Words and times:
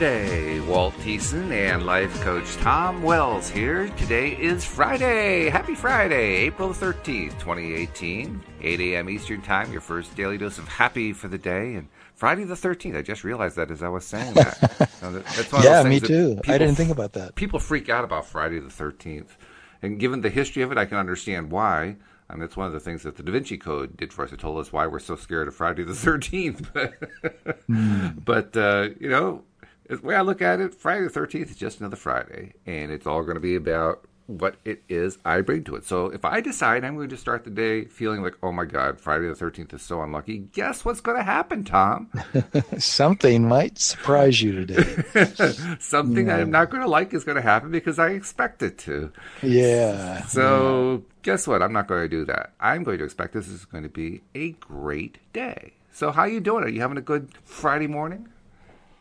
welcome 0.00 0.22
to 0.22 0.28
LOA 0.28 0.58
Today. 0.58 0.60
Walt 0.60 0.94
Thiessen 0.94 1.50
and 1.50 1.86
life 1.86 2.20
coach 2.20 2.56
Tom 2.56 3.02
Wells 3.02 3.48
here. 3.48 3.88
Today 3.90 4.30
is 4.30 4.64
Friday. 4.64 5.48
Happy 5.48 5.74
Friday, 5.74 6.36
April 6.36 6.70
13th, 6.70 7.38
2018. 7.38 8.42
8 8.60 8.80
a.m. 8.80 9.10
Eastern 9.10 9.42
Time, 9.42 9.70
your 9.72 9.80
first 9.80 10.14
daily 10.16 10.38
dose 10.38 10.58
of 10.58 10.68
happy 10.68 11.12
for 11.12 11.28
the 11.28 11.38
day. 11.38 11.74
And 11.74 11.88
Friday 12.14 12.44
the 12.44 12.54
13th, 12.54 12.96
I 12.96 13.02
just 13.02 13.24
realized 13.24 13.56
that 13.56 13.70
as 13.70 13.82
I 13.82 13.88
was 13.88 14.04
saying 14.04 14.34
that. 14.34 14.60
That's 15.00 15.52
one 15.52 15.62
yeah, 15.62 15.82
me 15.82 16.00
too. 16.00 16.40
I 16.46 16.58
didn't 16.58 16.76
think 16.76 16.90
about 16.90 17.12
that. 17.14 17.34
People 17.34 17.58
freak 17.58 17.88
out 17.88 18.04
about 18.04 18.26
Friday 18.26 18.58
the 18.58 18.68
13th. 18.68 19.36
And 19.82 19.98
given 19.98 20.20
the 20.20 20.30
history 20.30 20.62
of 20.62 20.72
it, 20.72 20.78
I 20.78 20.84
can 20.84 20.98
understand 20.98 21.50
why. 21.50 21.96
I 22.30 22.34
mean, 22.34 22.42
it's 22.42 22.56
one 22.56 22.66
of 22.66 22.72
the 22.72 22.80
things 22.80 23.04
that 23.04 23.16
the 23.16 23.22
Da 23.22 23.32
Vinci 23.32 23.56
Code 23.56 23.96
did 23.96 24.12
for 24.12 24.24
us. 24.24 24.32
It 24.32 24.38
told 24.38 24.58
us 24.58 24.72
why 24.72 24.86
we're 24.86 24.98
so 24.98 25.16
scared 25.16 25.48
of 25.48 25.54
Friday 25.54 25.82
the 25.84 25.92
13th. 25.92 26.66
but, 26.74 27.66
mm. 27.68 28.24
but 28.24 28.56
uh, 28.56 28.88
you 29.00 29.08
know, 29.08 29.44
the 29.88 30.06
way 30.06 30.14
I 30.14 30.20
look 30.20 30.42
at 30.42 30.60
it, 30.60 30.74
Friday 30.74 31.04
the 31.04 31.10
13th 31.10 31.50
is 31.50 31.56
just 31.56 31.80
another 31.80 31.96
Friday. 31.96 32.54
And 32.66 32.92
it's 32.92 33.06
all 33.06 33.22
going 33.22 33.36
to 33.36 33.40
be 33.40 33.56
about 33.56 34.04
what 34.28 34.56
it 34.66 34.82
is 34.90 35.16
I 35.24 35.40
bring 35.40 35.64
to 35.64 35.74
it. 35.74 35.86
So 35.86 36.06
if 36.06 36.22
I 36.22 36.42
decide 36.42 36.84
I'm 36.84 36.96
going 36.96 37.08
to 37.08 37.16
start 37.16 37.44
the 37.44 37.50
day 37.50 37.86
feeling 37.86 38.22
like, 38.22 38.34
oh 38.42 38.52
my 38.52 38.66
God, 38.66 39.00
Friday 39.00 39.26
the 39.26 39.34
13th 39.34 39.72
is 39.72 39.80
so 39.80 40.02
unlucky, 40.02 40.38
guess 40.38 40.84
what's 40.84 41.00
going 41.00 41.16
to 41.16 41.24
happen, 41.24 41.64
Tom? 41.64 42.10
Something 42.78 43.48
might 43.48 43.78
surprise 43.78 44.42
you 44.42 44.66
today. 44.66 45.24
Something 45.80 46.26
yeah. 46.26 46.36
I'm 46.36 46.50
not 46.50 46.68
going 46.68 46.82
to 46.82 46.88
like 46.88 47.14
is 47.14 47.24
going 47.24 47.36
to 47.36 47.42
happen 47.42 47.70
because 47.70 47.98
I 47.98 48.10
expect 48.10 48.62
it 48.62 48.76
to. 48.80 49.10
Yeah. 49.42 50.26
So 50.26 50.92
yeah. 50.92 51.14
guess 51.22 51.46
what? 51.46 51.62
I'm 51.62 51.72
not 51.72 51.88
going 51.88 52.02
to 52.02 52.08
do 52.08 52.26
that. 52.26 52.52
I'm 52.60 52.84
going 52.84 52.98
to 52.98 53.04
expect 53.04 53.32
this 53.32 53.48
is 53.48 53.64
going 53.64 53.84
to 53.84 53.88
be 53.88 54.20
a 54.34 54.50
great 54.50 55.18
day. 55.32 55.72
So 55.90 56.12
how 56.12 56.24
you 56.24 56.40
doing? 56.40 56.64
Are 56.64 56.68
you 56.68 56.82
having 56.82 56.98
a 56.98 57.02
good 57.02 57.30
Friday 57.44 57.86
morning? 57.86 58.28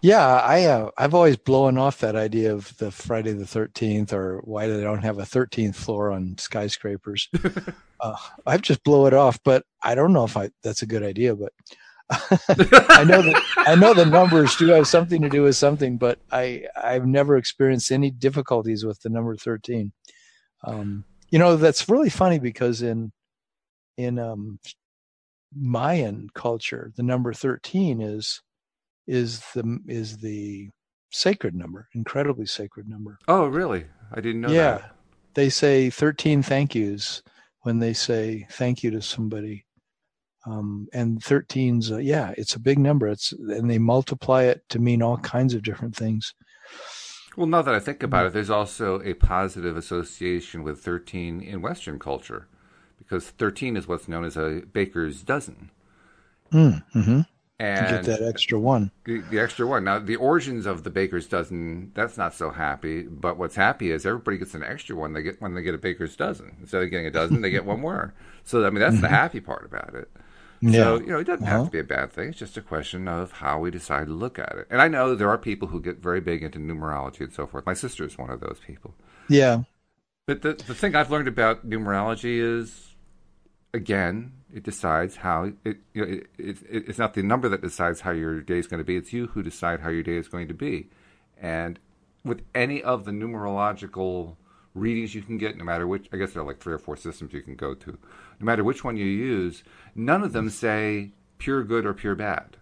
Yeah, 0.01 0.25
I 0.25 0.65
uh, 0.65 0.91
I've 0.97 1.15
always 1.15 1.37
blown 1.37 1.77
off 1.77 1.99
that 1.99 2.15
idea 2.15 2.53
of 2.53 2.77
the 2.77 2.91
Friday 2.91 3.33
the 3.33 3.47
Thirteenth 3.47 4.13
or 4.13 4.41
why 4.43 4.67
they 4.67 4.81
don't 4.81 5.03
have 5.03 5.17
a 5.17 5.25
thirteenth 5.25 5.75
floor 5.75 6.11
on 6.11 6.37
skyscrapers. 6.37 7.29
uh, 7.99 8.15
I've 8.45 8.61
just 8.61 8.83
blow 8.83 9.07
it 9.07 9.13
off, 9.13 9.39
but 9.43 9.65
I 9.81 9.95
don't 9.95 10.13
know 10.13 10.23
if 10.23 10.37
I 10.37 10.51
that's 10.61 10.83
a 10.83 10.87
good 10.87 11.01
idea. 11.01 11.35
But 11.35 11.51
I 12.11 13.03
know 13.05 13.23
that 13.23 13.41
I 13.57 13.73
know 13.73 13.95
the 13.95 14.05
numbers 14.05 14.55
do 14.55 14.67
have 14.67 14.87
something 14.87 15.21
to 15.23 15.29
do 15.29 15.43
with 15.43 15.55
something, 15.55 15.97
but 15.97 16.19
I 16.31 16.65
I've 16.81 17.07
never 17.07 17.35
experienced 17.35 17.91
any 17.91 18.11
difficulties 18.11 18.85
with 18.85 19.01
the 19.01 19.09
number 19.09 19.35
thirteen. 19.35 19.93
Um, 20.63 21.05
you 21.31 21.39
know 21.39 21.55
that's 21.55 21.89
really 21.89 22.11
funny 22.11 22.37
because 22.37 22.83
in 22.83 23.11
in 23.97 24.19
um, 24.19 24.59
Mayan 25.55 26.29
culture, 26.35 26.91
the 26.95 27.03
number 27.03 27.33
thirteen 27.33 27.99
is 27.99 28.43
is 29.07 29.39
the 29.53 29.79
is 29.87 30.17
the 30.17 30.69
sacred 31.11 31.55
number, 31.55 31.87
incredibly 31.93 32.45
sacred 32.45 32.87
number. 32.87 33.17
Oh, 33.27 33.47
really? 33.47 33.85
I 34.11 34.21
didn't 34.21 34.41
know 34.41 34.49
yeah. 34.49 34.77
that. 34.77 34.95
They 35.33 35.49
say 35.49 35.89
13 35.89 36.43
thank 36.43 36.75
yous 36.75 37.21
when 37.61 37.79
they 37.79 37.93
say 37.93 38.47
thank 38.51 38.83
you 38.83 38.91
to 38.91 39.01
somebody. 39.01 39.65
Um, 40.45 40.87
and 40.93 41.21
13's, 41.21 41.91
uh, 41.91 41.97
yeah, 41.97 42.33
it's 42.37 42.55
a 42.55 42.59
big 42.59 42.79
number. 42.79 43.07
It's 43.07 43.33
and 43.33 43.69
they 43.69 43.79
multiply 43.79 44.43
it 44.43 44.61
to 44.69 44.79
mean 44.79 45.01
all 45.01 45.17
kinds 45.17 45.53
of 45.53 45.61
different 45.61 45.95
things. 45.95 46.33
Well, 47.35 47.47
now 47.47 47.61
that 47.61 47.75
I 47.75 47.79
think 47.79 48.01
about 48.01 48.25
it, 48.25 48.33
there's 48.33 48.49
also 48.49 49.01
a 49.01 49.13
positive 49.13 49.77
association 49.77 50.63
with 50.63 50.79
13 50.79 51.41
in 51.41 51.61
Western 51.61 51.99
culture 51.99 52.47
because 52.97 53.29
13 53.29 53.77
is 53.77 53.87
what's 53.87 54.07
known 54.07 54.23
as 54.23 54.37
a 54.37 54.63
baker's 54.71 55.21
dozen. 55.21 55.69
Mm, 56.51 56.83
mm-hmm 56.95 57.21
and 57.59 58.05
get 58.05 58.19
that 58.19 58.21
extra 58.21 58.59
one. 58.59 58.91
The, 59.05 59.21
the, 59.21 59.39
extra 59.39 59.65
one. 59.65 59.83
Now, 59.83 59.97
the 59.99 60.15
origins 60.15 60.65
of 60.65 60.83
the 60.83 60.89
baker's 60.89 61.27
dozen, 61.27 61.91
that's 61.95 62.17
not 62.17 62.33
so 62.33 62.51
happy. 62.51 63.03
But 63.03 63.37
what's 63.37 63.55
happy 63.55 63.91
is 63.91 64.05
everybody 64.05 64.37
gets 64.37 64.53
an 64.53 64.63
extra 64.63 64.95
one. 64.95 65.13
They 65.13 65.23
get 65.23 65.41
when 65.41 65.55
they 65.55 65.63
get 65.63 65.73
a 65.73 65.79
baker's 65.79 66.15
dozen 66.15 66.55
instead 66.59 66.83
of 66.83 66.91
getting 66.91 67.07
a 67.07 67.11
dozen, 67.11 67.41
they 67.41 67.49
get 67.49 67.65
one 67.65 67.79
more. 67.79 68.13
So 68.43 68.65
I 68.65 68.69
mean, 68.69 68.79
that's 68.79 69.01
the 69.01 69.07
mm-hmm. 69.07 69.15
happy 69.15 69.39
part 69.39 69.65
about 69.65 69.95
it. 69.95 70.09
Yeah. 70.61 70.83
So 70.83 70.99
you 70.99 71.07
know, 71.07 71.19
it 71.19 71.25
doesn't 71.25 71.45
have 71.45 71.55
to 71.55 71.61
uh-huh. 71.61 71.69
be 71.71 71.79
a 71.79 71.83
bad 71.83 72.11
thing. 72.11 72.29
It's 72.29 72.39
just 72.39 72.57
a 72.57 72.61
question 72.61 73.07
of 73.07 73.31
how 73.31 73.59
we 73.59 73.71
decide 73.71 74.07
to 74.07 74.13
look 74.13 74.37
at 74.37 74.55
it. 74.57 74.67
And 74.69 74.81
I 74.81 74.87
know 74.87 75.15
there 75.15 75.29
are 75.29 75.37
people 75.37 75.67
who 75.67 75.81
get 75.81 75.97
very 75.97 76.21
big 76.21 76.43
into 76.43 76.59
numerology 76.59 77.21
and 77.21 77.33
so 77.33 77.47
forth. 77.47 77.65
My 77.65 77.73
sister 77.73 78.05
is 78.05 78.17
one 78.17 78.29
of 78.29 78.39
those 78.39 78.59
people. 78.65 78.93
Yeah. 79.29 79.63
But 80.27 80.41
the 80.41 80.53
the 80.53 80.75
thing 80.75 80.95
I've 80.95 81.09
learned 81.09 81.27
about 81.27 81.67
numerology 81.67 82.39
is, 82.39 82.95
again, 83.73 84.33
it 84.53 84.63
decides 84.63 85.17
how 85.17 85.51
it, 85.65 85.77
you 85.93 86.05
know, 86.05 86.11
it, 86.11 86.27
it, 86.37 86.57
it's 86.69 86.97
not 86.97 87.13
the 87.13 87.23
number 87.23 87.49
that 87.49 87.61
decides 87.61 88.01
how 88.01 88.11
your 88.11 88.41
day 88.41 88.59
is 88.59 88.67
going 88.67 88.79
to 88.79 88.85
be. 88.85 88.95
It's 88.95 89.13
you 89.13 89.27
who 89.27 89.43
decide 89.43 89.81
how 89.81 89.89
your 89.89 90.03
day 90.03 90.15
is 90.15 90.27
going 90.27 90.47
to 90.47 90.53
be. 90.53 90.89
And 91.39 91.79
with 92.23 92.41
any 92.55 92.81
of 92.81 93.05
the 93.05 93.11
numerological 93.11 94.35
readings 94.73 95.15
you 95.15 95.21
can 95.21 95.37
get, 95.37 95.57
no 95.57 95.63
matter 95.63 95.87
which, 95.87 96.07
I 96.13 96.17
guess 96.17 96.33
there 96.33 96.43
are 96.43 96.45
like 96.45 96.59
three 96.59 96.73
or 96.73 96.79
four 96.79 96.97
systems 96.97 97.33
you 97.33 97.41
can 97.41 97.55
go 97.55 97.73
to. 97.73 97.97
No 98.39 98.45
matter 98.45 98.63
which 98.63 98.83
one 98.83 98.97
you 98.97 99.05
use, 99.05 99.63
none 99.95 100.23
of 100.23 100.33
them 100.33 100.49
say 100.49 101.11
pure 101.37 101.63
good 101.63 101.85
or 101.85 101.93
pure 101.93 102.15
bad. 102.15 102.57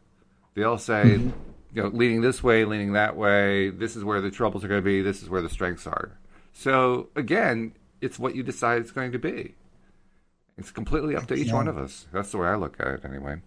They 0.56 0.64
all 0.64 0.78
say, 0.78 1.04
mm-hmm. 1.04 1.30
you 1.74 1.84
know, 1.84 1.90
leaning 1.90 2.22
this 2.22 2.42
way, 2.42 2.66
leaning 2.66 2.94
that 2.94 3.16
way. 3.16 3.70
This 3.70 3.96
is 3.96 4.04
where 4.04 4.22
the 4.22 4.32
troubles 4.32 4.64
are 4.64 4.68
going 4.68 4.82
to 4.82 4.86
be. 4.86 5.02
This 5.02 5.22
is 5.22 5.30
where 5.30 5.42
the 5.42 5.50
strengths 5.50 5.86
are. 5.86 6.18
So 6.54 7.10
again, 7.16 7.74
it's 8.02 8.18
what 8.18 8.36
you 8.36 8.44
decide 8.44 8.82
it's 8.82 8.92
going 8.92 9.12
to 9.12 9.20
be. 9.20 9.56
It's 10.58 10.72
completely 10.72 11.16
up 11.16 11.28
to 11.28 11.34
each 11.34 11.48
yeah. 11.48 11.54
one 11.54 11.68
of 11.68 11.78
us. 11.78 12.08
That's 12.12 12.32
the 12.32 12.38
way 12.38 12.48
I 12.48 12.56
look 12.56 12.78
at 12.80 12.88
it, 12.88 13.06
anyway. 13.06 13.42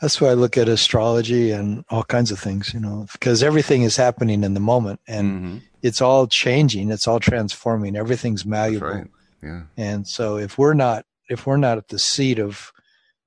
That's 0.00 0.20
why 0.20 0.30
I 0.30 0.34
look 0.34 0.58
at 0.58 0.68
astrology 0.68 1.52
and 1.52 1.84
all 1.88 2.02
kinds 2.02 2.32
of 2.32 2.38
things, 2.40 2.74
you 2.74 2.80
know, 2.80 3.06
because 3.12 3.42
everything 3.42 3.82
is 3.82 3.96
happening 3.96 4.42
in 4.42 4.54
the 4.54 4.60
moment 4.60 5.00
and 5.06 5.30
mm-hmm. 5.30 5.58
it's 5.80 6.00
all 6.00 6.26
changing, 6.26 6.90
it's 6.90 7.06
all 7.06 7.20
transforming, 7.20 7.94
everything's 7.94 8.44
malleable. 8.44 8.88
Right. 8.88 9.06
Yeah. 9.40 9.62
And 9.76 10.08
so 10.08 10.38
if 10.38 10.58
we're 10.58 10.74
not 10.74 11.04
if 11.28 11.46
we're 11.46 11.56
not 11.56 11.78
at 11.78 11.88
the 11.88 12.00
seat 12.00 12.40
of 12.40 12.72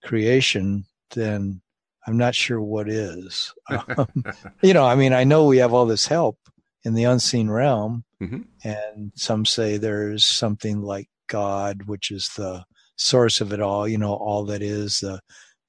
creation, 0.04 0.86
then 1.12 1.62
I'm 2.06 2.18
not 2.18 2.36
sure 2.36 2.62
what 2.62 2.90
is. 2.90 3.54
um, 3.70 4.26
you 4.62 4.74
know, 4.74 4.86
I 4.86 4.96
mean, 4.96 5.14
I 5.14 5.24
know 5.24 5.46
we 5.46 5.58
have 5.58 5.74
all 5.74 5.86
this 5.86 6.08
help 6.08 6.38
in 6.84 6.94
the 6.94 7.06
unseen 7.06 7.50
realm, 7.50 8.04
mm-hmm. 8.22 8.42
and 8.64 9.12
some 9.16 9.46
say 9.46 9.78
there's 9.78 10.26
something 10.26 10.82
like 10.82 11.10
God, 11.28 11.84
which 11.88 12.12
is 12.12 12.30
the 12.36 12.66
source 12.96 13.42
of 13.42 13.54
it 13.54 13.62
all, 13.62 13.88
you 13.88 13.98
know, 13.98 14.14
all 14.14 14.46
that 14.46 14.62
is 14.62 15.00
the 15.00 15.20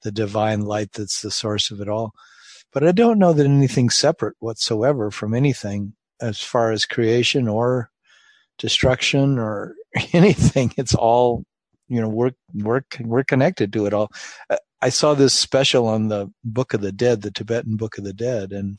the 0.02 0.12
divine 0.12 0.60
light 0.60 0.92
that's 0.92 1.22
the 1.22 1.30
source 1.30 1.70
of 1.70 1.80
it 1.80 1.88
all. 1.88 2.12
But 2.72 2.86
I 2.86 2.92
don't 2.92 3.18
know 3.18 3.32
that 3.32 3.46
anything's 3.46 3.96
separate 3.96 4.36
whatsoever 4.38 5.10
from 5.10 5.34
anything 5.34 5.94
as 6.20 6.40
far 6.40 6.70
as 6.70 6.86
creation 6.86 7.48
or 7.48 7.90
destruction 8.58 9.38
or 9.38 9.74
anything. 10.12 10.72
It's 10.76 10.94
all, 10.94 11.44
you 11.88 12.00
know, 12.00 12.08
we're 12.08 12.32
we're 12.54 12.82
we're 13.00 13.24
connected 13.24 13.72
to 13.72 13.86
it 13.86 13.94
all. 13.94 14.10
I 14.82 14.90
saw 14.90 15.14
this 15.14 15.34
special 15.34 15.86
on 15.88 16.08
the 16.08 16.30
Book 16.44 16.74
of 16.74 16.82
the 16.82 16.92
Dead, 16.92 17.22
the 17.22 17.30
Tibetan 17.30 17.76
Book 17.76 17.98
of 17.98 18.04
the 18.04 18.12
Dead, 18.12 18.52
and 18.52 18.78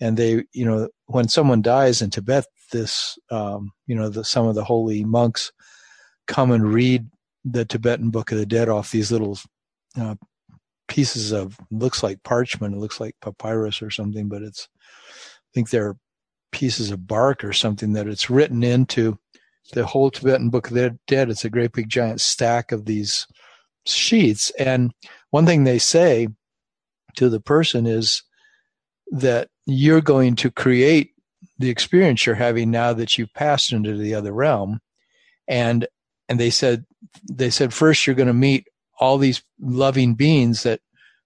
and 0.00 0.16
they, 0.16 0.44
you 0.52 0.64
know, 0.64 0.88
when 1.06 1.28
someone 1.28 1.60
dies 1.60 2.00
in 2.00 2.10
Tibet, 2.10 2.46
this, 2.70 3.18
um, 3.30 3.72
you 3.86 3.96
know, 3.96 4.08
the, 4.08 4.24
some 4.24 4.46
of 4.46 4.54
the 4.54 4.64
holy 4.64 5.04
monks 5.04 5.50
come 6.26 6.52
and 6.52 6.72
read 6.72 7.08
the 7.52 7.64
Tibetan 7.64 8.10
Book 8.10 8.32
of 8.32 8.38
the 8.38 8.46
Dead 8.46 8.68
off 8.68 8.90
these 8.90 9.12
little 9.12 9.38
uh, 9.98 10.16
pieces 10.88 11.32
of 11.32 11.58
looks 11.70 12.02
like 12.02 12.22
parchment. 12.22 12.74
It 12.74 12.78
looks 12.78 13.00
like 13.00 13.14
papyrus 13.20 13.82
or 13.82 13.90
something, 13.90 14.28
but 14.28 14.42
it's 14.42 14.68
I 15.08 15.50
think 15.54 15.70
they're 15.70 15.96
pieces 16.52 16.90
of 16.90 17.06
bark 17.06 17.44
or 17.44 17.52
something 17.52 17.92
that 17.92 18.08
it's 18.08 18.30
written 18.30 18.62
into 18.62 19.18
the 19.72 19.86
whole 19.86 20.10
Tibetan 20.10 20.50
Book 20.50 20.68
of 20.68 20.74
the 20.74 20.98
Dead. 21.06 21.30
It's 21.30 21.44
a 21.44 21.50
great 21.50 21.72
big 21.72 21.88
giant 21.88 22.20
stack 22.20 22.72
of 22.72 22.86
these 22.86 23.26
sheets. 23.86 24.50
And 24.58 24.92
one 25.30 25.46
thing 25.46 25.64
they 25.64 25.78
say 25.78 26.28
to 27.16 27.28
the 27.28 27.40
person 27.40 27.86
is 27.86 28.22
that 29.10 29.48
you're 29.66 30.00
going 30.00 30.36
to 30.36 30.50
create 30.50 31.12
the 31.58 31.70
experience 31.70 32.24
you're 32.24 32.34
having 32.34 32.70
now 32.70 32.92
that 32.92 33.18
you've 33.18 33.32
passed 33.34 33.72
into 33.72 33.96
the 33.96 34.14
other 34.14 34.32
realm. 34.32 34.80
And 35.46 35.86
and 36.28 36.38
they 36.38 36.50
said 36.50 36.84
they 37.30 37.50
said 37.50 37.72
first 37.72 38.06
you're 38.06 38.16
going 38.16 38.28
to 38.28 38.32
meet 38.34 38.66
all 39.00 39.18
these 39.18 39.42
loving 39.60 40.14
beings 40.14 40.64
that 40.64 40.80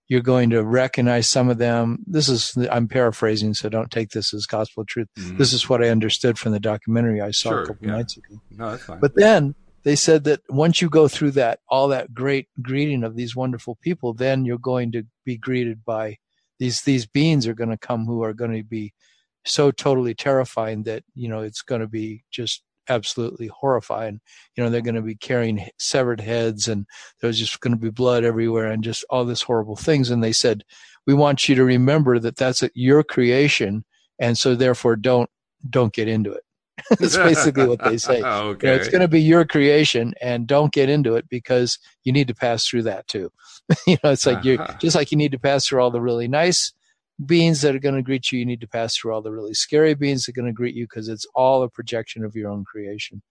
you're 0.08 0.20
going 0.20 0.50
to 0.50 0.62
recognize 0.62 1.26
some 1.26 1.48
of 1.48 1.56
them. 1.56 2.04
This 2.06 2.28
is, 2.28 2.54
I'm 2.70 2.86
paraphrasing, 2.86 3.54
so 3.54 3.70
don't 3.70 3.90
take 3.90 4.10
this 4.10 4.34
as 4.34 4.44
gospel 4.44 4.84
truth. 4.84 5.08
Mm-hmm. 5.18 5.38
This 5.38 5.54
is 5.54 5.70
what 5.70 5.82
I 5.82 5.88
understood 5.88 6.38
from 6.38 6.52
the 6.52 6.60
documentary 6.60 7.22
I 7.22 7.30
saw 7.30 7.50
sure, 7.50 7.62
a 7.62 7.66
couple 7.68 7.86
yeah. 7.86 7.92
nights 7.94 8.18
ago. 8.18 8.40
No, 8.50 8.72
that's 8.72 8.84
fine. 8.84 9.00
But 9.00 9.14
then 9.14 9.54
they 9.84 9.96
said 9.96 10.24
that 10.24 10.40
once 10.50 10.82
you 10.82 10.90
go 10.90 11.08
through 11.08 11.30
that, 11.32 11.60
all 11.68 11.88
that 11.88 12.12
great 12.12 12.48
greeting 12.60 13.04
of 13.04 13.16
these 13.16 13.34
wonderful 13.34 13.78
people, 13.80 14.12
then 14.12 14.44
you're 14.44 14.58
going 14.58 14.92
to 14.92 15.04
be 15.24 15.38
greeted 15.38 15.82
by 15.82 16.18
these, 16.58 16.82
these 16.82 17.06
beings 17.06 17.46
are 17.46 17.54
going 17.54 17.70
to 17.70 17.78
come 17.78 18.04
who 18.04 18.22
are 18.22 18.34
going 18.34 18.52
to 18.52 18.62
be 18.62 18.92
so 19.46 19.70
totally 19.70 20.14
terrifying 20.14 20.82
that, 20.82 21.04
you 21.14 21.28
know, 21.28 21.40
it's 21.40 21.62
going 21.62 21.80
to 21.80 21.88
be 21.88 22.22
just 22.30 22.62
absolutely 22.88 23.48
horrifying. 23.48 24.20
You 24.56 24.64
know, 24.64 24.70
they're 24.70 24.80
going 24.80 24.94
to 24.94 25.02
be 25.02 25.14
carrying 25.16 25.68
severed 25.78 26.20
heads 26.20 26.68
and 26.68 26.86
there's 27.20 27.38
just 27.38 27.60
going 27.60 27.72
to 27.74 27.80
be 27.80 27.90
blood 27.90 28.24
everywhere 28.24 28.70
and 28.70 28.82
just 28.84 29.04
all 29.10 29.24
this 29.24 29.42
horrible 29.42 29.76
things. 29.76 30.10
And 30.10 30.22
they 30.22 30.32
said, 30.32 30.62
we 31.06 31.14
want 31.14 31.48
you 31.48 31.54
to 31.56 31.64
remember 31.64 32.18
that 32.18 32.36
that's 32.36 32.62
your 32.74 33.02
creation. 33.02 33.84
And 34.18 34.36
so 34.38 34.54
therefore 34.54 34.96
don't, 34.96 35.28
don't 35.68 35.92
get 35.92 36.08
into 36.08 36.32
it. 36.32 36.42
That's 36.98 37.16
basically 37.16 37.66
what 37.66 37.84
they 37.84 37.98
say. 37.98 38.22
okay. 38.22 38.66
You 38.66 38.74
know, 38.74 38.80
it's 38.80 38.88
going 38.88 39.02
to 39.02 39.08
be 39.08 39.20
your 39.20 39.44
creation 39.44 40.14
and 40.22 40.46
don't 40.46 40.72
get 40.72 40.88
into 40.88 41.16
it 41.16 41.28
because 41.28 41.78
you 42.02 42.12
need 42.12 42.28
to 42.28 42.34
pass 42.34 42.66
through 42.66 42.84
that 42.84 43.06
too. 43.06 43.30
you 43.86 43.98
know, 44.02 44.10
it's 44.10 44.26
like 44.26 44.42
you 44.42 44.54
Uh-huh. 44.58 44.76
just 44.80 44.96
like 44.96 45.12
you 45.12 45.18
need 45.18 45.32
to 45.32 45.38
pass 45.38 45.66
through 45.66 45.80
all 45.82 45.90
the 45.90 46.00
really 46.00 46.28
nice 46.28 46.72
beings 47.26 47.60
that 47.62 47.74
are 47.74 47.80
going 47.80 47.94
to 47.94 48.02
greet 48.02 48.30
you. 48.32 48.38
You 48.38 48.46
need 48.46 48.60
to 48.60 48.68
pass 48.68 48.96
through 48.96 49.12
all 49.12 49.22
the 49.22 49.32
really 49.32 49.54
scary 49.54 49.94
beings 49.94 50.24
that 50.24 50.32
are 50.32 50.40
going 50.40 50.46
to 50.46 50.52
greet 50.52 50.74
you 50.74 50.84
because 50.84 51.08
it's 51.08 51.26
all 51.34 51.62
a 51.62 51.68
projection 51.68 52.24
of 52.24 52.34
your 52.36 52.50
own 52.50 52.64
creation. 52.64 53.22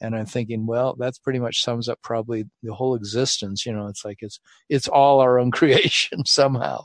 And 0.00 0.14
I'm 0.14 0.26
thinking, 0.26 0.66
well, 0.66 0.94
that's 0.98 1.18
pretty 1.18 1.38
much 1.38 1.62
sums 1.62 1.88
up 1.88 2.00
probably 2.02 2.44
the 2.62 2.74
whole 2.74 2.94
existence. 2.94 3.64
You 3.64 3.72
know, 3.72 3.86
it's 3.86 4.04
like 4.04 4.18
it's 4.20 4.38
it's 4.68 4.88
all 4.88 5.20
our 5.20 5.38
own 5.38 5.50
creation 5.60 6.24
somehow. 6.26 6.84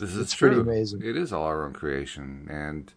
This 0.00 0.14
is 0.14 0.18
It's 0.22 0.34
true. 0.34 0.48
pretty 0.48 0.60
amazing. 0.60 1.02
It 1.02 1.16
is 1.16 1.32
all 1.32 1.44
our 1.44 1.64
own 1.64 1.72
creation, 1.72 2.48
and 2.50 2.92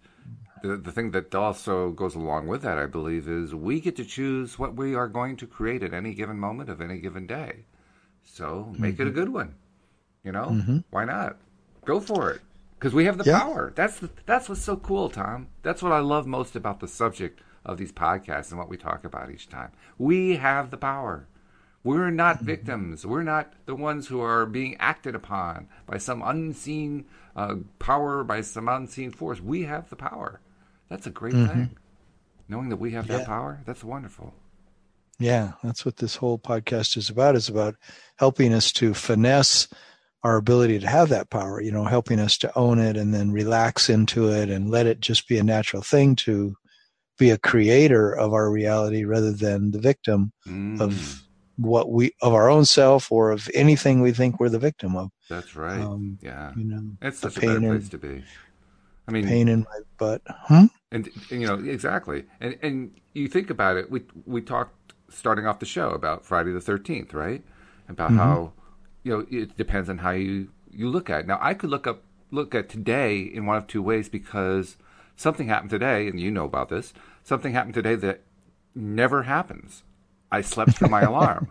the 0.63 0.77
the 0.77 0.91
thing 0.91 1.11
that 1.11 1.33
also 1.35 1.91
goes 1.91 2.15
along 2.15 2.47
with 2.47 2.61
that, 2.63 2.77
I 2.77 2.87
believe, 2.87 3.27
is 3.27 3.53
we 3.53 3.79
get 3.79 3.95
to 3.97 4.05
choose 4.05 4.57
what 4.57 4.75
we 4.75 4.95
are 4.95 5.07
going 5.07 5.37
to 5.37 5.47
create 5.47 5.83
at 5.83 5.93
any 5.93 6.13
given 6.13 6.39
moment 6.39 6.69
of 6.69 6.81
any 6.81 6.99
given 6.99 7.27
day. 7.27 7.65
So 8.23 8.73
make 8.77 8.93
Mm-hmm. 8.93 9.01
it 9.03 9.07
a 9.07 9.11
good 9.11 9.29
one. 9.29 9.55
You 10.23 10.31
know, 10.31 10.61
why 10.89 11.05
not? 11.05 11.37
Go 11.85 11.99
for 11.99 12.31
it 12.31 12.41
because 12.81 12.95
we 12.95 13.05
have 13.05 13.19
the 13.19 13.23
Yeah. 13.25 13.39
power. 13.39 13.71
That's 13.75 13.99
the, 13.99 14.09
that's 14.25 14.49
what's 14.49 14.63
so 14.63 14.75
cool, 14.75 15.07
Tom. 15.09 15.49
That's 15.61 15.83
what 15.83 15.91
I 15.91 15.99
love 15.99 16.25
most 16.25 16.55
about 16.55 16.79
the 16.79 16.87
subject 16.87 17.39
of 17.63 17.77
these 17.77 17.91
podcasts 17.91 18.49
and 18.49 18.57
what 18.57 18.69
we 18.69 18.75
talk 18.75 19.05
about 19.05 19.29
each 19.29 19.47
time. 19.47 19.69
We 19.99 20.37
have 20.37 20.71
the 20.71 20.77
power. 20.77 21.27
We're 21.83 22.09
not 22.09 22.37
Mm-hmm. 22.37 22.45
victims. 22.45 23.05
We're 23.05 23.21
not 23.21 23.53
the 23.67 23.75
ones 23.75 24.07
who 24.07 24.19
are 24.19 24.47
being 24.47 24.75
acted 24.79 25.13
upon 25.13 25.67
by 25.85 25.99
some 25.99 26.23
unseen 26.23 27.05
uh, 27.35 27.57
power, 27.77 28.23
by 28.23 28.41
some 28.41 28.67
unseen 28.67 29.11
force. 29.11 29.39
We 29.39 29.63
have 29.65 29.89
the 29.91 29.95
power. 29.95 30.41
That's 30.89 31.05
a 31.05 31.11
great 31.11 31.33
thing. 31.33 31.77
Knowing 32.49 32.69
that 32.69 32.77
we 32.77 32.91
have 32.93 33.07
that 33.09 33.21
Mm-hmm. 33.21 33.31
Power, 33.31 33.61
that's 33.65 33.83
wonderful. 33.83 34.33
Yeah, 35.19 35.51
that's 35.63 35.85
what 35.85 35.97
this 35.97 36.15
whole 36.15 36.39
podcast 36.39 36.97
is 36.97 37.09
about. 37.11 37.35
Is 37.35 37.47
about 37.47 37.75
helping 38.15 38.53
us 38.55 38.71
to 38.73 38.95
finesse 38.95 39.67
our 40.23 40.37
ability 40.37 40.79
to 40.79 40.87
have 40.87 41.09
that 41.09 41.29
power. 41.29 41.61
You 41.61 41.71
know, 41.71 41.85
helping 41.85 42.19
us 42.19 42.37
to 42.39 42.57
own 42.57 42.79
it 42.79 42.97
and 42.97 43.13
then 43.13 43.31
relax 43.31 43.89
into 43.89 44.29
it 44.29 44.49
and 44.49 44.69
let 44.69 44.85
it 44.85 44.99
just 45.01 45.27
be 45.27 45.37
a 45.37 45.43
natural 45.43 45.81
thing 45.81 46.15
to 46.17 46.55
be 47.17 47.29
a 47.29 47.37
creator 47.37 48.15
of 48.15 48.33
our 48.33 48.49
reality 48.49 49.03
rather 49.05 49.31
than 49.31 49.71
the 49.71 49.79
victim 49.79 50.31
Mm, 50.47 50.79
of 50.81 51.21
what 51.57 51.91
we 51.91 52.11
of 52.21 52.33
our 52.33 52.49
own 52.49 52.65
self 52.65 53.11
or 53.11 53.31
of 53.31 53.49
anything 53.53 54.01
we 54.01 54.11
think 54.11 54.39
we're 54.39 54.49
the 54.49 54.59
victim 54.59 54.95
of. 54.95 55.11
that's 55.29 55.55
right. 55.55 55.79
Um, 55.79 56.17
yeah, 56.21 56.53
You 56.55 56.65
know, 56.65 56.97
it's 57.01 57.21
the 57.21 57.29
such 57.29 57.43
a 57.43 57.45
better 57.45 57.59
pain 57.59 57.69
place 57.69 57.81
and 57.83 57.91
to 57.91 57.97
be. 57.97 58.23
I 59.07 59.11
mean, 59.11 59.25
pain 59.25 59.47
in 59.47 59.61
my 59.61 59.79
butt. 59.97 60.21
Hmm? 60.27 60.65
And, 60.91 61.09
and, 61.29 61.41
you 61.41 61.47
know 61.47 61.55
exactly, 61.55 62.25
and 62.39 62.57
and 62.61 62.91
you 63.13 63.27
think 63.27 63.49
about 63.49 63.77
it. 63.77 63.89
We 63.89 64.01
we 64.25 64.41
talked 64.41 64.93
starting 65.09 65.45
off 65.45 65.59
the 65.59 65.65
show 65.65 65.89
about 65.91 66.25
Friday 66.25 66.51
the 66.51 66.61
Thirteenth, 66.61 67.13
right? 67.13 67.43
About 67.87 68.11
how 68.11 68.53
you 69.03 69.17
know 69.17 69.25
it 69.29 69.57
depends 69.57 69.89
on 69.89 69.99
how 69.99 70.11
you 70.11 70.49
you 70.69 70.89
look 70.89 71.09
at. 71.09 71.21
It. 71.21 71.27
Now 71.27 71.39
I 71.41 71.53
could 71.53 71.69
look 71.69 71.87
up 71.87 72.03
look 72.31 72.55
at 72.55 72.69
today 72.69 73.19
in 73.21 73.45
one 73.45 73.57
of 73.57 73.67
two 73.67 73.81
ways 73.81 74.09
because 74.09 74.77
something 75.15 75.47
happened 75.47 75.69
today, 75.69 76.07
and 76.07 76.19
you 76.19 76.31
know 76.31 76.45
about 76.45 76.69
this. 76.69 76.93
Something 77.23 77.53
happened 77.53 77.73
today 77.75 77.95
that 77.95 78.21
never 78.73 79.23
happens. 79.23 79.83
I 80.31 80.41
slept 80.41 80.73
through 80.77 80.89
my 80.89 81.01
alarm, 81.11 81.49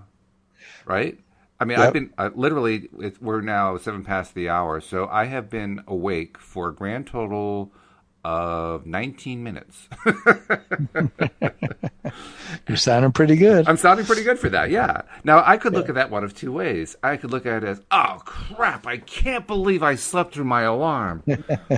right? 0.86 1.18
I 1.58 1.66
mean, 1.66 1.78
Yep. 1.78 1.86
I've 1.86 1.92
been 1.92 2.10
uh, 2.16 2.30
literally. 2.34 2.88
We're 3.20 3.42
now 3.42 3.76
seven 3.76 4.04
past 4.04 4.34
the 4.34 4.48
hour, 4.48 4.80
so 4.80 5.06
I 5.08 5.26
have 5.26 5.50
been 5.50 5.82
awake 5.86 6.38
for 6.38 6.68
a 6.68 6.74
grand 6.74 7.06
total 7.06 7.72
of 8.24 8.86
19 8.86 9.42
minutes. 9.42 9.88
You're 12.66 12.76
sounding 12.76 13.12
pretty 13.12 13.36
good. 13.36 13.68
I'm 13.68 13.76
sounding 13.76 14.06
pretty 14.06 14.22
good 14.22 14.38
for 14.38 14.48
that, 14.50 14.70
yeah. 14.70 15.02
Now, 15.24 15.42
I 15.46 15.56
could 15.56 15.72
look 15.72 15.88
at 15.88 15.94
that 15.94 16.10
one 16.10 16.24
of 16.24 16.34
two 16.34 16.52
ways. 16.52 16.96
I 17.02 17.16
could 17.16 17.30
look 17.30 17.46
at 17.46 17.62
it 17.62 17.66
as, 17.68 17.80
oh, 17.90 18.20
crap, 18.24 18.86
I 18.86 18.98
can't 18.98 19.46
believe 19.46 19.82
I 19.82 19.94
slept 19.94 20.34
through 20.34 20.44
my 20.44 20.62
alarm. 20.62 21.22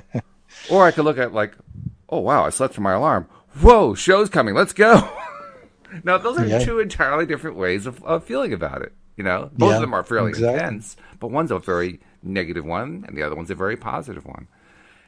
or 0.70 0.84
I 0.84 0.90
could 0.90 1.04
look 1.04 1.18
at 1.18 1.28
it 1.28 1.32
like, 1.32 1.54
oh, 2.08 2.20
wow, 2.20 2.44
I 2.44 2.50
slept 2.50 2.74
through 2.74 2.84
my 2.84 2.92
alarm. 2.92 3.28
Whoa, 3.60 3.94
show's 3.94 4.28
coming, 4.30 4.54
let's 4.54 4.72
go. 4.72 5.08
now, 6.04 6.18
those 6.18 6.38
are 6.38 6.46
Yeah. 6.46 6.58
two 6.60 6.78
entirely 6.80 7.26
different 7.26 7.56
ways 7.56 7.86
of, 7.86 8.02
of 8.04 8.24
feeling 8.24 8.52
about 8.52 8.82
it. 8.82 8.92
You 9.16 9.24
know, 9.24 9.50
both 9.52 9.70
Yeah, 9.70 9.74
of 9.76 9.80
them 9.82 9.94
are 9.94 10.02
fairly 10.02 10.30
exactly. 10.30 10.54
intense, 10.58 10.96
but 11.20 11.30
one's 11.30 11.50
a 11.50 11.58
very 11.58 12.00
negative 12.22 12.64
one, 12.64 13.04
and 13.06 13.16
the 13.16 13.22
other 13.22 13.34
one's 13.36 13.50
a 13.50 13.54
very 13.54 13.76
positive 13.76 14.24
one. 14.24 14.48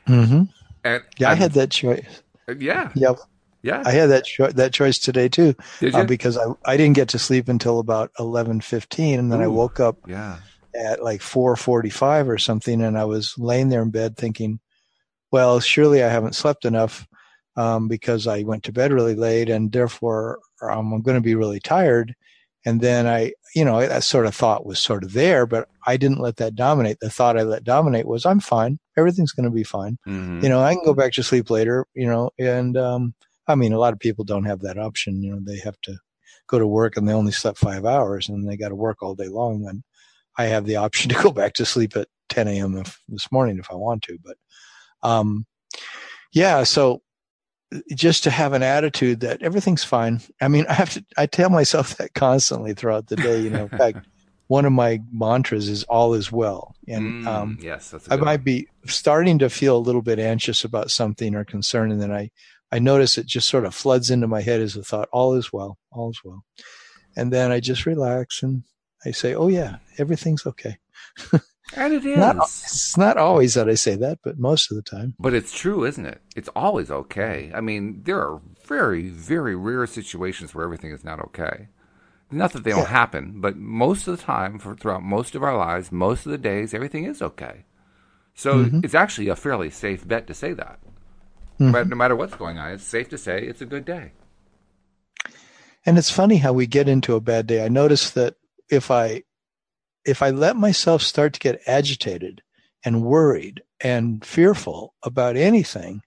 hmm 0.06 0.42
And 0.84 1.02
Yeah, 1.18 1.30
I 1.30 1.34
had 1.34 1.52
that 1.52 1.70
choice. 1.70 2.22
yeah, 2.58 2.90
Yep. 2.94 3.16
yeah. 3.62 3.82
I 3.84 3.90
had 3.90 4.10
that 4.10 4.24
cho- 4.24 4.52
that 4.52 4.72
choice 4.72 4.98
today 4.98 5.28
too, 5.28 5.54
Did 5.80 5.94
uh, 5.94 6.04
because 6.04 6.36
I 6.36 6.44
I 6.64 6.76
didn't 6.76 6.96
get 6.96 7.08
to 7.10 7.18
sleep 7.18 7.48
until 7.48 7.78
about 7.78 8.10
eleven 8.18 8.60
fifteen, 8.60 9.18
and 9.18 9.32
then 9.32 9.40
I 9.40 9.46
woke 9.46 9.80
up 9.80 9.96
yeah. 10.06 10.36
at 10.74 11.02
like 11.02 11.22
four 11.22 11.56
forty 11.56 11.90
five 11.90 12.28
or 12.28 12.38
something, 12.38 12.82
and 12.82 12.98
I 12.98 13.04
was 13.04 13.34
laying 13.38 13.70
there 13.70 13.82
in 13.82 13.90
bed 13.90 14.16
thinking, 14.16 14.60
well, 15.32 15.58
surely 15.60 16.02
I 16.04 16.08
haven't 16.10 16.34
slept 16.36 16.64
enough 16.66 17.06
um, 17.56 17.88
because 17.88 18.26
I 18.26 18.42
went 18.42 18.64
to 18.64 18.72
bed 18.72 18.92
really 18.92 19.14
late, 19.14 19.48
and 19.48 19.72
therefore 19.72 20.38
um, 20.60 20.92
I'm 20.92 21.02
going 21.02 21.16
to 21.16 21.20
be 21.22 21.34
really 21.34 21.60
tired. 21.60 22.14
And 22.64 22.80
then 22.80 23.06
I, 23.06 23.32
you 23.54 23.64
know, 23.64 23.80
that 23.80 24.04
sort 24.04 24.26
of 24.26 24.34
thought 24.34 24.64
was 24.66 24.78
sort 24.78 25.04
of 25.04 25.12
there, 25.12 25.46
but 25.46 25.68
I 25.86 25.96
didn't 25.96 26.20
let 26.20 26.36
that 26.36 26.54
dominate. 26.54 26.98
The 27.00 27.10
thought 27.10 27.38
I 27.38 27.42
let 27.42 27.62
dominate 27.64 28.06
was, 28.06 28.24
I'm 28.24 28.40
fine. 28.40 28.78
Everything's 28.96 29.32
going 29.32 29.44
to 29.44 29.50
be 29.50 29.64
fine 29.64 29.98
Mhm. 30.06 30.42
you 30.42 30.48
know 30.48 30.60
i 30.62 30.72
can 30.74 30.84
go 30.84 30.94
back 30.94 31.12
to 31.14 31.22
sleep 31.22 31.50
later 31.50 31.84
you 31.94 32.06
know 32.06 32.30
and 32.38 32.76
um 32.76 33.12
i 33.48 33.54
mean 33.56 33.72
a 33.72 33.78
lot 33.78 33.92
of 33.92 33.98
people 33.98 34.24
don't 34.24 34.44
have 34.44 34.60
that 34.60 34.78
option 34.78 35.20
you 35.22 35.32
know 35.32 35.40
they 35.42 35.58
have 35.58 35.80
to 35.82 35.96
go 36.46 36.58
to 36.60 36.66
work 36.66 36.96
and 36.96 37.08
they 37.08 37.12
only 37.12 37.32
slept 37.32 37.58
five 37.58 37.84
hours 37.84 38.28
and 38.28 38.48
they 38.48 38.56
got 38.56 38.68
to 38.68 38.74
work 38.76 39.02
all 39.02 39.14
day 39.16 39.26
long 39.28 39.66
and 39.66 39.82
i 40.38 40.44
have 40.44 40.64
the 40.64 40.76
option 40.76 41.08
to 41.10 41.22
go 41.22 41.30
back 41.32 41.54
to 41.54 41.64
sleep 41.64 41.96
at 41.96 42.06
10 42.28 42.46
a.m 42.48 42.76
if, 42.76 43.00
this 43.08 43.32
morning 43.32 43.58
if 43.58 43.68
i 43.70 43.74
want 43.74 44.02
to 44.02 44.16
but 44.24 44.36
um 45.02 45.44
yeah 46.32 46.62
so 46.62 47.02
just 47.94 48.22
to 48.24 48.30
have 48.30 48.52
an 48.52 48.62
attitude 48.62 49.20
that 49.20 49.42
everything's 49.42 49.84
fine 49.84 50.20
i 50.40 50.48
mean 50.48 50.64
i 50.70 50.72
have 50.74 50.90
to 50.90 51.04
i 51.16 51.26
tell 51.26 51.50
myself 51.50 51.96
that 51.96 52.14
constantly 52.14 52.74
throughout 52.74 53.06
the 53.08 53.16
day 53.16 53.40
you 53.40 53.50
know 53.50 53.64
in 53.64 53.68
fact 53.78 54.06
one 54.48 54.64
of 54.66 54.72
my 54.72 55.00
mantras 55.12 55.68
is 55.68 55.84
all 55.84 56.14
is 56.14 56.30
well 56.30 56.74
and 56.86 57.24
Mm, 57.24 57.26
um 57.26 57.58
yes, 57.60 57.94
I 57.94 57.98
good 57.98 58.10
one. 58.10 58.24
might 58.26 58.44
be 58.44 58.68
starting 58.86 59.38
to 59.38 59.48
feel 59.48 59.76
a 59.76 59.86
little 59.86 60.02
bit 60.02 60.18
anxious 60.18 60.64
about 60.64 60.90
something 60.90 61.34
or 61.34 61.44
concerned, 61.44 61.92
and 61.92 62.00
then 62.02 62.12
I, 62.12 62.30
I 62.70 62.78
notice 62.78 63.16
it 63.16 63.24
just 63.26 63.48
sort 63.48 63.64
of 63.64 63.74
floods 63.74 64.10
into 64.10 64.26
my 64.28 64.42
head 64.42 64.60
as 64.60 64.76
a 64.76 64.82
thought, 64.82 65.08
all 65.12 65.34
is 65.34 65.50
well, 65.52 65.78
all 65.90 66.10
is 66.10 66.20
well. 66.22 66.44
And 67.16 67.32
then 67.32 67.50
I 67.52 67.60
just 67.60 67.86
relax 67.86 68.42
and 68.42 68.64
I 69.06 69.12
say, 69.12 69.34
oh 69.34 69.48
yeah, 69.48 69.76
everything's 69.98 70.44
okay. 70.46 70.76
And 71.76 71.92
it 71.92 72.04
is. 72.06 72.20
Not, 72.20 72.36
it's 72.36 72.96
not 72.96 73.16
always 73.16 73.54
that 73.54 73.68
I 73.68 73.74
say 73.74 73.96
that, 73.96 74.18
but 74.22 74.38
most 74.38 74.70
of 74.70 74.76
the 74.76 74.82
time. 74.82 75.14
But 75.18 75.34
it's 75.34 75.52
true, 75.52 75.84
isn't 75.84 76.06
it? 76.06 76.20
It's 76.36 76.48
always 76.54 76.90
okay. 76.90 77.50
I 77.54 77.60
mean, 77.60 78.02
there 78.04 78.20
are 78.20 78.40
very, 78.66 79.08
very 79.08 79.56
rare 79.56 79.86
situations 79.86 80.54
where 80.54 80.64
everything 80.64 80.92
is 80.92 81.04
not 81.04 81.20
okay. 81.20 81.68
Not 82.30 82.52
that 82.52 82.64
they 82.64 82.70
don't 82.70 82.80
Yeah. 82.80 82.88
happen, 82.88 83.40
but 83.40 83.56
most 83.56 84.08
of 84.08 84.16
the 84.16 84.22
time, 84.22 84.58
for 84.58 84.74
throughout 84.74 85.02
most 85.02 85.34
of 85.34 85.42
our 85.42 85.56
lives, 85.56 85.92
most 85.92 86.26
of 86.26 86.32
the 86.32 86.38
days, 86.38 86.74
everything 86.74 87.04
is 87.04 87.22
okay. 87.22 87.64
So 88.34 88.58
Mm-hmm. 88.66 88.80
it's 88.82 88.94
actually 88.94 89.28
a 89.28 89.36
fairly 89.36 89.70
safe 89.70 90.06
bet 90.06 90.26
to 90.26 90.34
say 90.34 90.52
that. 90.54 90.78
But 91.58 91.88
no 91.88 91.96
matter 91.96 92.16
what's 92.16 92.34
going 92.34 92.58
on, 92.58 92.72
it's 92.72 92.84
safe 92.84 93.08
to 93.10 93.18
say 93.18 93.42
it's 93.42 93.60
a 93.62 93.66
good 93.66 93.84
day. 93.84 94.12
And 95.86 95.98
it's 95.98 96.10
funny 96.10 96.38
how 96.38 96.52
we 96.52 96.66
get 96.66 96.88
into 96.88 97.14
a 97.14 97.20
bad 97.20 97.46
day. 97.46 97.64
I 97.64 97.68
notice 97.68 98.10
that 98.10 98.34
if 98.70 98.90
I 98.90 99.22
if 100.04 100.22
I 100.22 100.30
let 100.30 100.56
myself 100.56 101.02
start 101.02 101.32
to 101.34 101.40
get 101.40 101.62
agitated 101.66 102.42
and 102.84 103.02
worried 103.02 103.62
and 103.80 104.24
fearful 104.24 104.94
about 105.02 105.36
anything, 105.36 106.02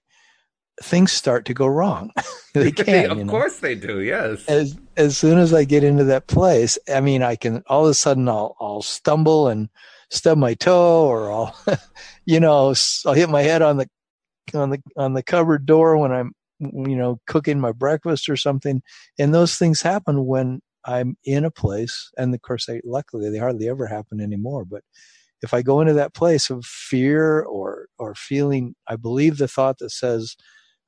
things 0.82 1.12
start 1.12 1.44
to 1.46 1.54
go 1.54 1.66
wrong. 1.66 2.10
they 2.54 2.70
can. 2.72 3.10
of 3.10 3.18
you 3.18 3.24
know? 3.24 3.30
course 3.30 3.58
they 3.58 3.74
do. 3.74 4.00
Yes. 4.00 4.44
As 4.46 4.78
as 4.96 5.16
soon 5.16 5.38
as 5.38 5.52
I 5.52 5.64
get 5.64 5.84
into 5.84 6.04
that 6.04 6.26
place, 6.26 6.78
I 6.92 7.00
mean, 7.00 7.22
I 7.22 7.36
can 7.36 7.62
all 7.66 7.84
of 7.84 7.90
a 7.90 7.94
sudden 7.94 8.28
I'll 8.28 8.56
I'll 8.60 8.82
stumble 8.82 9.48
and 9.48 9.68
stub 10.10 10.38
my 10.38 10.54
toe, 10.54 11.06
or 11.06 11.30
I'll, 11.30 11.56
you 12.24 12.40
know, 12.40 12.74
I'll 13.06 13.14
hit 13.14 13.28
my 13.28 13.42
head 13.42 13.62
on 13.62 13.78
the 13.78 13.88
on 14.54 14.70
the 14.70 14.80
on 14.96 15.14
the 15.14 15.22
cupboard 15.22 15.66
door 15.66 15.96
when 15.96 16.12
I'm 16.12 16.32
you 16.60 16.96
know 16.96 17.20
cooking 17.26 17.60
my 17.60 17.72
breakfast 17.72 18.28
or 18.28 18.36
something, 18.36 18.82
and 19.18 19.34
those 19.34 19.56
things 19.56 19.82
happen 19.82 20.26
when 20.26 20.60
I'm 20.88 21.16
in 21.24 21.44
a 21.44 21.50
place, 21.50 22.10
and 22.16 22.34
of 22.34 22.40
course, 22.42 22.66
they, 22.66 22.80
luckily 22.84 23.30
they 23.30 23.38
hardly 23.38 23.68
ever 23.68 23.86
happen 23.86 24.20
anymore. 24.20 24.64
But 24.64 24.82
if 25.42 25.52
I 25.52 25.62
go 25.62 25.80
into 25.80 25.92
that 25.94 26.14
place 26.14 26.50
of 26.50 26.64
fear 26.64 27.42
or 27.42 27.86
or 27.98 28.14
feeling, 28.14 28.74
I 28.88 28.96
believe 28.96 29.36
the 29.36 29.46
thought 29.48 29.78
that 29.78 29.90
says 29.90 30.34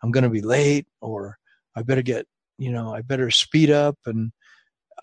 I'm 0.03 0.11
going 0.11 0.25
to 0.25 0.31
be 0.31 0.41
late, 0.41 0.87
or 1.01 1.37
I 1.77 1.83
better 1.83 2.03
get 2.03 2.27
you 2.61 2.71
know, 2.71 2.95
I 2.95 3.01
better 3.01 3.31
speed 3.31 3.71
up 3.71 3.97
and, 4.05 4.33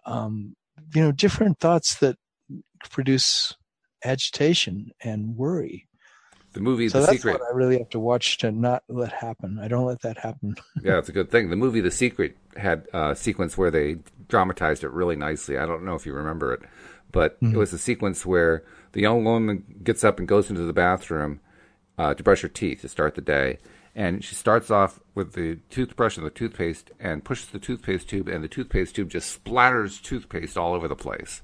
um, 0.06 0.56
you 0.94 1.02
know, 1.02 1.12
different 1.12 1.60
thoughts 1.60 1.96
that 1.96 2.16
produce 2.92 3.56
agitation 4.06 4.92
and 5.04 5.36
worry. 5.36 5.88
The 6.54 6.60
movie 6.62 6.88
So 6.88 7.00
The 7.02 7.08
that's 7.08 7.18
Secret. 7.18 7.34
what 7.34 7.42
I 7.52 7.56
really 7.56 7.80
have 7.80 7.90
to 7.90 8.00
watch 8.00 8.38
to 8.40 8.52
not 8.52 8.84
let 8.88 9.12
happen. 9.12 9.60
I 9.60 9.68
don't 9.68 9.86
let 9.86 10.02
that 10.04 10.20
happen. 10.20 10.56
Yeah, 10.84 11.00
it's 11.00 11.10
a 11.10 11.12
good 11.12 11.32
thing. 11.32 11.50
The 11.50 11.56
movie 11.56 11.82
The 11.82 11.92
Secret 11.92 12.38
had 12.58 12.88
a 12.94 13.16
sequence 13.16 13.58
where 13.58 13.72
they 13.72 13.98
dramatized 14.28 14.84
it 14.84 14.92
really 14.92 15.16
nicely. 15.16 15.58
I 15.58 15.66
don't 15.66 15.86
know 15.86 15.96
if 15.96 16.06
you 16.06 16.14
remember 16.14 16.54
it, 16.54 16.62
but 17.12 17.38
it 17.42 17.58
was 17.58 17.74
a 17.74 17.78
sequence 17.78 18.26
where 18.26 18.64
the 18.92 19.02
young 19.02 19.24
woman 19.24 19.64
gets 19.84 20.04
up 20.04 20.20
and 20.20 20.28
goes 20.28 20.50
into 20.50 20.64
the 20.64 20.74
bathroom 20.74 21.40
uh, 21.98 22.14
to 22.14 22.24
brush 22.24 22.42
her 22.42 22.48
teeth 22.48 22.82
to 22.82 22.90
start 22.90 23.16
the 23.16 23.22
day. 23.22 23.60
And 23.96 24.24
she 24.24 24.36
starts 24.36 24.70
off 24.70 25.00
with 25.16 25.34
the 25.34 25.58
toothbrush 25.70 26.18
and 26.18 26.26
the 26.26 26.30
toothpaste 26.30 26.92
and 27.00 27.24
pushes 27.24 27.48
the 27.48 27.58
toothpaste 27.58 28.08
tube, 28.08 28.28
and 28.28 28.44
the 28.44 28.48
toothpaste 28.48 28.96
tube 28.96 29.10
just 29.10 29.44
splatters 29.44 30.02
toothpaste 30.02 30.58
all 30.58 30.74
over 30.74 30.88
the 30.88 30.96
place. 30.96 31.42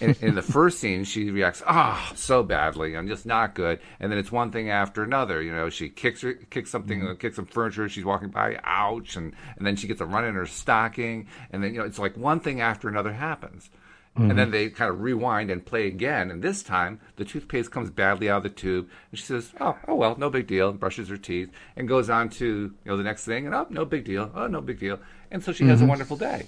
In, 0.00 0.16
in 0.20 0.34
the 0.34 0.42
first 0.42 0.78
scene, 0.80 1.04
she 1.04 1.30
reacts, 1.30 1.62
ah, 1.66 2.12
so 2.14 2.42
badly, 2.42 2.94
and 2.94 3.08
just 3.08 3.26
not 3.26 3.54
good. 3.54 3.80
And 4.00 4.10
then 4.10 4.18
it's 4.18 4.32
one 4.32 4.50
thing 4.50 4.70
after 4.70 5.02
another. 5.02 5.42
You 5.42 5.52
know, 5.52 5.68
she 5.70 5.88
kicks 5.88 6.22
her, 6.22 6.34
kicks 6.34 6.70
something, 6.70 7.06
uh, 7.06 7.14
kicks 7.14 7.36
some 7.36 7.46
furniture. 7.46 7.88
She's 7.88 8.04
walking 8.04 8.30
by, 8.30 8.58
ouch, 8.64 9.16
and 9.16 9.34
and 9.56 9.66
then 9.66 9.76
she 9.76 9.86
gets 9.86 10.00
a 10.00 10.06
run 10.06 10.24
in 10.24 10.34
her 10.34 10.46
stocking, 10.46 11.26
and 11.50 11.62
then 11.62 11.74
you 11.74 11.80
know, 11.80 11.86
it's 11.86 11.98
like 11.98 12.16
one 12.16 12.40
thing 12.40 12.60
after 12.60 12.88
another 12.88 13.12
happens. 13.12 13.70
And 14.14 14.30
then 14.30 14.36
mm-hmm. 14.36 14.50
they 14.50 14.68
kind 14.68 14.90
of 14.90 15.00
rewind 15.00 15.50
and 15.50 15.64
play 15.64 15.86
again. 15.86 16.30
And 16.30 16.42
this 16.42 16.62
time, 16.62 17.00
the 17.16 17.24
toothpaste 17.24 17.70
comes 17.70 17.88
badly 17.88 18.28
out 18.28 18.38
of 18.38 18.42
the 18.42 18.50
tube. 18.50 18.90
And 19.10 19.18
she 19.18 19.24
says, 19.24 19.52
"Oh, 19.58 19.78
oh 19.88 19.94
well, 19.94 20.16
no 20.18 20.28
big 20.28 20.46
deal." 20.46 20.68
And 20.68 20.78
brushes 20.78 21.08
her 21.08 21.16
teeth 21.16 21.50
and 21.76 21.88
goes 21.88 22.10
on 22.10 22.28
to 22.30 22.46
you 22.46 22.74
know 22.84 22.98
the 22.98 23.04
next 23.04 23.24
thing. 23.24 23.46
And 23.46 23.54
oh, 23.54 23.66
no 23.70 23.86
big 23.86 24.04
deal. 24.04 24.30
Oh, 24.34 24.48
no 24.48 24.60
big 24.60 24.78
deal. 24.78 25.00
And 25.30 25.42
so 25.42 25.50
she 25.50 25.64
has 25.64 25.80
a 25.80 25.84
mm-hmm. 25.84 25.88
wonderful 25.88 26.18
day. 26.18 26.46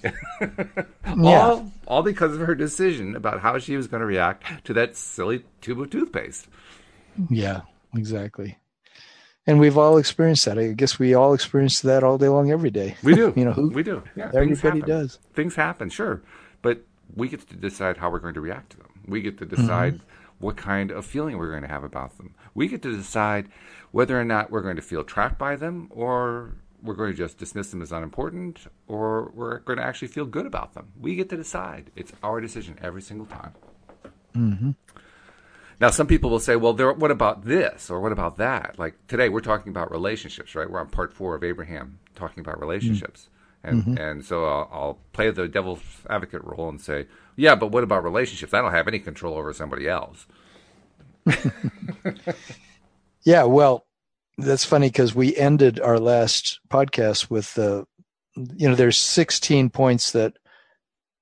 all 1.25 1.73
all 1.87 2.03
because 2.03 2.35
of 2.35 2.41
her 2.41 2.55
decision 2.55 3.17
about 3.17 3.41
how 3.41 3.59
she 3.59 3.79
was 3.79 3.87
going 3.87 4.03
to 4.03 4.07
react 4.07 4.67
to 4.67 4.75
that 4.75 4.95
silly 4.95 5.45
tube 5.63 5.81
of 5.81 5.89
toothpaste. 5.89 6.49
Yeah, 7.31 7.63
exactly. 7.97 8.59
And 9.47 9.59
we've 9.59 9.79
all 9.79 9.97
experienced 9.97 10.45
that. 10.45 10.59
I 10.59 10.73
guess 10.73 10.99
we 10.99 11.15
all 11.15 11.33
experience 11.33 11.81
that 11.81 12.05
all 12.05 12.19
day 12.19 12.29
long, 12.29 12.51
every 12.51 12.71
day. 12.71 12.97
We 13.03 13.15
do. 13.15 13.33
You 13.37 13.47
know, 13.47 13.53
who- 13.53 13.71
we 13.71 13.83
do. 13.83 14.03
Yeah, 14.17 14.31
everybody 14.35 14.83
does. 14.83 15.19
Things 15.33 15.55
happen, 15.55 15.89
sure, 15.89 16.23
but 16.61 16.85
we 17.15 17.29
get 17.29 17.49
to 17.49 17.57
decide 17.57 17.97
how 17.97 18.11
we're 18.11 18.19
going 18.19 18.35
to 18.35 18.41
react 18.41 18.71
to 18.71 18.77
them. 18.79 18.89
We 19.07 19.21
get 19.21 19.39
to 19.39 19.47
decide 19.47 19.95
mm-hmm. 19.95 20.05
what 20.39 20.57
kind 20.57 20.91
of 20.91 21.05
feeling 21.05 21.39
we're 21.39 21.51
going 21.51 21.63
to 21.63 21.69
have 21.69 21.85
about 21.85 22.17
them. 22.17 22.35
We 22.55 22.69
get 22.69 22.83
to 22.83 22.97
decide 22.97 23.49
whether 23.91 24.19
or 24.19 24.25
not 24.25 24.51
we're 24.51 24.63
going 24.63 24.77
to 24.77 24.83
feel 24.83 25.05
trapped 25.05 25.39
by 25.39 25.57
them, 25.57 25.89
or 25.91 26.55
we're 26.83 26.95
going 26.95 27.13
to 27.13 27.17
just 27.17 27.39
dismiss 27.39 27.71
them 27.71 27.83
as 27.83 27.93
unimportant, 27.93 28.67
or 28.87 29.31
we're 29.35 29.59
going 29.61 29.79
to 29.79 29.85
actually 29.85 30.09
feel 30.09 30.27
good 30.27 30.47
about 30.47 30.75
them. 30.75 30.93
We 31.01 31.15
get 31.17 31.29
to 31.31 31.37
decide. 31.37 31.91
It's 31.97 32.13
our 32.23 32.41
decision 32.41 32.79
every 32.83 33.03
single 33.03 33.27
time. 33.27 33.55
Mm-hmm. 34.35 34.71
Now, 35.81 35.91
some 35.91 36.07
people 36.07 36.31
will 36.31 36.41
say, 36.41 36.57
well, 36.57 36.73
there, 36.73 36.93
what 36.93 37.11
about 37.11 37.45
this 37.45 37.91
or 37.91 38.01
what 38.01 38.13
about 38.13 38.37
that? 38.37 38.79
Like 38.79 38.95
today, 39.07 39.29
we're 39.29 39.41
talking 39.41 39.71
about 39.71 39.91
relationships, 39.91 40.55
right? 40.55 40.71
We're 40.71 40.81
on 40.81 40.89
part 40.89 41.13
four 41.13 41.35
of 41.35 41.43
Abraham 41.43 41.99
talking 42.15 42.41
about 42.41 42.61
relationships. 42.61 43.29
Mm. 43.29 43.34
And, 43.65 43.83
mm-hmm. 43.83 43.99
and 43.99 44.25
so 44.25 44.45
I'll, 44.45 44.71
I'll 44.73 44.99
play 45.13 45.31
the 45.31 45.49
devil's 45.49 45.81
advocate 46.11 46.45
role 46.45 46.69
and 46.69 46.81
say, 46.81 47.07
yeah, 47.35 47.55
but 47.55 47.73
what 47.73 47.83
about 47.83 48.05
relationships? 48.05 48.53
I 48.53 48.61
don't 48.61 48.73
have 48.73 48.87
any 48.87 48.99
control 48.99 49.37
over 49.37 49.53
somebody 49.53 49.89
else. 49.89 50.27
Yeah, 53.25 53.45
well, 53.45 53.87
that's 54.37 54.65
funny 54.67 54.89
because 54.89 55.15
we 55.15 55.35
ended 55.35 55.81
our 55.81 55.99
last 55.99 56.61
podcast 56.69 57.31
with 57.31 57.55
the, 57.55 57.87
you 58.37 58.69
know, 58.69 58.75
there's 58.75 58.99
16 58.99 59.71
points 59.71 60.13
that 60.13 60.35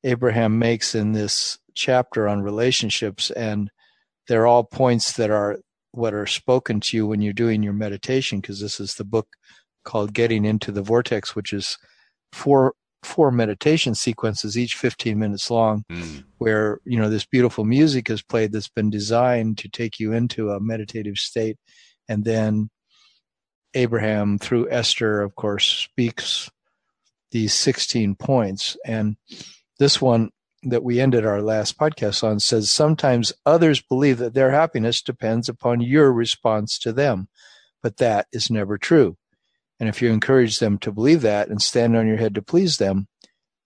Abraham 0.03 0.59
makes 0.59 0.97
in 0.97 1.13
this 1.13 1.59
chapter 1.75 2.29
on 2.29 2.43
relationships, 2.43 3.31
and 3.31 3.71
they're 4.27 4.49
all 4.49 4.65
points 4.65 5.13
that 5.13 5.31
are 5.31 5.61
what 5.93 6.13
are 6.13 6.27
spoken 6.27 6.81
to 6.81 6.97
you 6.97 7.07
when 7.07 7.21
you're 7.21 7.33
doing 7.33 7.63
your 7.63 7.73
meditation. 7.73 8.41
Because 8.41 8.61
this 8.61 8.81
is 8.81 8.95
the 8.95 9.05
book 9.05 9.29
called 9.85 10.13
"Getting 10.13 10.45
into 10.45 10.73
the 10.73 10.83
Vortex," 10.83 11.37
which 11.37 11.53
is 11.53 11.79
four 12.33 12.75
four 13.03 13.33
meditation 13.33 13.95
sequences, 13.97 14.57
each 14.57 14.77
15 14.77 15.19
minutes 15.19 15.51
long 15.51 15.85
Mm. 15.91 16.25
where 16.39 16.79
you 16.85 16.99
know 16.99 17.11
this 17.11 17.27
beautiful 17.27 17.65
music 17.65 18.09
is 18.09 18.23
played 18.23 18.53
that's 18.53 18.69
been 18.69 18.91
designed 18.91 19.59
to 19.59 19.69
take 19.69 19.99
you 19.99 20.13
into 20.13 20.51
a 20.51 20.61
meditative 20.61 21.17
state. 21.19 21.57
And 22.09 22.25
then 22.25 22.71
abraham 23.75 24.39
through 24.39 24.71
esther 24.71 25.23
of 25.23 25.35
course 25.35 25.67
speaks 25.67 26.51
these 27.31 27.55
16 27.55 28.15
points. 28.17 28.77
And 28.85 29.17
this 29.79 30.01
one 30.01 30.31
that 30.63 30.85
we 30.85 31.01
ended 31.01 31.25
our 31.27 31.41
last 31.43 31.79
podcast 31.79 32.23
on 32.23 32.39
says 32.39 32.71
sometimes 32.71 33.33
others 33.47 33.81
believe 33.81 34.19
that 34.19 34.35
their 34.35 34.51
happiness 34.51 35.01
depends 35.03 35.49
upon 35.49 35.81
your 35.81 36.13
response 36.13 36.79
to 36.79 36.93
them 36.93 37.29
but 37.83 37.97
that 37.97 38.27
is 38.33 38.49
never 38.51 38.79
true 38.79 39.17
and 39.83 39.89
if 39.89 40.01
you 40.01 40.11
encourage 40.13 40.61
them 40.61 40.79
to 40.79 40.93
believe 40.93 41.23
that 41.23 41.49
and 41.49 41.61
stand 41.61 41.97
on 41.97 42.07
your 42.07 42.17
head 42.17 42.37
to 42.37 42.43
please 42.43 42.77
them 42.79 43.09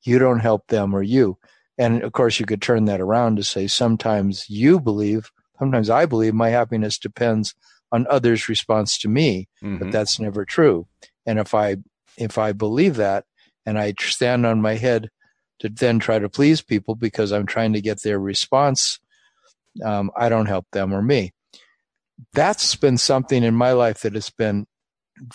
you 0.02 0.18
don't 0.18 0.40
help 0.40 0.66
them 0.68 0.94
or 0.96 1.02
you 1.02 1.37
and 1.78 2.02
of 2.02 2.12
course, 2.12 2.40
you 2.40 2.46
could 2.46 2.62
turn 2.62 2.87
that 2.87 3.02
around 3.02 3.37
to 3.37 3.44
say 3.44 3.66
sometimes 3.66 4.49
you 4.49 4.80
believe, 4.80 5.30
sometimes 5.58 5.90
I 5.90 6.06
believe 6.06 6.32
my 6.32 6.49
happiness 6.49 6.96
depends 6.99 7.54
on 7.92 8.06
others' 8.08 8.49
response 8.49 8.96
to 9.00 9.08
me, 9.08 9.46
Mhm. 9.62 9.78
but 9.80 9.90
that's 9.92 10.18
never 10.18 10.46
true. 10.46 10.87
And 11.26 11.38
if 11.38 11.52
I 11.52 11.76
if 12.16 12.38
I 12.38 12.52
believe 12.52 12.96
that 12.96 13.26
and 13.66 13.78
I 13.78 13.92
stand 14.00 14.46
on 14.46 14.62
my 14.62 14.76
head 14.76 15.11
to 15.58 15.68
then 15.68 15.99
try 15.99 16.18
to 16.18 16.30
please 16.30 16.62
people 16.62 16.94
because 16.94 17.30
I'm 17.30 17.44
trying 17.44 17.75
to 17.75 17.82
get 17.82 18.02
their 18.02 18.18
response, 18.18 18.99
um, 19.85 20.11
I 20.16 20.30
don't 20.30 20.46
help 20.46 20.66
them 20.73 20.94
or 20.94 21.02
me. 21.02 21.35
That's 22.32 22.75
been 22.75 22.96
something 22.96 23.42
in 23.42 23.54
my 23.54 23.73
life 23.73 24.00
that 24.00 24.14
has 24.14 24.30
been 24.30 24.66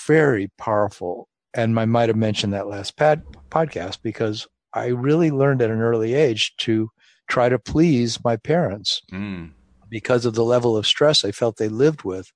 very 0.06 0.50
powerful. 0.58 1.28
And 1.54 1.78
I 1.80 1.86
might 1.86 2.10
have 2.10 2.18
mentioned 2.18 2.54
that 2.54 2.68
last 2.68 2.96
pad, 2.98 3.24
podcast 3.50 4.00
because 4.02 4.48
I 4.74 4.88
really 4.88 5.32
learned 5.32 5.62
at 5.62 5.70
an 5.70 5.82
early 5.82 6.14
age 6.14 6.56
to 6.58 6.90
try 7.28 7.50
to 7.50 7.60
please 7.60 8.24
my 8.24 8.38
parents 8.38 9.02
Mm. 9.12 9.52
because 9.90 10.26
of 10.26 10.34
the 10.34 10.46
level 10.46 10.78
of 10.78 10.88
stress 10.88 11.26
I 11.26 11.32
felt 11.32 11.58
they 11.58 11.68
lived 11.70 12.04
with. 12.04 12.32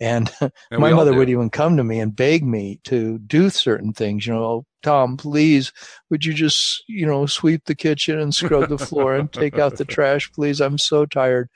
And 0.00 0.30
And 0.40 0.80
my 0.80 0.90
mother 0.92 1.12
would 1.14 1.28
even 1.28 1.50
come 1.50 1.76
to 1.76 1.84
me 1.84 2.00
and 2.00 2.14
beg 2.16 2.44
me 2.44 2.80
to 2.84 3.18
do 3.18 3.50
certain 3.50 3.92
things. 3.92 4.26
You 4.26 4.32
know, 4.34 4.44
"Oh, 4.44 4.66
Tom, 4.82 5.16
please, 5.16 5.72
would 6.10 6.24
you 6.24 6.32
just, 6.34 6.82
you 6.88 7.06
know, 7.06 7.26
sweep 7.26 7.64
the 7.66 7.74
kitchen 7.74 8.18
and 8.18 8.34
scrub 8.34 8.68
the 8.68 8.78
floor 8.78 9.14
and 9.14 9.30
take 9.32 9.58
out 9.58 9.76
the 9.76 9.84
trash, 9.96 10.30
please? 10.32 10.60
I'm 10.60 10.78
so 10.78 11.06
tired. 11.06 11.48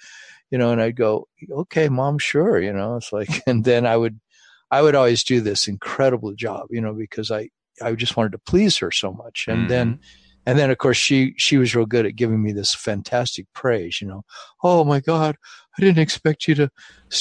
You 0.51 0.57
know, 0.57 0.71
and 0.73 0.81
I'd 0.81 0.97
go, 0.97 1.29
okay, 1.51 1.89
mom, 1.91 2.19
sure. 2.19 2.59
You 2.61 2.73
know, 2.73 2.97
it's 2.97 3.13
like, 3.13 3.29
and 3.47 3.65
then 3.65 3.87
I 3.87 3.97
would, 3.97 4.19
I 4.71 4.83
would 4.83 4.95
always 4.95 5.25
do 5.25 5.41
this 5.41 5.69
incredible 5.69 6.35
job, 6.35 6.67
you 6.71 6.81
know, 6.81 6.93
because 6.93 7.31
I, 7.31 7.49
I 7.83 7.93
just 7.93 8.17
wanted 8.17 8.33
to 8.33 8.39
please 8.39 8.77
her 8.79 8.91
so 8.91 9.13
much. 9.13 9.47
And 9.49 9.71
then, 9.71 10.01
and 10.47 10.59
then 10.59 10.71
of 10.71 10.79
course 10.79 10.97
she, 10.97 11.35
she 11.37 11.57
was 11.57 11.75
real 11.75 11.87
good 11.87 12.07
at 12.07 12.17
giving 12.17 12.43
me 12.43 12.53
this 12.53 12.75
fantastic 12.75 13.47
praise, 13.55 14.01
you 14.01 14.09
know, 14.09 14.25
oh 14.63 14.85
my 14.85 15.01
God, 15.01 15.37
I 15.79 15.83
didn't 15.83 16.03
expect 16.03 16.49
you 16.49 16.55
to 16.57 16.71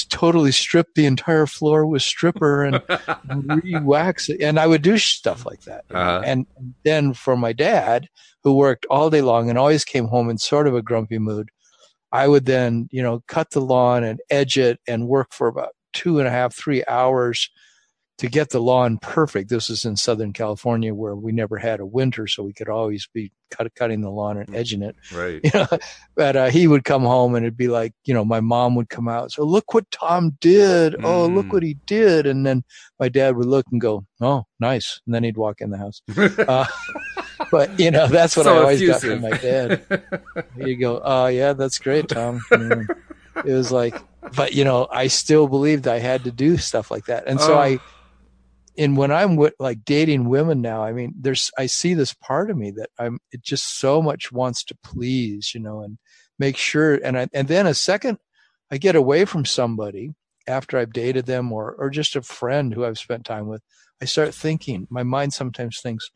totally 0.08 0.50
strip 0.50 0.88
the 0.94 1.06
entire 1.06 1.46
floor 1.46 1.86
with 1.86 2.02
stripper 2.02 2.64
and 2.64 2.82
re-wax 3.62 4.28
it. 4.28 4.40
And 4.42 4.58
I 4.58 4.66
would 4.66 4.82
do 4.82 4.98
stuff 4.98 5.46
like 5.46 5.62
that. 5.62 5.84
Uh-huh. 5.90 6.22
And 6.24 6.46
then 6.84 7.14
for 7.14 7.36
my 7.36 7.52
dad, 7.52 8.08
who 8.42 8.54
worked 8.54 8.86
all 8.90 9.10
day 9.10 9.20
long 9.20 9.48
and 9.48 9.58
always 9.58 9.84
came 9.84 10.06
home 10.06 10.28
in 10.28 10.38
sort 10.38 10.66
of 10.66 10.74
a 10.74 10.82
grumpy 10.82 11.18
mood, 11.18 11.50
I 12.10 12.26
would 12.26 12.46
then, 12.46 12.88
you 12.90 13.02
know, 13.02 13.22
cut 13.28 13.50
the 13.50 13.60
lawn 13.60 14.02
and 14.04 14.20
edge 14.30 14.58
it 14.58 14.80
and 14.88 15.08
work 15.08 15.32
for 15.32 15.46
about 15.46 15.74
two 15.92 16.18
and 16.18 16.28
a 16.28 16.30
half, 16.30 16.54
three 16.54 16.82
hours 16.88 17.50
to 18.18 18.26
get 18.28 18.50
the 18.50 18.60
lawn 18.60 18.98
perfect. 19.00 19.48
This 19.48 19.70
is 19.70 19.84
in 19.84 19.96
Southern 19.96 20.32
California 20.32 20.92
where 20.92 21.14
we 21.14 21.30
never 21.30 21.56
had 21.56 21.78
a 21.78 21.86
winter, 21.86 22.26
so 22.26 22.42
we 22.42 22.52
could 22.52 22.68
always 22.68 23.08
be 23.14 23.30
cut, 23.52 23.72
cutting 23.76 24.00
the 24.00 24.10
lawn 24.10 24.36
and 24.38 24.54
edging 24.56 24.82
it 24.82 24.96
right. 25.14 25.40
you 25.44 25.50
know, 25.54 25.66
but 26.16 26.34
uh, 26.36 26.46
he 26.50 26.66
would 26.66 26.82
come 26.84 27.02
home 27.04 27.36
and 27.36 27.46
it'd 27.46 27.56
be 27.56 27.68
like, 27.68 27.92
you 28.04 28.12
know, 28.12 28.24
my 28.24 28.40
mom 28.40 28.74
would 28.74 28.88
come 28.88 29.06
out. 29.08 29.30
So 29.30 29.44
look 29.44 29.72
what 29.72 29.88
Tom 29.92 30.36
did. 30.40 30.96
Oh, 31.04 31.26
look 31.26 31.46
Mm. 31.46 31.52
what 31.52 31.62
he 31.62 31.76
did. 31.86 32.26
And 32.26 32.44
then 32.44 32.64
my 32.98 33.08
dad 33.08 33.36
would 33.36 33.46
look 33.46 33.66
and 33.70 33.80
go, 33.80 34.04
oh, 34.20 34.44
nice. 34.58 35.00
And 35.06 35.14
then 35.14 35.22
he'd 35.22 35.36
walk 35.36 35.60
in 35.60 35.70
the 35.70 35.78
house. 35.78 36.02
Uh, 36.48 36.66
but 37.52 37.78
you 37.78 37.90
know, 37.92 38.08
that's 38.08 38.36
what 38.36 38.48
I 38.48 38.56
always 38.58 38.82
effusive. 38.82 39.20
got 39.20 39.30
from 39.30 39.30
my 39.30 39.36
dad. 39.38 40.48
He'd 40.66 40.74
go, 40.76 41.00
oh 41.04 41.26
yeah, 41.28 41.52
that's 41.52 41.78
great, 41.78 42.08
Tom. 42.08 42.40
You 42.50 42.58
know, 42.58 42.84
it 43.44 43.52
was 43.52 43.70
like, 43.70 43.94
but 44.34 44.54
you 44.54 44.64
know, 44.64 44.88
I 44.90 45.08
still 45.08 45.48
believed 45.48 45.86
I 45.86 45.98
had 45.98 46.24
to 46.24 46.30
do 46.32 46.56
stuff 46.56 46.90
like 46.90 47.06
that. 47.06 47.24
And 47.26 47.40
so 47.40 47.54
Oh. 47.54 47.58
I, 47.58 47.78
and 48.76 48.96
when 48.96 49.10
I'm 49.10 49.34
with, 49.36 49.54
like 49.58 49.84
dating 49.84 50.28
women 50.28 50.60
now, 50.60 50.84
I 50.84 50.92
mean, 50.92 51.12
there's, 51.18 51.50
I 51.58 51.66
see 51.66 51.94
this 51.94 52.14
part 52.14 52.48
of 52.50 52.56
me 52.56 52.70
that 52.72 52.90
I'm, 52.98 53.18
it 53.32 53.42
just 53.42 53.78
so 53.78 54.00
much 54.00 54.30
wants 54.30 54.62
to 54.64 54.76
please, 54.84 55.52
you 55.52 55.60
know, 55.60 55.82
and 55.82 55.98
make 56.38 56.56
sure. 56.56 56.94
And 56.94 57.18
I, 57.18 57.28
and 57.32 57.48
then 57.48 57.66
a 57.66 57.74
second, 57.74 58.18
I 58.70 58.78
get 58.78 58.94
away 58.94 59.24
from 59.24 59.44
somebody 59.44 60.12
after 60.46 60.78
I've 60.78 60.92
dated 60.92 61.26
them 61.26 61.52
or, 61.52 61.72
or 61.72 61.90
just 61.90 62.14
a 62.14 62.22
friend 62.22 62.72
who 62.72 62.84
I've 62.84 62.98
spent 62.98 63.24
time 63.24 63.48
with. 63.48 63.62
I 64.00 64.04
start 64.04 64.32
thinking, 64.32 64.86
my 64.90 65.02
mind 65.02 65.32
sometimes 65.32 65.80
thinks, 65.80 66.10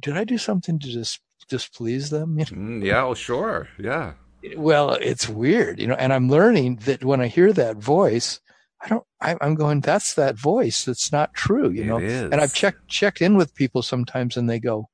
did 0.00 0.16
I 0.16 0.24
do 0.24 0.38
something 0.38 0.80
to 0.80 0.92
dis- 0.92 1.20
displease 1.48 2.10
them? 2.10 2.36
You 2.38 2.44
know? 2.56 2.62
mm, 2.62 2.84
yeah, 2.84 3.04
well, 3.04 3.14
sure. 3.14 3.68
Yeah. 3.78 4.14
Well, 4.56 4.94
it's 4.94 5.28
weird, 5.28 5.78
you 5.78 5.86
know, 5.86 5.94
and 5.94 6.12
I'm 6.12 6.28
learning 6.28 6.76
that 6.84 7.04
when 7.04 7.20
I 7.20 7.28
hear 7.28 7.52
that 7.52 7.76
voice, 7.76 8.40
I 8.80 8.88
don't, 8.88 9.04
I, 9.20 9.36
am 9.40 9.54
going, 9.54 9.80
that's 9.80 10.14
that 10.14 10.36
voice. 10.36 10.84
That's 10.84 11.12
not 11.12 11.34
true, 11.34 11.70
you 11.70 11.84
know, 11.84 11.98
and 11.98 12.34
I've 12.34 12.54
checked, 12.54 12.88
checked 12.88 13.22
in 13.22 13.36
with 13.36 13.54
people 13.54 13.82
sometimes 13.82 14.36
and 14.36 14.50
they 14.50 14.58
go, 14.58 14.88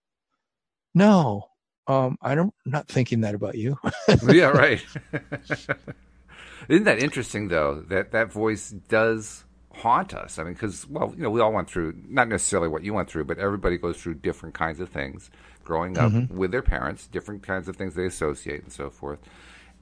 no, 0.94 1.48
um, 1.86 2.16
I 2.20 2.34
don't, 2.34 2.52
I'm 2.66 2.72
not 2.72 2.88
thinking 2.88 3.22
that 3.22 3.34
about 3.34 3.54
you. 3.54 3.78
yeah, 4.28 4.46
right. 4.48 4.84
Isn't 6.68 6.84
that 6.84 7.02
interesting 7.02 7.48
though, 7.48 7.82
that 7.88 8.12
that 8.12 8.30
voice 8.30 8.70
does 8.70 9.44
haunt 9.72 10.12
us. 10.12 10.38
I 10.38 10.44
mean, 10.44 10.52
because 10.52 10.86
well, 10.86 11.14
you 11.16 11.22
know, 11.22 11.30
we 11.30 11.40
all 11.40 11.52
went 11.52 11.70
through 11.70 11.94
not 12.08 12.28
necessarily 12.28 12.68
what 12.68 12.84
you 12.84 12.92
went 12.92 13.08
through, 13.08 13.24
but 13.24 13.38
everybody 13.38 13.78
goes 13.78 13.96
through 13.96 14.14
different 14.14 14.54
kinds 14.54 14.80
of 14.80 14.90
things 14.90 15.30
growing 15.68 15.98
up 15.98 16.10
mm-hmm. 16.10 16.34
with 16.36 16.50
their 16.50 16.62
parents, 16.62 17.06
different 17.06 17.42
kinds 17.42 17.68
of 17.68 17.76
things 17.76 17.94
they 17.94 18.06
associate 18.06 18.62
and 18.62 18.72
so 18.72 18.88
forth. 18.88 19.20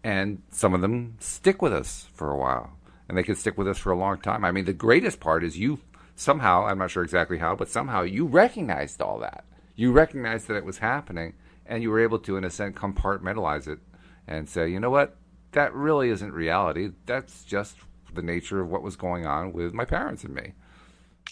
And 0.02 0.43
some 0.50 0.75
of 0.75 0.81
them 0.81 1.16
stick 1.21 1.62
with 1.62 1.73
us 1.73 2.09
for 2.12 2.31
a 2.31 2.37
while, 2.37 2.73
and 3.09 3.16
they 3.16 3.23
can 3.23 3.37
stick 3.37 3.57
with 3.57 3.69
us 3.69 3.78
for 3.78 3.93
a 3.93 3.97
long 3.97 4.21
time. 4.21 4.45
I 4.45 4.50
mean, 4.50 4.64
the 4.64 4.73
greatest 4.73 5.21
part 5.21 5.45
is 5.45 5.57
you 5.57 5.78
somehow, 6.16 6.66
I'm 6.66 6.78
not 6.78 6.90
sure 6.90 7.05
exactly 7.05 7.38
how, 7.38 7.55
but 7.55 7.69
somehow 7.69 8.02
you 8.02 8.26
recognized 8.26 9.00
all 9.00 9.21
that. 9.21 9.45
You 9.76 9.93
recognized 9.93 10.49
that 10.49 10.57
it 10.57 10.64
was 10.64 10.78
happening, 10.78 11.35
and 11.64 11.83
you 11.83 11.90
were 11.90 12.00
able 12.00 12.19
to, 12.21 12.37
in 12.37 12.45
a 12.45 12.50
sense, 12.50 12.76
compartmentalize 12.76 13.69
it 13.69 13.78
and 14.26 14.49
say, 14.49 14.69
you 14.69 14.81
know 14.81 14.90
what, 14.90 15.16
that 15.52 15.73
really 15.73 16.11
isn't 16.11 16.33
reality. 16.33 16.90
That's 17.07 17.45
just 17.45 17.76
the 18.12 18.23
nature 18.23 18.61
of 18.61 18.69
what 18.69 18.83
was 18.83 18.97
going 18.97 19.25
on 19.25 19.52
with 19.52 19.73
my 19.73 19.85
parents 19.85 20.25
and 20.25 20.35
me. 20.35 20.52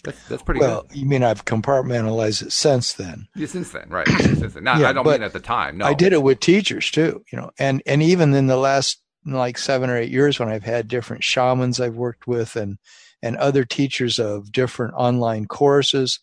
That's, 0.03 0.27
that's 0.27 0.43
pretty 0.43 0.59
well, 0.59 0.83
good. 0.83 0.97
you 0.97 1.05
mean 1.05 1.23
I've 1.23 1.45
compartmentalized 1.45 2.43
it 2.43 2.51
since 2.51 2.93
then? 2.93 3.27
Yeah, 3.35 3.47
since 3.47 3.71
then, 3.71 3.89
right? 3.89 4.07
since 4.07 4.53
then. 4.53 4.63
Now, 4.63 4.79
yeah, 4.79 4.89
I 4.89 4.93
don't 4.93 5.05
mean 5.05 5.23
at 5.23 5.33
the 5.33 5.39
time. 5.39 5.77
No, 5.77 5.85
I 5.85 5.93
did 5.93 6.13
it 6.13 6.23
with 6.23 6.39
teachers 6.39 6.91
too. 6.91 7.23
You 7.31 7.39
know, 7.39 7.51
and 7.57 7.81
and 7.85 8.01
even 8.01 8.33
in 8.33 8.47
the 8.47 8.57
last 8.57 9.01
like 9.25 9.57
seven 9.57 9.89
or 9.89 9.97
eight 9.97 10.11
years, 10.11 10.39
when 10.39 10.49
I've 10.49 10.63
had 10.63 10.87
different 10.87 11.23
shamans 11.23 11.79
I've 11.79 11.95
worked 11.95 12.27
with 12.27 12.55
and 12.55 12.77
and 13.21 13.37
other 13.37 13.65
teachers 13.65 14.19
of 14.19 14.51
different 14.51 14.93
online 14.95 15.45
courses, 15.47 16.19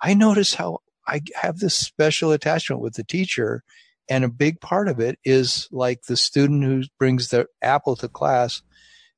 I 0.00 0.14
notice 0.14 0.54
how 0.54 0.78
I 1.06 1.20
have 1.34 1.58
this 1.58 1.74
special 1.74 2.32
attachment 2.32 2.80
with 2.80 2.94
the 2.94 3.04
teacher, 3.04 3.62
and 4.08 4.24
a 4.24 4.28
big 4.28 4.60
part 4.60 4.88
of 4.88 5.00
it 5.00 5.18
is 5.24 5.68
like 5.70 6.02
the 6.02 6.16
student 6.16 6.64
who 6.64 6.82
brings 6.98 7.28
the 7.28 7.46
apple 7.62 7.96
to 7.96 8.08
class 8.08 8.62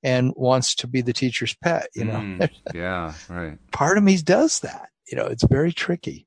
and 0.02 0.32
wants 0.36 0.74
to 0.76 0.86
be 0.86 1.00
the 1.00 1.12
teacher's 1.12 1.54
pet, 1.54 1.88
you 1.94 2.04
know? 2.04 2.14
Mm, 2.14 2.50
yeah, 2.74 3.14
right. 3.28 3.58
Part 3.72 3.98
of 3.98 4.04
me 4.04 4.16
does 4.18 4.60
that. 4.60 4.90
You 5.10 5.16
know, 5.16 5.26
it's 5.26 5.44
very 5.44 5.72
tricky. 5.72 6.26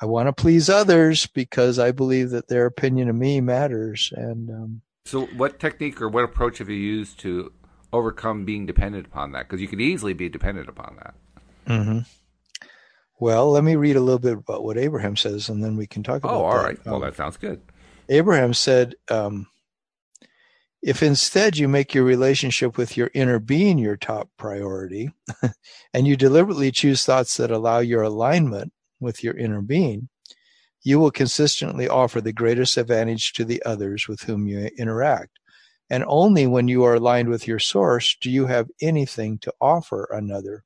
I 0.00 0.06
want 0.06 0.28
to 0.28 0.32
please 0.32 0.68
others 0.68 1.26
because 1.26 1.78
I 1.78 1.90
believe 1.90 2.30
that 2.30 2.48
their 2.48 2.66
opinion 2.66 3.08
of 3.08 3.16
me 3.16 3.40
matters. 3.40 4.12
And 4.14 4.50
um, 4.50 4.82
so, 5.06 5.26
what 5.36 5.58
technique 5.58 6.02
or 6.02 6.08
what 6.08 6.24
approach 6.24 6.58
have 6.58 6.68
you 6.68 6.76
used 6.76 7.18
to 7.20 7.52
overcome 7.92 8.44
being 8.44 8.66
dependent 8.66 9.06
upon 9.06 9.32
that? 9.32 9.48
Because 9.48 9.62
you 9.62 9.68
could 9.68 9.80
easily 9.80 10.12
be 10.12 10.28
dependent 10.28 10.68
upon 10.68 10.96
that. 10.96 11.14
Mm-hmm. 11.66 11.98
Well, 13.18 13.50
let 13.50 13.64
me 13.64 13.76
read 13.76 13.96
a 13.96 14.00
little 14.00 14.18
bit 14.18 14.34
about 14.34 14.64
what 14.64 14.76
Abraham 14.76 15.16
says, 15.16 15.48
and 15.48 15.64
then 15.64 15.76
we 15.76 15.86
can 15.86 16.02
talk 16.02 16.18
about. 16.18 16.34
Oh, 16.34 16.44
all 16.44 16.58
that. 16.58 16.64
right. 16.64 16.84
Well, 16.84 16.96
um, 16.96 17.00
that 17.00 17.16
sounds 17.16 17.38
good. 17.38 17.62
Abraham 18.10 18.52
said, 18.52 18.94
um, 19.10 19.46
if 20.86 21.02
instead 21.02 21.56
you 21.56 21.66
make 21.66 21.94
your 21.94 22.04
relationship 22.04 22.78
with 22.78 22.96
your 22.96 23.10
inner 23.12 23.40
being 23.40 23.76
your 23.76 23.96
top 23.96 24.30
priority, 24.36 25.10
and 25.92 26.06
you 26.06 26.16
deliberately 26.16 26.70
choose 26.70 27.04
thoughts 27.04 27.36
that 27.36 27.50
allow 27.50 27.80
your 27.80 28.04
alignment 28.04 28.72
with 29.00 29.24
your 29.24 29.36
inner 29.36 29.60
being, 29.60 30.08
you 30.84 31.00
will 31.00 31.10
consistently 31.10 31.88
offer 31.88 32.20
the 32.20 32.32
greatest 32.32 32.76
advantage 32.76 33.32
to 33.32 33.44
the 33.44 33.60
others 33.64 34.06
with 34.06 34.20
whom 34.20 34.46
you 34.46 34.70
interact. 34.78 35.40
And 35.90 36.04
only 36.06 36.46
when 36.46 36.68
you 36.68 36.84
are 36.84 36.94
aligned 36.94 37.30
with 37.30 37.48
your 37.48 37.58
source 37.58 38.16
do 38.20 38.30
you 38.30 38.46
have 38.46 38.68
anything 38.80 39.38
to 39.38 39.52
offer 39.60 40.08
another. 40.12 40.62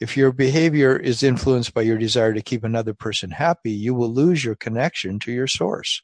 If 0.00 0.16
your 0.16 0.32
behavior 0.32 0.96
is 0.96 1.22
influenced 1.22 1.72
by 1.72 1.82
your 1.82 1.98
desire 1.98 2.34
to 2.34 2.42
keep 2.42 2.64
another 2.64 2.94
person 2.94 3.30
happy, 3.30 3.70
you 3.70 3.94
will 3.94 4.12
lose 4.12 4.44
your 4.44 4.56
connection 4.56 5.20
to 5.20 5.30
your 5.30 5.46
source. 5.46 6.02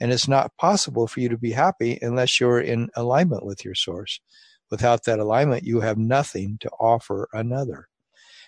And 0.00 0.12
it's 0.12 0.28
not 0.28 0.56
possible 0.58 1.06
for 1.06 1.20
you 1.20 1.28
to 1.28 1.38
be 1.38 1.52
happy 1.52 1.98
unless 2.02 2.40
you're 2.40 2.60
in 2.60 2.88
alignment 2.96 3.46
with 3.46 3.64
your 3.64 3.74
source. 3.74 4.20
Without 4.70 5.04
that 5.04 5.18
alignment, 5.18 5.64
you 5.64 5.80
have 5.80 5.98
nothing 5.98 6.58
to 6.60 6.70
offer 6.80 7.28
another. 7.32 7.86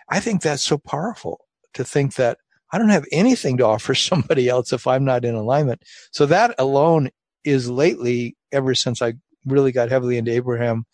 I 0.09 0.21
think 0.21 0.43
that's 0.43 0.63
so 0.63 0.79
powerful 0.79 1.41
to 1.75 1.85
think 1.85 2.15
that 2.15 2.39
I 2.73 2.79
don't 2.79 2.89
have 2.89 3.07
anything 3.13 3.57
to 3.59 3.67
offer 3.67 3.95
somebody 3.95 4.49
else 4.49 4.73
if 4.73 4.87
I'm 4.87 5.05
not 5.05 5.25
in 5.25 5.35
alignment. 5.35 5.83
So 6.11 6.27
that 6.27 6.55
alone 6.59 7.11
is 7.45 7.71
lately, 7.71 8.37
ever 8.53 8.75
since 8.75 9.01
I 9.01 9.15
really 9.45 9.73
got 9.73 9.91
heavily 9.91 10.19
into 10.19 10.33
Abraham 10.33 10.85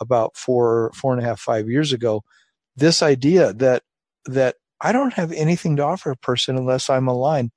about 0.00 0.36
four, 0.36 0.90
four 0.94 1.12
and 1.12 1.22
a 1.22 1.24
half, 1.24 1.38
five 1.38 1.68
years 1.68 1.92
ago, 1.92 2.22
this 2.74 3.02
idea 3.02 3.52
that, 3.54 3.82
that 4.26 4.56
I 4.80 4.92
don't 4.92 5.12
have 5.12 5.30
anything 5.32 5.76
to 5.76 5.84
offer 5.84 6.10
a 6.10 6.16
person 6.16 6.56
unless 6.56 6.88
I'm 6.90 7.06
aligned. 7.06 7.52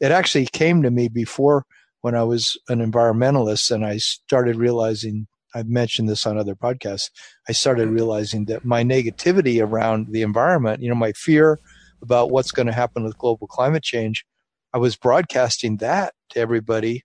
It 0.00 0.10
actually 0.10 0.46
came 0.46 0.82
to 0.82 0.90
me 0.90 1.08
before 1.08 1.66
when 2.04 2.14
I 2.14 2.22
was 2.22 2.58
an 2.68 2.80
environmentalist 2.80 3.70
and 3.70 3.82
I 3.82 3.96
started 3.96 4.56
realizing, 4.56 5.26
I've 5.54 5.70
mentioned 5.70 6.06
this 6.06 6.26
on 6.26 6.36
other 6.36 6.54
podcasts, 6.54 7.08
I 7.48 7.52
started 7.52 7.86
mm-hmm. 7.86 7.94
realizing 7.94 8.44
that 8.44 8.62
my 8.62 8.84
negativity 8.84 9.64
around 9.64 10.08
the 10.10 10.20
environment, 10.20 10.82
you 10.82 10.90
know, 10.90 10.94
my 10.94 11.12
fear 11.12 11.58
about 12.02 12.30
what's 12.30 12.50
going 12.50 12.66
to 12.66 12.74
happen 12.74 13.04
with 13.04 13.16
global 13.16 13.46
climate 13.46 13.82
change, 13.82 14.26
I 14.74 14.76
was 14.76 14.96
broadcasting 14.96 15.78
that 15.78 16.12
to 16.32 16.40
everybody 16.40 17.04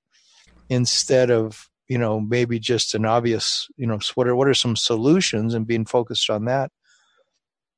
instead 0.68 1.32
of, 1.32 1.70
you 1.88 1.98
know, 1.98 2.20
maybe 2.20 2.60
just 2.60 2.94
an 2.94 3.06
obvious, 3.06 3.70
you 3.78 3.88
know, 3.88 4.00
what 4.16 4.28
are, 4.28 4.36
what 4.36 4.50
are 4.50 4.54
some 4.54 4.76
solutions 4.76 5.54
and 5.54 5.66
being 5.66 5.86
focused 5.86 6.30
on 6.30 6.44
that. 6.44 6.74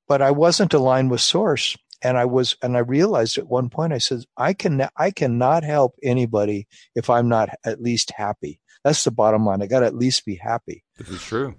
But 0.08 0.24
I 0.24 0.32
wasn't 0.32 0.74
aligned 0.74 1.12
with 1.12 1.22
source 1.22 1.78
and 2.02 2.18
I 2.18 2.26
was, 2.26 2.56
and 2.62 2.76
I 2.76 2.80
realized 2.80 3.38
at 3.38 3.48
one 3.48 3.70
point, 3.70 3.94
I 3.94 3.98
said, 4.00 4.24
I 4.38 4.54
can, 4.54 4.88
I 4.98 5.12
cannot 5.12 5.64
help 5.64 5.96
anybody 6.02 6.68
if 6.96 7.10
I'm 7.10 7.30
not 7.30 7.50
at 7.66 7.82
least 7.82 8.12
happy. 8.12 8.60
That's 8.84 9.04
the 9.04 9.12
bottom 9.12 9.46
line. 9.46 9.62
I 9.62 9.68
got 9.68 9.82
to 9.82 9.86
at 9.86 9.96
least 9.96 10.26
be 10.26 10.36
happy. 10.36 10.84
This 10.98 11.10
is 11.10 11.22
true. 11.22 11.56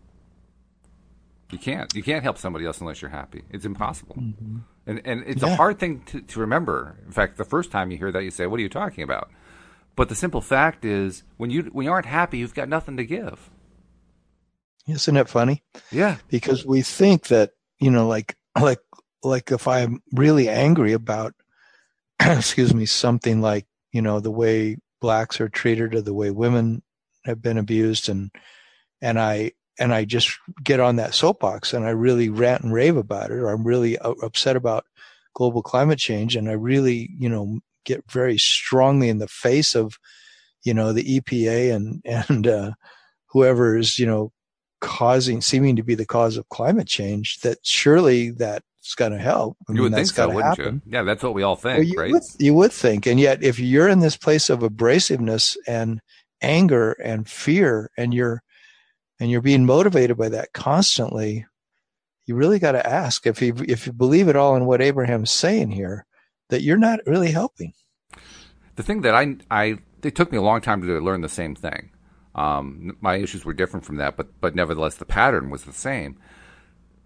You 1.50 1.58
can't, 1.58 1.94
you 1.94 2.02
can't 2.02 2.22
help 2.22 2.38
somebody 2.38 2.66
else 2.66 2.80
unless 2.80 3.02
you're 3.02 3.10
happy. 3.10 3.42
It's 3.50 3.64
impossible. 3.64 4.16
Mm-hmm. 4.16 4.58
And, 4.86 5.02
and 5.04 5.22
it's 5.26 5.42
yeah. 5.42 5.52
a 5.52 5.56
hard 5.56 5.78
thing 5.78 6.02
to, 6.06 6.22
to 6.22 6.40
remember. 6.40 6.96
In 7.06 7.12
fact, 7.12 7.36
the 7.36 7.44
first 7.44 7.70
time 7.70 7.90
you 7.90 7.98
hear 7.98 8.10
that, 8.10 8.24
you 8.24 8.30
say, 8.30 8.46
what 8.46 8.58
are 8.58 8.62
you 8.62 8.68
talking 8.68 9.04
about? 9.04 9.30
But 9.94 10.08
the 10.08 10.14
simple 10.14 10.40
fact 10.40 10.84
is 10.84 11.22
when 11.36 11.50
you, 11.50 11.64
when 11.64 11.84
you 11.84 11.92
aren't 11.92 12.06
happy, 12.06 12.38
you've 12.38 12.54
got 12.54 12.68
nothing 12.68 12.96
to 12.96 13.04
give. 13.04 13.50
Isn't 14.88 15.16
it 15.16 15.28
funny? 15.28 15.62
Yeah. 15.92 16.16
Because 16.28 16.66
we 16.66 16.82
think 16.82 17.28
that, 17.28 17.50
you 17.78 17.90
know, 17.90 18.08
like, 18.08 18.36
like 18.60 18.80
like 19.22 19.50
if 19.50 19.68
I'm 19.68 20.02
really 20.12 20.48
angry 20.48 20.92
about, 20.92 21.34
excuse 22.20 22.74
me, 22.74 22.86
something 22.86 23.40
like, 23.40 23.66
you 23.92 24.02
know, 24.02 24.20
the 24.20 24.30
way 24.30 24.78
blacks 25.00 25.40
are 25.40 25.48
treated 25.48 25.94
or 25.94 26.00
the 26.00 26.14
way 26.14 26.30
women 26.30 26.82
have 27.24 27.42
been 27.42 27.58
abused 27.58 28.08
and, 28.08 28.30
and 29.00 29.18
I, 29.18 29.52
and 29.78 29.92
I 29.92 30.04
just 30.04 30.38
get 30.62 30.80
on 30.80 30.96
that 30.96 31.14
soapbox 31.14 31.72
and 31.72 31.84
I 31.84 31.90
really 31.90 32.28
rant 32.28 32.62
and 32.62 32.72
rave 32.72 32.96
about 32.96 33.30
it, 33.30 33.34
or 33.34 33.48
I'm 33.48 33.64
really 33.64 33.98
upset 33.98 34.54
about 34.56 34.84
global 35.34 35.62
climate 35.62 35.98
change. 35.98 36.36
And 36.36 36.48
I 36.48 36.52
really, 36.52 37.10
you 37.18 37.28
know, 37.28 37.60
get 37.84 38.04
very 38.10 38.38
strongly 38.38 39.08
in 39.08 39.18
the 39.18 39.28
face 39.28 39.74
of, 39.74 39.98
you 40.62 40.74
know, 40.74 40.92
the 40.92 41.20
EPA 41.20 41.74
and, 41.74 42.02
and, 42.28 42.46
uh, 42.46 42.72
whoever 43.26 43.78
is, 43.78 43.98
you 43.98 44.06
know, 44.06 44.30
causing, 44.80 45.40
seeming 45.40 45.76
to 45.76 45.82
be 45.82 45.94
the 45.94 46.04
cause 46.04 46.36
of 46.36 46.48
climate 46.50 46.86
change, 46.86 47.40
that 47.40 47.58
surely 47.62 48.30
that 48.30 48.62
it's 48.82 48.96
going 48.96 49.12
to 49.12 49.18
help. 49.18 49.56
I 49.68 49.72
you 49.72 49.74
mean, 49.74 49.82
would 49.84 49.94
think 49.94 50.08
so, 50.08 50.26
wouldn't 50.26 50.44
happen. 50.44 50.82
you? 50.84 50.92
Yeah, 50.92 51.02
that's 51.04 51.22
what 51.22 51.34
we 51.34 51.44
all 51.44 51.54
think, 51.54 51.78
well, 51.78 51.86
you 51.86 51.94
right? 51.96 52.10
Would, 52.10 52.22
you 52.40 52.52
would 52.54 52.72
think, 52.72 53.06
and 53.06 53.20
yet, 53.20 53.40
if 53.42 53.60
you're 53.60 53.88
in 53.88 54.00
this 54.00 54.16
place 54.16 54.50
of 54.50 54.60
abrasiveness 54.60 55.56
and 55.68 56.00
anger 56.40 56.92
and 56.92 57.28
fear, 57.28 57.90
and 57.96 58.12
you're 58.12 58.42
and 59.20 59.30
you're 59.30 59.40
being 59.40 59.66
motivated 59.66 60.16
by 60.16 60.28
that 60.30 60.52
constantly, 60.52 61.46
you 62.26 62.34
really 62.34 62.58
got 62.58 62.72
to 62.72 62.84
ask 62.84 63.24
if 63.24 63.40
you 63.40 63.54
if 63.68 63.86
you 63.86 63.92
believe 63.92 64.26
it 64.26 64.34
all 64.34 64.56
in 64.56 64.66
what 64.66 64.82
Abraham's 64.82 65.30
saying 65.30 65.70
here, 65.70 66.04
that 66.48 66.62
you're 66.62 66.76
not 66.76 66.98
really 67.06 67.30
helping. 67.30 67.74
The 68.74 68.82
thing 68.82 69.02
that 69.02 69.14
I 69.14 69.36
I 69.48 69.78
it 70.02 70.16
took 70.16 70.32
me 70.32 70.38
a 70.38 70.42
long 70.42 70.60
time 70.60 70.82
to 70.82 71.00
learn 71.00 71.20
the 71.20 71.28
same 71.28 71.54
thing. 71.54 71.90
Um, 72.34 72.96
my 73.00 73.16
issues 73.16 73.44
were 73.44 73.52
different 73.52 73.86
from 73.86 73.96
that, 73.98 74.16
but 74.16 74.40
but 74.40 74.56
nevertheless, 74.56 74.96
the 74.96 75.04
pattern 75.04 75.50
was 75.50 75.62
the 75.62 75.72
same 75.72 76.18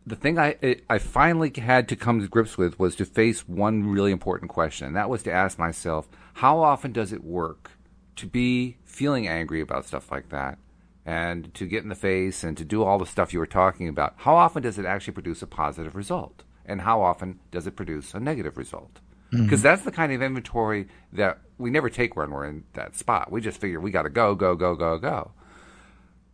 the 0.07 0.17
thing 0.17 0.39
I 0.39 0.57
I 0.89 0.99
finally 0.99 1.53
had 1.57 1.89
to 1.89 1.97
come 1.97 2.21
to 2.21 2.29
grips 2.29 2.57
with 2.57 2.79
was 2.79 2.95
to 2.97 3.05
face 3.05 3.49
one 3.49 3.89
really 3.89 4.13
important 4.13 4.51
question, 4.51 4.87
and 4.87 4.97
that 4.97 5.11
was 5.11 5.23
to 5.25 5.33
ask 5.33 5.59
myself, 5.59 6.09
how 6.35 6.61
often 6.61 6.93
does 6.93 7.13
it 7.13 7.25
work 7.25 7.73
to 8.17 8.27
be 8.27 8.79
feeling 8.85 9.27
angry 9.27 9.61
about 9.61 9.85
stuff 9.85 10.11
like 10.11 10.29
that, 10.31 10.59
and 11.05 11.53
to 11.55 11.67
get 11.67 11.83
in 11.83 11.89
the 11.89 11.95
face 11.95 12.45
and 12.45 12.57
to 12.57 12.65
do 12.65 12.83
all 12.83 12.99
the 12.99 13.07
stuff 13.07 13.33
you 13.33 13.39
were 13.39 13.47
talking 13.47 13.89
about? 13.89 14.15
How 14.19 14.37
often 14.37 14.63
does 14.63 14.79
it 14.79 14.87
actually 14.87 15.15
produce 15.15 15.43
a 15.43 15.47
positive 15.47 15.97
result, 15.97 16.45
and 16.65 16.83
how 16.83 17.03
often 17.03 17.41
does 17.51 17.67
it 17.67 17.77
produce 17.77 18.15
a 18.15 18.21
negative 18.21 18.57
result? 18.57 19.01
Mm-hmm. 19.33 19.45
because 19.45 19.61
that's 19.61 19.83
the 19.83 19.91
kind 19.91 20.13
of 20.13 20.23
inventory 20.23 20.87
that 21.13 21.41
we 21.59 21.69
never 21.69 21.91
take 21.91 22.15
when 22.15 22.31
we're 22.31 22.47
in 22.47 22.63
that 22.75 22.95
spot. 22.95 23.33
We 23.33 23.41
just 23.41 23.61
figure 23.61 23.81
we 23.81 23.91
got 23.91 24.03
to 24.03 24.09
go, 24.09 24.37
go, 24.37 24.55
go, 24.55 24.77
go, 24.77 24.99
go. 24.99 25.33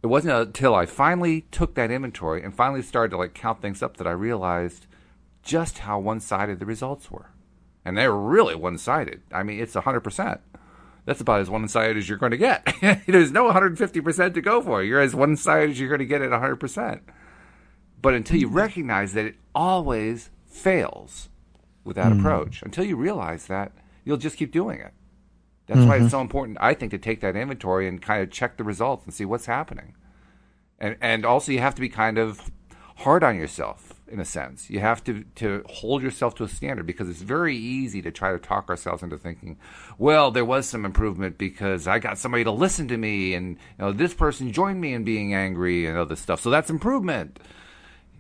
It 0.02 0.08
wasn't 0.08 0.34
until 0.34 0.74
I 0.74 0.86
finally 0.86 1.42
took 1.52 1.74
that 1.74 1.90
inventory 1.90 2.42
and 2.42 2.54
finally 2.54 2.82
started 2.82 3.10
to 3.10 3.16
like 3.16 3.34
count 3.34 3.62
things 3.62 3.82
up 3.82 3.96
that 3.98 4.06
I 4.06 4.12
realized 4.12 4.86
just 5.42 5.78
how 5.78 5.98
one-sided 5.98 6.58
the 6.58 6.66
results 6.66 7.10
were, 7.10 7.30
and 7.84 7.96
they're 7.96 8.12
really 8.12 8.54
one-sided. 8.54 9.22
I 9.32 9.42
mean, 9.42 9.60
it's 9.60 9.74
hundred 9.74 10.00
percent. 10.00 10.40
That's 11.04 11.20
about 11.20 11.40
as 11.40 11.50
one-sided 11.50 11.96
as 11.96 12.08
you're 12.08 12.18
going 12.18 12.30
to 12.30 12.36
get. 12.36 12.64
There's 13.06 13.32
no 13.32 13.50
150% 13.50 14.34
to 14.34 14.40
go 14.40 14.62
for. 14.62 14.84
You're 14.84 15.00
as 15.00 15.16
one-sided 15.16 15.70
as 15.70 15.80
you're 15.80 15.88
going 15.88 15.98
to 15.98 16.04
get 16.04 16.22
at 16.22 16.30
100%. 16.30 17.00
But 18.00 18.14
until 18.14 18.38
you 18.38 18.46
recognize 18.46 19.12
that 19.14 19.26
it 19.26 19.34
always 19.52 20.30
fails 20.46 21.28
with 21.82 21.96
that 21.96 22.12
mm. 22.12 22.20
approach, 22.20 22.62
until 22.62 22.84
you 22.84 22.96
realize 22.96 23.46
that, 23.46 23.72
you'll 24.04 24.16
just 24.16 24.36
keep 24.36 24.52
doing 24.52 24.78
it. 24.78 24.92
That's 25.66 25.80
mm-hmm. 25.80 25.88
why 25.88 25.96
it's 25.96 26.04
mm-hmm. 26.04 26.10
so 26.10 26.20
important, 26.20 26.58
I 26.60 26.74
think, 26.74 26.90
to 26.90 26.98
take 26.98 27.20
that 27.20 27.36
inventory 27.36 27.88
and 27.88 28.00
kind 28.02 28.22
of 28.22 28.30
check 28.30 28.56
the 28.56 28.64
results 28.64 29.04
and 29.04 29.14
see 29.14 29.24
what's 29.24 29.46
happening. 29.46 29.94
And 30.78 30.96
and 31.00 31.24
also 31.24 31.52
you 31.52 31.60
have 31.60 31.74
to 31.76 31.80
be 31.80 31.88
kind 31.88 32.18
of 32.18 32.50
hard 32.96 33.22
on 33.22 33.36
yourself 33.36 34.00
in 34.08 34.18
a 34.20 34.24
sense. 34.24 34.68
You 34.68 34.80
have 34.80 35.04
to 35.04 35.24
to 35.36 35.64
hold 35.68 36.02
yourself 36.02 36.34
to 36.36 36.44
a 36.44 36.48
standard 36.48 36.86
because 36.86 37.08
it's 37.08 37.22
very 37.22 37.56
easy 37.56 38.02
to 38.02 38.10
try 38.10 38.32
to 38.32 38.38
talk 38.38 38.68
ourselves 38.68 39.02
into 39.02 39.16
thinking, 39.16 39.58
well, 39.98 40.30
there 40.30 40.44
was 40.44 40.66
some 40.66 40.84
improvement 40.84 41.38
because 41.38 41.86
I 41.86 42.00
got 42.00 42.18
somebody 42.18 42.44
to 42.44 42.50
listen 42.50 42.88
to 42.88 42.96
me 42.96 43.34
and 43.34 43.50
you 43.78 43.84
know 43.84 43.92
this 43.92 44.14
person 44.14 44.52
joined 44.52 44.80
me 44.80 44.92
in 44.92 45.04
being 45.04 45.32
angry 45.32 45.86
and 45.86 45.96
all 45.96 46.06
this 46.06 46.20
stuff. 46.20 46.40
So 46.40 46.50
that's 46.50 46.70
improvement 46.70 47.38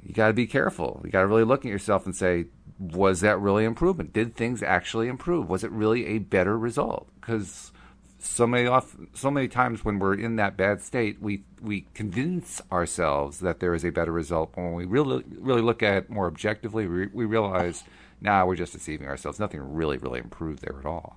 you 0.04 0.14
got 0.14 0.28
to 0.28 0.32
be 0.32 0.46
careful. 0.46 1.00
You 1.04 1.10
got 1.10 1.20
to 1.20 1.26
really 1.26 1.44
look 1.44 1.64
at 1.64 1.70
yourself 1.70 2.06
and 2.06 2.14
say, 2.14 2.46
was 2.82 3.20
that 3.20 3.38
really 3.38 3.64
improvement? 3.64 4.12
Did 4.12 4.34
things 4.34 4.62
actually 4.62 5.06
improve? 5.06 5.48
Was 5.48 5.62
it 5.62 5.70
really 5.70 6.06
a 6.06 6.18
better 6.18 6.58
result? 6.58 7.08
Because 7.20 7.70
so 8.18 8.46
many 8.46 8.66
off, 8.66 8.96
so 9.14 9.30
many 9.30 9.46
times 9.46 9.84
when 9.84 10.00
we're 10.00 10.14
in 10.14 10.36
that 10.36 10.56
bad 10.56 10.82
state, 10.82 11.22
we 11.22 11.44
we 11.60 11.86
convince 11.94 12.60
ourselves 12.72 13.38
that 13.38 13.60
there 13.60 13.74
is 13.74 13.84
a 13.84 13.92
better 13.92 14.10
result. 14.10 14.52
But 14.54 14.62
when 14.62 14.74
we 14.74 14.84
really 14.84 15.22
really 15.38 15.62
look 15.62 15.82
at 15.82 15.94
it 15.94 16.10
more 16.10 16.26
objectively, 16.26 16.86
we, 16.88 17.06
we 17.06 17.24
realize 17.24 17.84
now 18.20 18.40
nah, 18.40 18.46
we're 18.46 18.56
just 18.56 18.72
deceiving 18.72 19.06
ourselves. 19.06 19.38
Nothing 19.38 19.74
really 19.74 19.98
really 19.98 20.18
improved 20.18 20.62
there 20.62 20.78
at 20.78 20.86
all. 20.86 21.16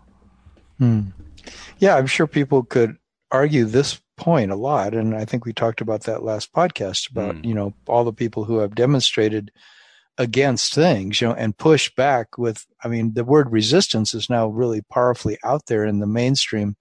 Hmm. 0.77 1.01
Yeah, 1.79 1.95
I'm 1.95 2.07
sure 2.07 2.27
people 2.27 2.63
could 2.63 2.97
argue 3.31 3.65
this 3.65 3.99
point 4.17 4.49
a 4.49 4.55
lot 4.55 4.93
and 4.93 5.13
i 5.13 5.25
think 5.25 5.43
we 5.43 5.51
talked 5.51 5.81
about 5.81 6.03
that 6.03 6.23
last 6.23 6.53
podcast 6.53 7.11
about 7.11 7.35
mm. 7.35 7.43
you 7.45 7.53
know 7.53 7.73
all 7.85 8.05
the 8.05 8.13
people 8.13 8.45
who 8.45 8.59
have 8.59 8.73
demonstrated 8.73 9.51
against 10.17 10.73
things 10.73 11.19
you 11.19 11.27
know 11.27 11.33
and 11.33 11.57
push 11.57 11.93
back 11.95 12.37
with 12.37 12.65
i 12.83 12.87
mean 12.87 13.13
the 13.15 13.23
word 13.25 13.51
resistance 13.51 14.13
is 14.13 14.29
now 14.29 14.47
really 14.47 14.81
powerfully 14.81 15.37
out 15.43 15.65
there 15.65 15.83
in 15.83 15.99
the 15.99 16.07
mainstream 16.07 16.75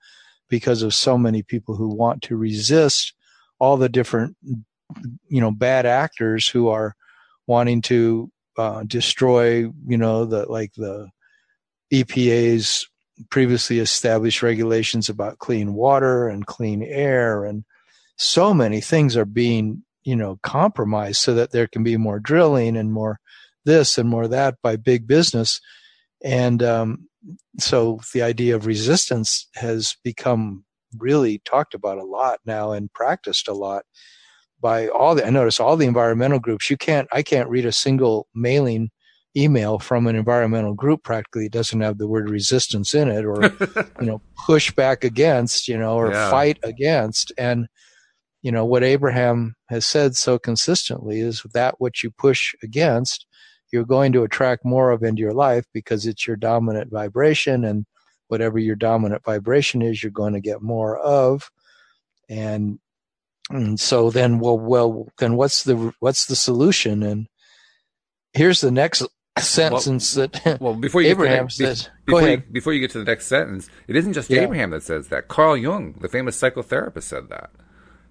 because 0.48 0.82
of 0.82 0.94
so 0.94 1.18
many 1.18 1.42
people 1.42 1.74
who 1.74 1.88
want 1.88 2.22
to 2.22 2.36
resist 2.36 3.12
all 3.58 3.76
the 3.76 3.88
different 3.88 4.36
you 5.28 5.40
know 5.40 5.50
bad 5.50 5.84
actors 5.84 6.46
who 6.48 6.68
are 6.68 6.94
wanting 7.46 7.82
to 7.82 8.30
uh, 8.56 8.84
destroy 8.84 9.68
you 9.86 9.98
know 9.98 10.24
the 10.24 10.46
like 10.46 10.72
the 10.76 11.08
EPA's 11.92 12.88
previously 13.30 13.78
established 13.78 14.42
regulations 14.42 15.08
about 15.08 15.38
clean 15.38 15.74
water 15.74 16.28
and 16.28 16.46
clean 16.46 16.82
air 16.82 17.44
and 17.44 17.64
so 18.16 18.54
many 18.54 18.80
things 18.80 19.16
are 19.16 19.24
being 19.24 19.82
you 20.04 20.16
know 20.16 20.38
compromised 20.42 21.20
so 21.20 21.34
that 21.34 21.50
there 21.52 21.66
can 21.66 21.82
be 21.82 21.96
more 21.96 22.20
drilling 22.20 22.76
and 22.76 22.92
more 22.92 23.18
this 23.64 23.98
and 23.98 24.08
more 24.08 24.28
that 24.28 24.56
by 24.62 24.76
big 24.76 25.06
business. 25.06 25.60
And 26.22 26.62
um, 26.62 27.08
so 27.58 28.00
the 28.12 28.22
idea 28.22 28.56
of 28.56 28.66
resistance 28.66 29.48
has 29.54 29.96
become 30.04 30.64
really 30.98 31.40
talked 31.44 31.74
about 31.74 31.98
a 31.98 32.04
lot 32.04 32.40
now 32.46 32.72
and 32.72 32.92
practiced 32.92 33.48
a 33.48 33.52
lot 33.52 33.84
by 34.60 34.88
all 34.88 35.14
the 35.14 35.26
i 35.26 35.30
notice 35.30 35.60
all 35.60 35.76
the 35.76 35.86
environmental 35.86 36.38
groups. 36.38 36.70
You 36.70 36.76
can't 36.76 37.08
i 37.12 37.22
can't 37.22 37.48
read 37.48 37.66
a 37.66 37.72
single 37.72 38.28
mailing 38.34 38.90
email 39.36 39.80
from 39.80 40.06
an 40.06 40.14
environmental 40.14 40.74
group 40.74 41.02
practically 41.02 41.48
doesn't 41.48 41.80
have 41.80 41.98
the 41.98 42.06
word 42.06 42.30
resistance 42.30 42.94
in 42.94 43.08
it 43.08 43.24
or 43.24 43.42
you 44.00 44.06
know 44.06 44.22
push 44.46 44.70
back 44.70 45.02
against 45.02 45.66
you 45.66 45.76
know 45.76 45.96
or 45.96 46.12
yeah. 46.12 46.30
fight 46.30 46.58
against. 46.62 47.32
And 47.36 47.66
you 48.44 48.52
know 48.52 48.64
what 48.64 48.84
abraham 48.84 49.56
has 49.68 49.84
said 49.84 50.14
so 50.14 50.38
consistently 50.38 51.18
is 51.18 51.42
that 51.52 51.80
what 51.80 52.02
you 52.02 52.10
push 52.10 52.54
against 52.62 53.26
you're 53.72 53.84
going 53.84 54.12
to 54.12 54.22
attract 54.22 54.64
more 54.64 54.92
of 54.92 55.02
into 55.02 55.20
your 55.20 55.32
life 55.32 55.64
because 55.72 56.06
it's 56.06 56.28
your 56.28 56.36
dominant 56.36 56.92
vibration 56.92 57.64
and 57.64 57.86
whatever 58.28 58.58
your 58.58 58.76
dominant 58.76 59.24
vibration 59.24 59.82
is 59.82 60.02
you're 60.02 60.12
going 60.12 60.34
to 60.34 60.40
get 60.40 60.62
more 60.62 60.96
of 60.98 61.50
and 62.28 62.78
and 63.50 63.80
so 63.80 64.10
then 64.10 64.38
well 64.38 64.58
well 64.58 65.08
then 65.18 65.36
what's 65.36 65.64
the 65.64 65.92
what's 65.98 66.26
the 66.26 66.36
solution 66.36 67.02
and 67.02 67.26
here's 68.32 68.60
the 68.60 68.70
next 68.70 69.02
sentence 69.38 70.16
well, 70.16 70.28
that 70.28 70.58
well 70.60 70.74
before 70.74 71.02
you 71.02 71.08
Abraham 71.08 71.46
get 71.46 71.52
says. 71.52 71.90
Before, 72.06 72.20
go 72.20 72.26
ahead. 72.26 72.44
You, 72.46 72.52
before 72.52 72.72
you 72.72 72.80
get 72.80 72.90
to 72.92 72.98
the 72.98 73.04
next 73.04 73.26
sentence, 73.26 73.68
it 73.88 73.96
isn't 73.96 74.12
just 74.12 74.30
yeah. 74.30 74.42
Abraham 74.42 74.70
that 74.70 74.82
says 74.82 75.08
that. 75.08 75.28
Carl 75.28 75.56
Jung, 75.56 75.94
the 76.00 76.08
famous 76.08 76.40
psychotherapist, 76.40 77.04
said 77.04 77.28
that. 77.30 77.50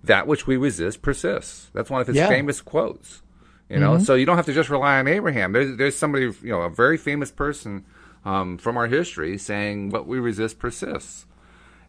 That 0.03 0.27
which 0.27 0.45
we 0.47 0.57
resist 0.57 1.01
persists. 1.01 1.69
That's 1.73 1.89
one 1.89 2.01
of 2.01 2.07
his 2.07 2.17
yeah. 2.17 2.27
famous 2.27 2.61
quotes. 2.61 3.21
You 3.69 3.79
know, 3.79 3.93
mm-hmm. 3.93 4.03
so 4.03 4.13
you 4.13 4.25
don't 4.25 4.35
have 4.35 4.45
to 4.45 4.53
just 4.53 4.69
rely 4.69 4.99
on 4.99 5.07
Abraham. 5.07 5.53
There's 5.53 5.77
there's 5.77 5.95
somebody, 5.95 6.25
you 6.25 6.49
know, 6.49 6.61
a 6.61 6.69
very 6.69 6.97
famous 6.97 7.31
person 7.31 7.85
um, 8.25 8.57
from 8.57 8.77
our 8.77 8.87
history 8.87 9.37
saying 9.37 9.89
what 9.89 10.05
we 10.05 10.19
resist 10.19 10.59
persists. 10.59 11.25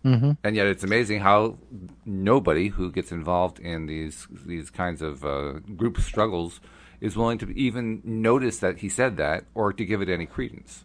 Mm-hmm. 0.04 0.32
And 0.44 0.56
yet, 0.56 0.66
it's 0.66 0.84
amazing 0.84 1.20
how 1.20 1.58
nobody 2.04 2.68
who 2.68 2.92
gets 2.92 3.10
involved 3.10 3.58
in 3.58 3.86
these 3.86 4.26
these 4.46 4.70
kinds 4.70 5.02
of 5.02 5.24
uh, 5.24 5.54
group 5.76 5.98
struggles 5.98 6.60
is 7.00 7.16
willing 7.16 7.38
to 7.38 7.50
even 7.58 8.00
notice 8.04 8.58
that 8.60 8.78
he 8.78 8.88
said 8.88 9.16
that 9.16 9.44
or 9.54 9.72
to 9.72 9.84
give 9.84 10.00
it 10.00 10.08
any 10.08 10.26
credence 10.26 10.84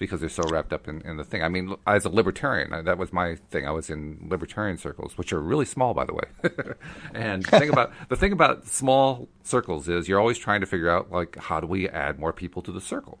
because 0.00 0.18
they're 0.18 0.30
so 0.30 0.42
wrapped 0.48 0.72
up 0.72 0.88
in, 0.88 1.02
in 1.02 1.18
the 1.18 1.24
thing. 1.24 1.42
I 1.42 1.48
mean, 1.48 1.76
as 1.86 2.06
a 2.06 2.08
libertarian, 2.08 2.84
that 2.86 2.96
was 2.96 3.12
my 3.12 3.36
thing. 3.50 3.66
I 3.66 3.70
was 3.70 3.90
in 3.90 4.26
libertarian 4.28 4.78
circles, 4.78 5.16
which 5.18 5.30
are 5.32 5.40
really 5.40 5.66
small, 5.66 5.92
by 5.92 6.06
the 6.06 6.14
way. 6.14 6.22
and 7.14 7.44
the 7.44 7.58
thing 7.58 7.68
about 7.68 7.92
the 8.08 8.16
thing 8.16 8.32
about 8.32 8.66
small 8.66 9.28
circles 9.44 9.88
is 9.88 10.08
you're 10.08 10.18
always 10.18 10.38
trying 10.38 10.62
to 10.62 10.66
figure 10.66 10.88
out 10.88 11.12
like 11.12 11.36
how 11.36 11.60
do 11.60 11.66
we 11.66 11.86
add 11.86 12.18
more 12.18 12.32
people 12.32 12.62
to 12.62 12.72
the 12.72 12.80
circle. 12.80 13.20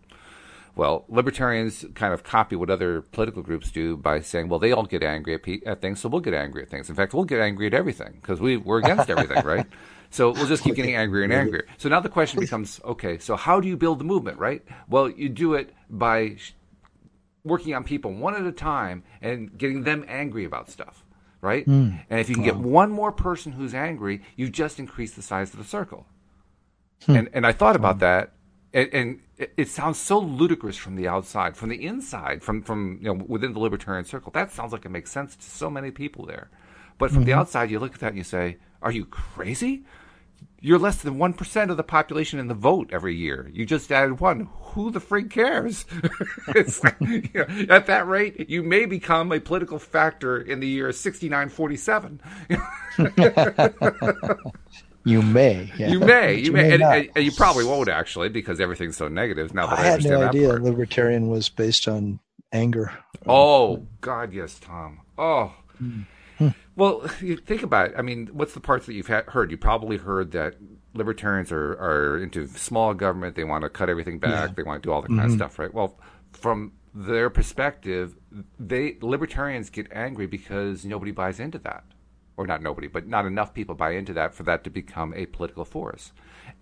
Well, 0.74 1.04
libertarians 1.08 1.84
kind 1.94 2.14
of 2.14 2.22
copy 2.22 2.56
what 2.56 2.70
other 2.70 3.02
political 3.02 3.42
groups 3.42 3.70
do 3.70 3.96
by 3.96 4.20
saying, 4.20 4.48
well, 4.48 4.58
they 4.58 4.72
all 4.72 4.86
get 4.86 5.02
angry 5.02 5.34
at, 5.34 5.42
pe- 5.42 5.60
at 5.66 5.82
things, 5.82 6.00
so 6.00 6.08
we'll 6.08 6.20
get 6.20 6.32
angry 6.32 6.62
at 6.62 6.70
things. 6.70 6.88
In 6.88 6.94
fact, 6.94 7.12
we'll 7.12 7.24
get 7.24 7.40
angry 7.40 7.66
at 7.66 7.74
everything 7.74 8.12
because 8.22 8.40
we, 8.40 8.56
we're 8.56 8.78
against 8.78 9.10
everything, 9.10 9.44
right? 9.44 9.66
So 10.12 10.32
we'll 10.32 10.48
just 10.48 10.64
keep 10.64 10.74
getting 10.74 10.96
angrier 10.96 11.22
and 11.22 11.32
angrier. 11.32 11.66
So 11.78 11.88
now 11.88 12.00
the 12.00 12.08
question 12.08 12.40
becomes, 12.40 12.80
okay, 12.84 13.18
so 13.18 13.36
how 13.36 13.60
do 13.60 13.68
you 13.68 13.76
build 13.76 14.00
the 14.00 14.04
movement, 14.04 14.38
right? 14.40 14.60
Well, 14.88 15.08
you 15.08 15.28
do 15.28 15.54
it 15.54 15.72
by 15.88 16.36
working 17.44 17.74
on 17.74 17.84
people 17.84 18.12
one 18.12 18.34
at 18.34 18.46
a 18.46 18.52
time 18.52 19.02
and 19.20 19.56
getting 19.56 19.84
them 19.84 20.04
angry 20.08 20.44
about 20.44 20.70
stuff, 20.70 21.04
right? 21.40 21.66
Mm. 21.66 22.00
And 22.10 22.20
if 22.20 22.28
you 22.28 22.34
can 22.34 22.44
get 22.44 22.56
one 22.56 22.90
more 22.90 23.12
person 23.12 23.52
who's 23.52 23.74
angry, 23.74 24.22
you 24.36 24.48
just 24.48 24.78
increase 24.78 25.14
the 25.14 25.22
size 25.22 25.52
of 25.52 25.58
the 25.58 25.64
circle. 25.64 26.06
Hmm. 27.06 27.16
And 27.16 27.30
and 27.32 27.46
I 27.46 27.52
thought 27.52 27.76
about 27.76 27.98
that, 28.00 28.32
and, 28.74 28.88
and 28.92 29.20
it, 29.38 29.52
it, 29.56 29.68
sounds 29.68 29.98
so 29.98 30.18
ludicrous 30.18 30.76
from 30.76 30.96
the 30.96 31.08
outside. 31.08 31.56
From 31.56 31.70
the 31.70 31.86
inside, 31.86 32.42
from 32.42 32.62
from 32.62 32.98
you 33.00 33.14
know 33.14 33.24
within 33.26 33.54
the 33.54 33.58
libertarian 33.58 34.04
circle, 34.04 34.30
that 34.32 34.52
sounds 34.52 34.72
like 34.72 34.84
it 34.84 34.90
makes 34.90 35.10
sense 35.10 35.34
to 35.36 35.42
so 35.42 35.70
many 35.70 35.90
people 35.90 36.26
there. 36.26 36.50
But 36.98 37.10
from 37.10 37.20
mm-hmm. 37.20 37.26
the 37.26 37.32
outside, 37.32 37.70
you 37.70 37.78
look 37.78 37.94
at 37.94 38.00
that 38.00 38.08
and 38.08 38.18
you 38.18 38.24
say, 38.24 38.58
"Are 38.82 38.92
you 38.92 39.06
crazy? 39.06 39.84
You're 40.62 40.78
less 40.78 40.96
than 40.96 41.16
1% 41.16 41.70
of 41.70 41.78
the 41.78 41.82
population 41.82 42.38
in 42.38 42.48
the 42.48 42.54
vote 42.54 42.90
every 42.92 43.16
year. 43.16 43.50
You 43.52 43.64
just 43.64 43.90
added 43.90 44.20
one. 44.20 44.50
Who 44.60 44.90
the 44.90 45.00
frig 45.00 45.30
cares? 45.30 45.86
like, 46.84 47.00
you 47.00 47.30
know, 47.34 47.46
at 47.74 47.86
that 47.86 48.06
rate, 48.06 48.50
you 48.50 48.62
may 48.62 48.84
become 48.84 49.32
a 49.32 49.40
political 49.40 49.78
factor 49.78 50.38
in 50.38 50.60
the 50.60 50.66
year 50.66 50.92
6947. 50.92 52.20
you 55.04 55.22
may. 55.22 55.72
Yeah. 55.78 55.88
You 55.88 56.00
may. 56.00 56.34
You, 56.34 56.42
you 56.42 56.52
may. 56.52 56.62
may 56.62 56.74
and, 56.74 56.82
and, 56.82 57.10
and, 57.16 57.24
you 57.24 57.32
probably 57.32 57.64
won't, 57.64 57.88
actually, 57.88 58.28
because 58.28 58.60
everything's 58.60 58.98
so 58.98 59.08
negative 59.08 59.54
now 59.54 59.66
that 59.66 59.78
I, 59.78 59.82
I 59.82 59.86
had 59.86 60.04
no 60.04 60.28
idea 60.28 60.52
libertarian 60.52 61.28
was 61.28 61.48
based 61.48 61.88
on 61.88 62.20
anger. 62.52 62.92
Oh, 63.26 63.86
God, 64.02 64.34
yes, 64.34 64.58
Tom. 64.60 65.00
Oh. 65.16 65.54
Mm. 65.82 66.04
Well, 66.80 67.04
you 67.20 67.36
think 67.36 67.62
about 67.62 67.90
it. 67.90 67.94
I 67.98 68.02
mean, 68.02 68.30
what's 68.32 68.54
the 68.54 68.60
parts 68.60 68.86
that 68.86 68.94
you've 68.94 69.06
heard? 69.06 69.50
You 69.50 69.58
probably 69.58 69.98
heard 69.98 70.32
that 70.32 70.56
libertarians 70.94 71.52
are, 71.52 71.72
are 71.72 72.18
into 72.18 72.46
small 72.48 72.94
government. 72.94 73.36
They 73.36 73.44
want 73.44 73.62
to 73.64 73.68
cut 73.68 73.90
everything 73.90 74.18
back. 74.18 74.48
Yeah. 74.48 74.54
They 74.56 74.62
want 74.62 74.82
to 74.82 74.86
do 74.86 74.92
all 74.92 75.02
that 75.02 75.08
mm-hmm. 75.08 75.20
kind 75.20 75.30
of 75.30 75.36
stuff, 75.36 75.58
right? 75.58 75.72
Well, 75.72 75.98
from 76.32 76.72
their 76.94 77.28
perspective, 77.28 78.16
they 78.58 78.96
libertarians 79.00 79.68
get 79.68 79.92
angry 79.92 80.26
because 80.26 80.84
nobody 80.84 81.12
buys 81.12 81.38
into 81.38 81.58
that, 81.58 81.84
or 82.36 82.46
not 82.46 82.62
nobody, 82.62 82.88
but 82.88 83.06
not 83.06 83.26
enough 83.26 83.52
people 83.52 83.74
buy 83.74 83.90
into 83.92 84.14
that 84.14 84.34
for 84.34 84.42
that 84.44 84.64
to 84.64 84.70
become 84.70 85.12
a 85.14 85.26
political 85.26 85.64
force, 85.64 86.12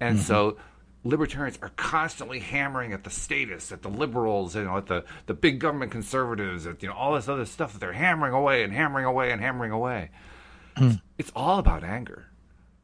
and 0.01 0.19
mm-hmm. 0.19 0.27
so 0.27 0.57
libertarians 1.05 1.59
are 1.63 1.71
constantly 1.71 2.41
hammering 2.41 2.93
at 2.93 3.05
the 3.05 3.11
statists, 3.11 3.73
at 3.73 3.83
the 3.83 3.89
liberals, 3.89 4.57
you 4.57 4.65
know, 4.65 4.77
at 4.77 4.87
the, 4.87 5.05
the 5.27 5.35
big 5.35 5.59
government 5.59 5.93
conservatives, 5.93 6.67
at 6.67 6.83
you 6.83 6.89
know 6.89 6.95
all 6.95 7.15
this 7.15 7.29
other 7.29 7.47
stuff 7.47 7.73
that 7.73 7.79
they're 7.79 7.93
hammering 7.93 8.33
away 8.33 8.63
and 8.63 8.73
hammering 8.73 9.05
away 9.05 9.31
and 9.31 9.41
hammering 9.41 9.73
away. 9.73 10.11
Hmm. 10.77 10.93
it's 11.17 11.33
all 11.35 11.59
about 11.59 11.83
anger. 11.83 12.27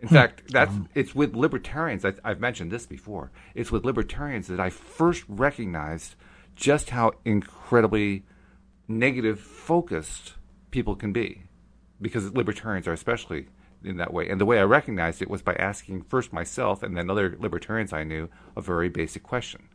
In 0.01 0.09
hmm. 0.09 0.15
fact, 0.15 0.51
that's 0.51 0.71
um. 0.71 0.89
it's 0.95 1.15
with 1.15 1.35
libertarians. 1.35 2.05
I, 2.05 2.15
I've 2.25 2.41
mentioned 2.41 2.71
this 2.71 2.87
before. 2.87 3.31
It's 3.55 3.71
with 3.71 3.85
libertarians 3.85 4.49
that 4.49 4.61
I 4.61 4.71
first 4.71 5.25
recognized 5.29 6.15
just 6.57 6.91
how 6.91 7.13
incredibly 7.25 8.25
negative 8.87 9.41
focused 9.41 10.35
people 10.71 10.95
can 10.95 11.13
be, 11.13 11.43
because 12.01 12.33
libertarians 12.33 12.87
are 12.87 12.93
especially 12.93 13.49
in 13.85 13.97
that 13.99 14.13
way. 14.13 14.29
And 14.29 14.41
the 14.41 14.47
way 14.47 14.59
I 14.59 14.65
recognized 14.65 15.23
it 15.23 15.31
was 15.31 15.43
by 15.43 15.55
asking 15.55 16.03
first 16.03 16.33
myself 16.33 16.83
and 16.83 16.97
then 16.97 17.11
other 17.11 17.37
libertarians 17.39 17.93
I 17.93 18.05
knew 18.05 18.29
a 18.57 18.61
very 18.61 18.89
basic 18.89 19.23
question. 19.23 19.69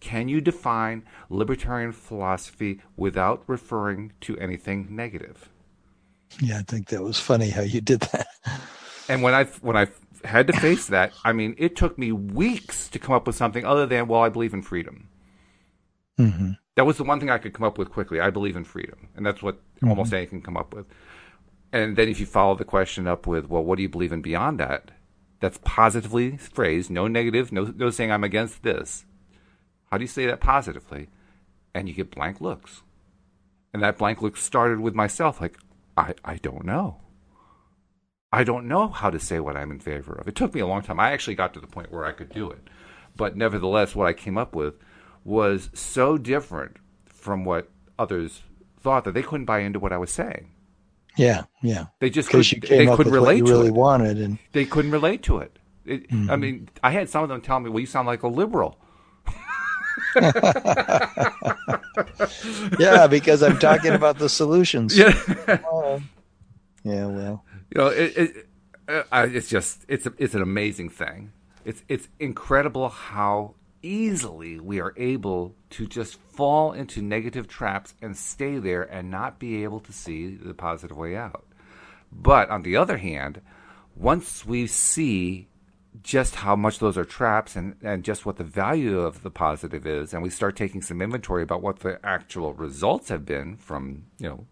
Can 0.00 0.28
you 0.28 0.40
define 0.40 1.04
libertarian 1.30 1.92
philosophy 1.92 2.80
without 2.96 3.44
referring 3.46 4.12
to 4.22 4.36
anything 4.38 4.88
negative? 4.90 5.48
Yeah, 6.40 6.58
I 6.58 6.62
think 6.62 6.88
that 6.88 7.02
was 7.02 7.18
funny 7.20 7.50
how 7.50 7.62
you 7.62 7.80
did 7.80 8.00
that. 8.00 8.26
And 9.08 9.22
when 9.22 9.34
I 9.34 9.44
when 9.44 9.76
I 9.76 9.88
had 10.24 10.46
to 10.48 10.52
face 10.52 10.86
that, 10.88 11.14
I 11.24 11.32
mean, 11.32 11.54
it 11.58 11.76
took 11.76 11.98
me 11.98 12.12
weeks 12.12 12.88
to 12.90 12.98
come 12.98 13.14
up 13.14 13.26
with 13.26 13.36
something 13.36 13.64
other 13.64 13.86
than, 13.86 14.08
well, 14.08 14.22
I 14.22 14.28
believe 14.28 14.54
in 14.54 14.62
freedom. 14.62 15.08
hmm 16.18 16.52
That 16.76 16.86
was 16.86 16.96
the 16.96 17.04
one 17.04 17.20
thing 17.20 17.30
I 17.30 17.38
could 17.38 17.52
come 17.52 17.64
up 17.66 17.78
with 17.78 17.90
quickly. 17.90 18.20
I 18.20 18.30
believe 18.30 18.56
in 18.56 18.64
freedom, 18.64 19.08
and 19.16 19.26
that's 19.26 19.42
what 19.42 19.60
almost 19.86 20.12
anything 20.12 20.40
can 20.40 20.46
come 20.54 20.56
up 20.56 20.74
with. 20.74 20.86
And 21.72 21.96
then 21.96 22.08
if 22.08 22.20
you 22.20 22.26
follow 22.26 22.54
the 22.54 22.64
question 22.64 23.06
up 23.06 23.26
with, 23.26 23.48
well, 23.48 23.64
what 23.64 23.76
do 23.76 23.82
you 23.82 23.88
believe 23.88 24.12
in 24.12 24.20
beyond 24.20 24.60
that? 24.60 24.90
That's 25.40 25.58
positively 25.64 26.36
phrased, 26.36 26.90
no 26.90 27.08
negative, 27.08 27.50
no 27.50 27.72
no 27.74 27.90
saying 27.90 28.12
I'm 28.12 28.24
against 28.24 28.62
this. 28.62 29.04
How 29.90 29.98
do 29.98 30.04
you 30.04 30.08
say 30.08 30.26
that 30.26 30.40
positively? 30.40 31.08
And 31.74 31.88
you 31.88 31.94
get 31.94 32.14
blank 32.14 32.40
looks. 32.40 32.82
And 33.72 33.82
that 33.82 33.98
blank 33.98 34.20
look 34.22 34.36
started 34.36 34.80
with 34.80 34.94
myself, 34.94 35.40
like, 35.40 35.58
I, 35.96 36.14
I 36.24 36.36
don't 36.36 36.64
know. 36.64 37.00
I 38.32 38.44
don't 38.44 38.68
know 38.68 38.88
how 38.88 39.10
to 39.10 39.18
say 39.18 39.40
what 39.40 39.56
I'm 39.56 39.70
in 39.70 39.80
favor 39.80 40.14
of. 40.14 40.28
It 40.28 40.34
took 40.34 40.54
me 40.54 40.60
a 40.60 40.66
long 40.66 40.82
time. 40.82 41.00
I 41.00 41.12
actually 41.12 41.34
got 41.34 41.52
to 41.54 41.60
the 41.60 41.66
point 41.66 41.92
where 41.92 42.04
I 42.04 42.12
could 42.12 42.30
do 42.30 42.50
it. 42.50 42.68
But 43.16 43.36
nevertheless, 43.36 43.94
what 43.94 44.06
I 44.06 44.14
came 44.14 44.38
up 44.38 44.54
with 44.54 44.74
was 45.24 45.70
so 45.74 46.16
different 46.16 46.76
from 47.04 47.44
what 47.44 47.68
others 47.98 48.42
thought 48.80 49.04
that 49.04 49.12
they 49.12 49.22
couldn't 49.22 49.46
buy 49.46 49.60
into 49.60 49.78
what 49.78 49.92
I 49.92 49.98
was 49.98 50.10
saying. 50.10 50.50
Yeah, 51.16 51.42
yeah. 51.62 51.86
They 52.00 52.08
just 52.10 52.30
came 52.30 52.42
they 52.68 52.86
couldn't 52.86 53.12
relate 53.12 53.38
to 53.44 53.52
really 53.52 53.68
it. 53.68 53.74
wanted, 53.74 54.18
and 54.18 54.38
They 54.52 54.64
couldn't 54.64 54.92
relate 54.92 55.22
to 55.24 55.38
it. 55.38 55.58
it 55.84 56.06
I 56.10 56.14
Mhm. 56.14 56.40
mean, 56.40 56.68
I 56.82 56.90
had 56.90 57.08
some 57.10 57.22
of 57.22 57.28
them 57.28 57.40
tell 57.42 57.60
me, 57.60 57.68
"Well, 57.70 57.80
you 57.80 57.86
sound 57.86 58.06
like 58.06 58.22
a 58.22 58.28
liberal." 58.28 58.78
yeah, 62.78 63.06
because 63.06 63.42
I'm 63.42 63.58
talking 63.58 63.92
about 63.92 64.18
the 64.18 64.28
solutions. 64.28 64.96
Yeah. 64.96 65.12
Oh. 65.70 66.00
yeah. 66.84 67.06
Well, 67.06 67.44
you 67.74 67.80
know, 67.80 67.86
it, 67.88 68.16
it, 68.16 68.48
uh, 68.88 69.02
I- 69.12 69.24
it's 69.26 69.48
just 69.48 69.84
it's 69.88 70.06
a, 70.06 70.12
it's 70.18 70.34
an 70.34 70.42
amazing 70.42 70.88
thing. 70.90 71.32
It's 71.64 71.82
it's 71.88 72.08
incredible 72.18 72.88
how 72.88 73.54
easily 73.82 74.60
we 74.60 74.80
are 74.80 74.94
able 74.96 75.54
to 75.70 75.86
just 75.86 76.14
fall 76.14 76.72
into 76.72 77.02
negative 77.02 77.48
traps 77.48 77.94
and 78.00 78.16
stay 78.16 78.58
there 78.58 78.82
and 78.82 79.10
not 79.10 79.38
be 79.38 79.62
able 79.64 79.80
to 79.80 79.92
see 79.92 80.36
the 80.36 80.54
positive 80.54 80.96
way 80.96 81.16
out. 81.16 81.44
But 82.10 82.50
on 82.50 82.62
the 82.62 82.76
other 82.76 82.98
hand, 82.98 83.40
once 83.96 84.44
we 84.46 84.66
see 84.66 85.48
just 86.02 86.36
how 86.36 86.56
much 86.56 86.78
those 86.78 86.96
are 86.96 87.04
traps 87.04 87.54
and, 87.54 87.76
and 87.82 88.02
just 88.04 88.24
what 88.24 88.36
the 88.36 88.44
value 88.44 89.00
of 89.00 89.22
the 89.22 89.30
positive 89.30 89.86
is, 89.86 90.14
and 90.14 90.22
we 90.22 90.30
start 90.30 90.56
taking 90.56 90.80
some 90.80 91.02
inventory 91.02 91.42
about 91.42 91.62
what 91.62 91.80
the 91.80 91.98
actual 92.04 92.54
results 92.54 93.08
have 93.08 93.26
been 93.26 93.56
from, 93.56 94.04
you 94.18 94.28
know, 94.28 94.46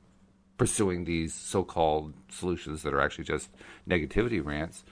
pursuing 0.58 1.04
these 1.04 1.32
so-called 1.32 2.12
solutions 2.28 2.82
that 2.82 2.92
are 2.92 3.00
actually 3.00 3.24
just 3.24 3.48
negativity 3.88 4.44
rants, 4.44 4.84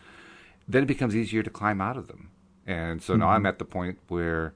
then 0.66 0.82
it 0.82 0.86
becomes 0.86 1.14
easier 1.14 1.42
to 1.42 1.50
climb 1.50 1.80
out 1.80 1.98
of 1.98 2.08
them. 2.08 2.30
And 2.68 3.02
so 3.02 3.16
now 3.16 3.30
I'm 3.30 3.38
mm-hmm. 3.38 3.46
at 3.46 3.58
the 3.58 3.64
point 3.64 3.98
where, 4.08 4.52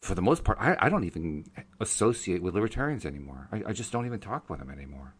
for 0.00 0.14
the 0.14 0.22
most 0.22 0.44
part, 0.44 0.58
I, 0.60 0.76
I 0.78 0.88
don't 0.88 1.02
even 1.02 1.44
associate 1.80 2.40
with 2.40 2.54
libertarians 2.54 3.04
anymore. 3.04 3.48
I, 3.50 3.64
I 3.66 3.72
just 3.72 3.90
don't 3.90 4.06
even 4.06 4.20
talk 4.20 4.48
with 4.48 4.60
them 4.60 4.70
anymore, 4.70 5.14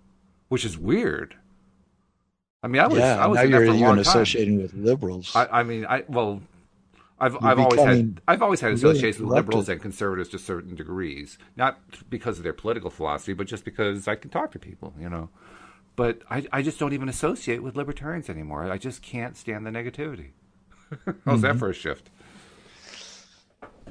which 0.49 0.65
is 0.65 0.79
weird. 0.79 1.35
I 2.63 2.69
mean, 2.69 2.81
I 2.81 2.87
was 2.87 2.99
yeah. 2.99 3.23
I 3.23 3.27
was 3.27 3.39
now 3.39 3.43
you're 3.43 3.65
even 3.65 3.81
long 3.81 3.95
time. 3.95 3.99
associating 3.99 4.63
with 4.63 4.73
liberals. 4.73 5.35
I, 5.35 5.47
I 5.47 5.63
mean, 5.65 5.85
I 5.85 6.05
well, 6.07 6.43
I've 7.19 7.33
You're 7.33 7.45
I've 7.45 7.59
always 7.59 7.81
had 7.81 8.21
I've 8.29 8.43
always 8.43 8.61
had 8.61 8.69
really 8.69 8.77
associations 8.77 9.21
with 9.21 9.33
liberals 9.33 9.69
and 9.69 9.83
conservatives 9.83 10.29
to 10.29 10.39
certain 10.39 10.77
degrees, 10.77 11.39
not 11.57 11.81
because 12.09 12.39
of 12.39 12.45
their 12.45 12.53
political 12.53 12.91
philosophy, 12.91 13.33
but 13.33 13.49
just 13.49 13.65
because 13.65 14.07
I 14.07 14.15
can 14.15 14.31
talk 14.31 14.53
to 14.53 14.61
people, 14.61 14.95
you 14.97 15.09
know. 15.09 15.29
But 15.97 16.21
I 16.31 16.47
I 16.53 16.63
just 16.63 16.79
don't 16.79 16.93
even 16.93 17.09
associate 17.09 17.65
with 17.65 17.75
libertarians 17.75 18.31
anymore. 18.31 18.71
I 18.71 18.79
just 18.79 19.03
can't 19.03 19.37
stand 19.37 19.67
the 19.67 19.71
negativity. 19.71 20.31
How's 21.25 21.41
that 21.43 21.51
Mm-hmm. 21.51 21.59
for 21.59 21.71
a 21.71 21.75
shift? 21.75 22.11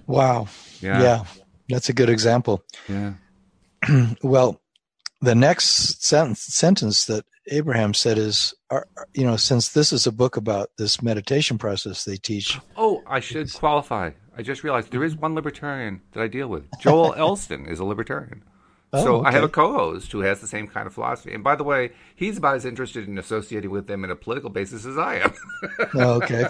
wow. 0.07 0.47
Yeah. 0.81 1.01
yeah, 1.01 1.23
that's 1.69 1.89
a 1.89 1.93
good 1.93 2.09
example. 2.09 2.63
Yeah. 2.87 3.13
Well, 4.21 4.61
the 5.21 5.35
next 5.35 6.03
sentence, 6.03 6.41
sentence 6.41 7.05
that 7.05 7.25
Abraham 7.51 7.93
said 7.93 8.17
is, 8.17 8.53
are, 8.69 8.87
you 9.13 9.25
know, 9.25 9.35
since 9.37 9.69
this 9.69 9.91
is 9.91 10.05
a 10.07 10.11
book 10.11 10.37
about 10.37 10.69
this 10.77 11.01
meditation 11.01 11.57
process 11.57 12.03
they 12.05 12.17
teach, 12.17 12.57
Oh, 12.77 13.01
I 13.07 13.19
should 13.19 13.51
qualify. 13.53 14.11
I 14.37 14.41
just 14.41 14.63
realized 14.63 14.91
there 14.91 15.03
is 15.03 15.15
one 15.15 15.35
libertarian 15.35 16.01
that 16.13 16.21
I 16.21 16.27
deal 16.27 16.47
with. 16.47 16.65
Joel 16.79 17.13
Elston 17.17 17.65
is 17.67 17.79
a 17.79 17.85
libertarian. 17.85 18.43
Oh, 18.91 19.03
so 19.03 19.23
I 19.23 19.31
have 19.31 19.43
a 19.43 19.49
co-host 19.49 20.11
who 20.11 20.21
has 20.21 20.41
the 20.41 20.47
same 20.47 20.67
kind 20.67 20.87
of 20.87 20.93
philosophy. 20.93 21.33
And 21.33 21.43
by 21.43 21.55
the 21.55 21.63
way, 21.63 21.91
he's 22.15 22.37
about 22.37 22.55
as 22.55 22.65
interested 22.65 23.07
in 23.07 23.17
associating 23.19 23.69
with 23.69 23.85
them 23.87 24.03
in 24.03 24.09
a 24.09 24.15
political 24.15 24.49
basis 24.49 24.85
as 24.85 24.97
I 24.97 25.15
am. 25.17 25.33
oh, 25.93 26.13
okay, 26.23 26.45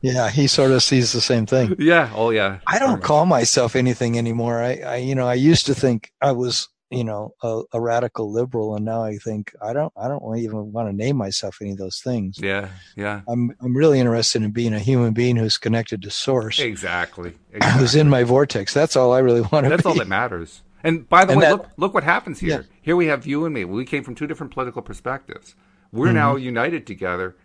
yeah, 0.00 0.30
he 0.30 0.46
sort 0.46 0.70
of 0.72 0.82
sees 0.82 1.12
the 1.12 1.20
same 1.20 1.46
thing. 1.46 1.76
yeah. 1.78 2.10
Oh, 2.14 2.30
yeah. 2.30 2.58
I 2.66 2.78
don't 2.78 3.02
call 3.02 3.24
myself 3.26 3.76
anything 3.76 4.18
anymore. 4.18 4.62
I, 4.62 4.76
I, 4.78 4.96
you 4.96 5.14
know, 5.14 5.26
I 5.28 5.34
used 5.34 5.66
to 5.66 5.74
think 5.74 6.10
I 6.20 6.32
was, 6.32 6.68
you 6.90 7.04
know, 7.04 7.34
a, 7.42 7.62
a 7.72 7.80
radical 7.80 8.32
liberal, 8.32 8.74
and 8.74 8.84
now 8.84 9.02
I 9.04 9.16
think 9.16 9.52
I 9.62 9.72
don't, 9.72 9.92
I 9.96 10.08
don't 10.08 10.36
even 10.38 10.72
want 10.72 10.88
to 10.88 10.92
name 10.92 11.16
myself 11.16 11.58
any 11.60 11.70
of 11.70 11.78
those 11.78 12.00
things. 12.00 12.38
Yeah. 12.40 12.68
Yeah. 12.96 13.20
I'm, 13.28 13.52
I'm 13.60 13.76
really 13.76 14.00
interested 14.00 14.42
in 14.42 14.50
being 14.50 14.74
a 14.74 14.78
human 14.80 15.12
being 15.12 15.36
who's 15.36 15.56
connected 15.58 16.02
to 16.02 16.10
source, 16.10 16.58
Exactly. 16.58 17.34
who's 17.78 17.94
in 17.94 18.08
my 18.10 18.24
vortex. 18.24 18.74
That's 18.74 18.96
all 18.96 19.12
I 19.12 19.20
really 19.20 19.40
want 19.42 19.64
to 19.66 19.70
That's 19.70 19.82
be. 19.84 19.88
all 19.88 19.94
that 19.94 20.08
matters. 20.08 20.62
And 20.84 21.08
by 21.08 21.24
the 21.24 21.32
And 21.32 21.40
way, 21.40 21.46
that- 21.46 21.52
look 21.52 21.68
look 21.76 21.94
what 21.94 22.04
happens 22.04 22.40
here. 22.40 22.50
Yeah. 22.62 22.76
Here 22.82 22.96
we 22.96 23.06
have 23.06 23.26
you 23.26 23.44
and 23.44 23.54
me. 23.54 23.64
We 23.64 23.84
came 23.84 24.02
from 24.04 24.14
two 24.14 24.26
different 24.26 24.52
political 24.52 24.82
perspectives. 24.82 25.54
We're 25.92 26.06
Mm-hmm. 26.06 26.14
now 26.14 26.36
united 26.36 26.86
together, 26.86 27.36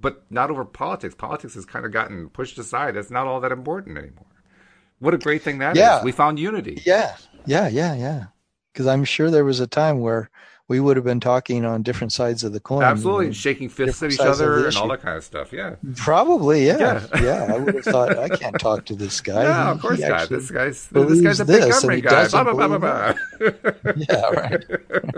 but 0.00 0.24
not 0.30 0.50
over 0.50 0.64
politics. 0.64 1.14
Politics 1.14 1.54
has 1.54 1.64
kind 1.64 1.84
of 1.84 1.92
gotten 1.92 2.28
pushed 2.30 2.58
aside. 2.58 2.96
It's 2.96 3.10
not 3.10 3.26
all 3.26 3.40
that 3.40 3.52
important 3.52 3.98
anymore. 3.98 4.26
What 4.98 5.12
a 5.14 5.18
great 5.18 5.42
thing 5.42 5.58
that 5.58 5.76
is. 5.76 5.80
Yeah. 5.80 6.02
We 6.02 6.12
found 6.12 6.38
unity. 6.38 6.82
Yeah, 6.86 7.16
yeah, 7.44 7.68
yeah, 7.68 7.94
yeah. 7.94 8.24
Because 8.72 8.86
I'm 8.86 9.04
sure 9.04 9.30
there 9.30 9.44
was 9.44 9.60
a 9.60 9.66
time 9.66 10.00
where 10.00 10.30
we 10.68 10.80
would 10.80 10.96
have 10.96 11.04
been 11.04 11.20
talking 11.20 11.64
on 11.64 11.82
different 11.82 12.12
sides 12.12 12.42
of 12.42 12.52
the 12.52 12.60
coin. 12.60 12.82
Absolutely, 12.82 13.32
shaking 13.32 13.68
fists 13.68 14.02
at 14.02 14.12
each 14.12 14.18
other 14.18 14.62
the 14.62 14.66
and 14.68 14.76
all 14.76 14.88
that 14.88 15.00
kind 15.00 15.16
of 15.16 15.24
stuff. 15.24 15.52
Yeah. 15.52 15.76
Probably, 15.94 16.66
yeah, 16.66 16.78
Yeah. 16.78 17.22
yeah. 17.22 17.54
I 17.54 17.58
would 17.58 17.74
have 17.74 17.84
thought 17.84 18.18
I 18.18 18.28
can't 18.28 18.58
talk 18.58 18.84
to 18.86 18.94
this 18.96 19.20
guy. 19.20 19.44
Yeah, 19.44 19.70
of 19.70 19.80
course 19.80 20.00
not. 20.00 20.28
This 20.28 20.50
guy's 20.50 20.86
this 20.88 21.20
guy's 21.20 21.40
a 21.40 21.44
big 21.44 21.70
government 21.70 22.02
guy. 22.04 22.28
Blah, 22.28 22.44
blah, 22.44 22.68
blah, 22.68 22.78
blah. 22.78 23.14
yeah, 23.96 24.30
right, 24.30 24.64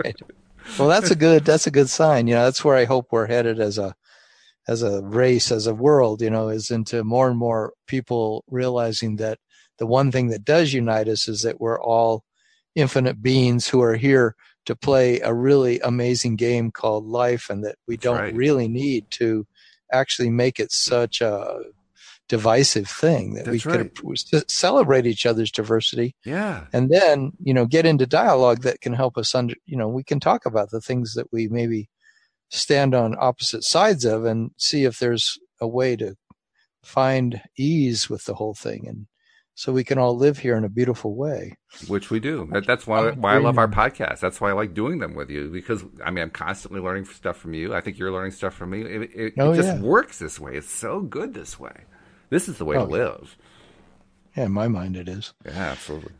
right. 0.03 0.21
Well, 0.77 0.87
that's 0.87 1.09
a 1.09 1.15
good 1.15 1.45
that's 1.45 1.65
a 1.65 1.71
good 1.71 1.89
sign. 1.89 2.27
You 2.27 2.35
know, 2.35 2.45
that's 2.45 2.63
where 2.63 2.75
I 2.75 2.85
hope 2.85 3.07
we're 3.11 3.27
headed 3.27 3.59
as 3.59 3.77
a 3.79 3.95
as 4.67 4.83
a 4.83 5.01
race, 5.01 5.51
as 5.51 5.65
a 5.65 5.73
world. 5.73 6.21
You 6.21 6.29
know, 6.29 6.49
is 6.49 6.69
into 6.69 7.03
more 7.03 7.27
and 7.27 7.39
more 7.39 7.73
people 7.87 8.43
realizing 8.47 9.15
that 9.15 9.39
the 9.79 9.87
one 9.87 10.11
thing 10.11 10.27
that 10.27 10.45
does 10.45 10.73
unite 10.73 11.07
us 11.07 11.27
is 11.27 11.41
that 11.41 11.59
we're 11.59 11.81
all 11.81 12.23
infinite 12.75 13.21
beings 13.21 13.67
who 13.67 13.81
are 13.81 13.95
here 13.95 14.35
to 14.65 14.75
play 14.75 15.19
a 15.21 15.33
really 15.33 15.79
amazing 15.79 16.35
game 16.35 16.71
called 16.71 17.05
life, 17.05 17.49
and 17.49 17.63
that 17.63 17.75
we 17.87 17.97
don't 17.97 18.17
right. 18.17 18.33
really 18.35 18.67
need 18.67 19.09
to 19.11 19.45
actually 19.91 20.29
make 20.29 20.59
it 20.59 20.71
such 20.71 21.21
a 21.21 21.61
divisive 22.29 22.87
thing 22.87 23.33
that 23.33 23.47
we 23.47 23.59
right. 23.65 23.93
could 23.95 24.49
celebrate 24.49 25.07
each 25.07 25.25
other's 25.25 25.51
diversity 25.51 26.15
Yeah. 26.23 26.67
and 26.71 26.91
then 26.91 27.31
you 27.43 27.55
know 27.55 27.65
get 27.65 27.87
into 27.87 28.05
dialogue 28.05 28.61
that 28.61 28.81
can 28.81 28.93
help 28.93 29.17
us 29.17 29.33
under 29.33 29.55
you 29.65 29.75
know 29.75 29.87
we 29.87 30.03
can 30.03 30.19
talk 30.19 30.45
about 30.45 30.69
the 30.69 30.79
things 30.79 31.15
that 31.15 31.33
we 31.33 31.47
maybe 31.47 31.89
stand 32.49 32.93
on 32.93 33.15
opposite 33.19 33.63
sides 33.63 34.05
of 34.05 34.25
and 34.25 34.51
see 34.57 34.85
if 34.85 34.99
there's 34.99 35.39
a 35.59 35.67
way 35.67 35.95
to 35.95 36.15
find 36.83 37.41
ease 37.57 38.09
with 38.09 38.25
the 38.25 38.35
whole 38.35 38.53
thing 38.53 38.87
and 38.87 39.07
so 39.59 39.73
we 39.73 39.83
can 39.83 39.97
all 39.97 40.15
live 40.15 40.37
here 40.37 40.55
in 40.55 40.63
a 40.63 40.69
beautiful 40.69 41.15
way 41.15 41.57
Which 41.87 42.09
we 42.09 42.21
do. 42.21 42.49
That's 42.65 42.87
why 42.87 43.11
why 43.11 43.35
I 43.35 43.39
love 43.39 43.57
our 43.57 43.67
podcast. 43.67 44.21
That's 44.21 44.39
why 44.39 44.51
I 44.51 44.53
like 44.53 44.73
doing 44.73 44.99
them 44.99 45.15
with 45.15 45.29
you 45.29 45.49
because 45.49 45.83
I 46.03 46.11
mean 46.11 46.23
I'm 46.23 46.29
constantly 46.31 46.79
learning 46.79 47.05
stuff 47.05 47.35
from 47.37 47.53
you. 47.53 47.75
I 47.75 47.81
think 47.81 47.97
you're 47.99 48.11
learning 48.11 48.31
stuff 48.31 48.53
from 48.53 48.69
me. 48.69 48.81
It, 48.83 49.01
it, 49.13 49.33
Oh, 49.37 49.51
it 49.51 49.57
just 49.57 49.67
yeah. 49.75 49.81
works 49.81 50.17
this 50.17 50.39
way. 50.39 50.55
It's 50.55 50.71
so 50.71 51.01
good 51.01 51.33
this 51.33 51.59
way. 51.59 51.75
This 52.29 52.47
is 52.47 52.57
the 52.57 52.63
way 52.65 52.77
Oh, 52.77 52.85
to 52.85 52.91
live. 52.91 53.37
Yeah, 54.37 54.45
in 54.45 54.53
my 54.53 54.67
mind, 54.69 54.95
it 54.95 55.09
is. 55.09 55.33
Yeah, 55.45 55.51
absolutely. 55.73 56.13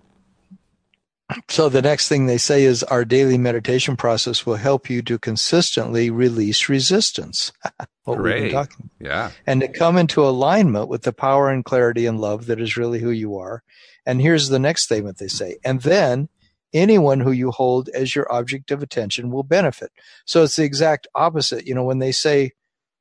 So 1.47 1.69
the 1.69 1.81
next 1.81 2.07
thing 2.07 2.25
they 2.25 2.37
say 2.37 2.63
is 2.63 2.83
our 2.83 3.05
daily 3.05 3.37
meditation 3.37 3.95
process 3.95 4.45
will 4.45 4.55
help 4.55 4.89
you 4.89 5.01
to 5.03 5.19
consistently 5.19 6.09
release 6.09 6.69
resistance. 6.69 7.51
what 8.03 8.17
we've 8.17 8.33
been 8.33 8.51
talking 8.51 8.89
Yeah. 8.99 9.31
and 9.45 9.61
to 9.61 9.67
come 9.67 9.97
into 9.97 10.25
alignment 10.25 10.89
with 10.89 11.03
the 11.03 11.13
power 11.13 11.49
and 11.49 11.63
clarity 11.63 12.05
and 12.07 12.19
love 12.19 12.47
that 12.47 12.59
is 12.59 12.77
really 12.77 12.99
who 12.99 13.11
you 13.11 13.37
are. 13.37 13.61
And 14.05 14.21
here's 14.21 14.49
the 14.49 14.59
next 14.59 14.83
statement 14.83 15.17
they 15.19 15.27
say. 15.27 15.57
And 15.63 15.81
then 15.81 16.29
anyone 16.73 17.19
who 17.19 17.31
you 17.31 17.51
hold 17.51 17.89
as 17.89 18.15
your 18.15 18.31
object 18.31 18.71
of 18.71 18.81
attention 18.81 19.29
will 19.29 19.43
benefit. 19.43 19.91
So 20.25 20.43
it's 20.43 20.55
the 20.55 20.63
exact 20.63 21.07
opposite. 21.13 21.67
You 21.67 21.75
know, 21.75 21.83
when 21.83 21.99
they 21.99 22.11
say 22.11 22.53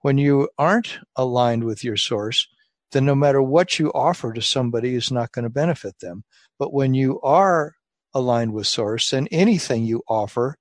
when 0.02 0.18
you 0.18 0.48
aren't 0.58 0.98
aligned 1.16 1.64
with 1.64 1.82
your 1.82 1.96
source, 1.96 2.46
then 2.92 3.04
no 3.04 3.14
matter 3.14 3.42
what 3.42 3.78
you 3.78 3.90
offer 3.92 4.32
to 4.32 4.42
somebody 4.42 4.94
is 4.94 5.10
not 5.10 5.32
going 5.32 5.42
to 5.44 5.50
benefit 5.50 5.98
them. 6.00 6.24
But 6.58 6.72
when 6.72 6.94
you 6.94 7.20
are 7.22 7.74
aligned 8.14 8.52
with 8.52 8.66
source, 8.66 9.10
then 9.10 9.28
anything 9.30 9.84
you 9.84 10.02
offer 10.08 10.56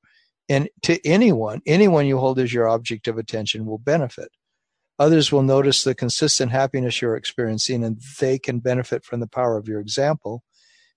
and 0.49 0.69
to 0.83 1.05
anyone, 1.05 1.62
anyone 1.65 2.05
you 2.05 2.17
hold 2.17 2.39
as 2.39 2.53
your 2.53 2.67
object 2.67 3.07
of 3.07 3.17
attention 3.17 3.65
will 3.65 3.77
benefit. 3.77 4.29
Others 4.99 5.31
will 5.31 5.43
notice 5.43 5.83
the 5.83 5.93
consistent 5.93 6.51
happiness 6.51 7.01
you're 7.01 7.15
experiencing 7.15 7.83
and 7.83 8.01
they 8.19 8.39
can 8.39 8.60
benefit 8.60 9.03
from 9.03 9.19
the 9.19 9.27
power 9.27 9.57
of 9.57 9.67
your 9.67 9.79
example 9.79 10.43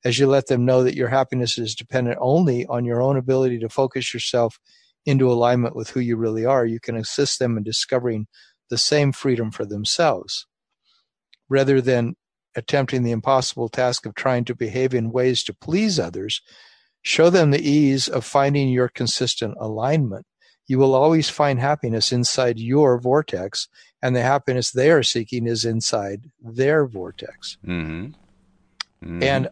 as 0.04 0.18
you 0.18 0.26
let 0.26 0.46
them 0.46 0.64
know 0.64 0.82
that 0.82 0.94
your 0.94 1.08
happiness 1.08 1.58
is 1.58 1.74
dependent 1.74 2.16
only 2.20 2.64
on 2.66 2.84
your 2.84 3.02
own 3.02 3.16
ability 3.16 3.58
to 3.58 3.68
focus 3.68 4.14
yourself 4.14 4.58
into 5.04 5.30
alignment 5.30 5.76
with 5.76 5.90
who 5.90 6.00
you 6.00 6.16
really 6.16 6.46
are. 6.46 6.64
You 6.64 6.80
can 6.80 6.96
assist 6.96 7.38
them 7.38 7.58
in 7.58 7.62
discovering 7.62 8.26
the 8.70 8.78
same 8.78 9.12
freedom 9.12 9.50
for 9.50 9.66
themselves 9.66 10.46
rather 11.48 11.80
than 11.80 12.14
attempting 12.56 13.02
the 13.02 13.12
impossible 13.12 13.68
task 13.68 14.06
of 14.06 14.14
trying 14.14 14.44
to 14.44 14.54
behave 14.54 14.94
in 14.94 15.12
ways 15.12 15.42
to 15.44 15.54
please 15.54 15.98
others. 15.98 16.42
Show 17.02 17.30
them 17.30 17.50
the 17.50 17.68
ease 17.68 18.08
of 18.08 18.24
finding 18.24 18.68
your 18.68 18.88
consistent 18.88 19.54
alignment. 19.58 20.26
You 20.66 20.78
will 20.78 20.94
always 20.94 21.28
find 21.28 21.58
happiness 21.58 22.12
inside 22.12 22.58
your 22.58 23.00
vortex, 23.00 23.68
and 24.02 24.14
the 24.14 24.22
happiness 24.22 24.70
they 24.70 24.90
are 24.90 25.02
seeking 25.02 25.46
is 25.46 25.64
inside 25.64 26.30
their 26.40 26.86
vortex. 26.86 27.56
Mm-hmm. 27.66 29.22
And 29.22 29.48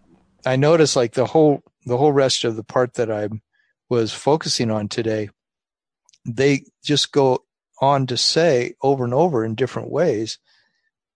I 0.46 0.56
noticed 0.56 0.94
like 0.94 1.14
the 1.14 1.26
whole 1.26 1.62
the 1.86 1.96
whole 1.96 2.12
rest 2.12 2.44
of 2.44 2.56
the 2.56 2.64
part 2.64 2.94
that 2.94 3.10
I 3.10 3.28
was 3.88 4.12
focusing 4.12 4.70
on 4.70 4.88
today, 4.88 5.30
they 6.26 6.64
just 6.84 7.12
go 7.12 7.44
on 7.80 8.06
to 8.08 8.16
say 8.16 8.74
over 8.82 9.04
and 9.04 9.14
over 9.14 9.44
in 9.44 9.54
different 9.54 9.90
ways 9.90 10.38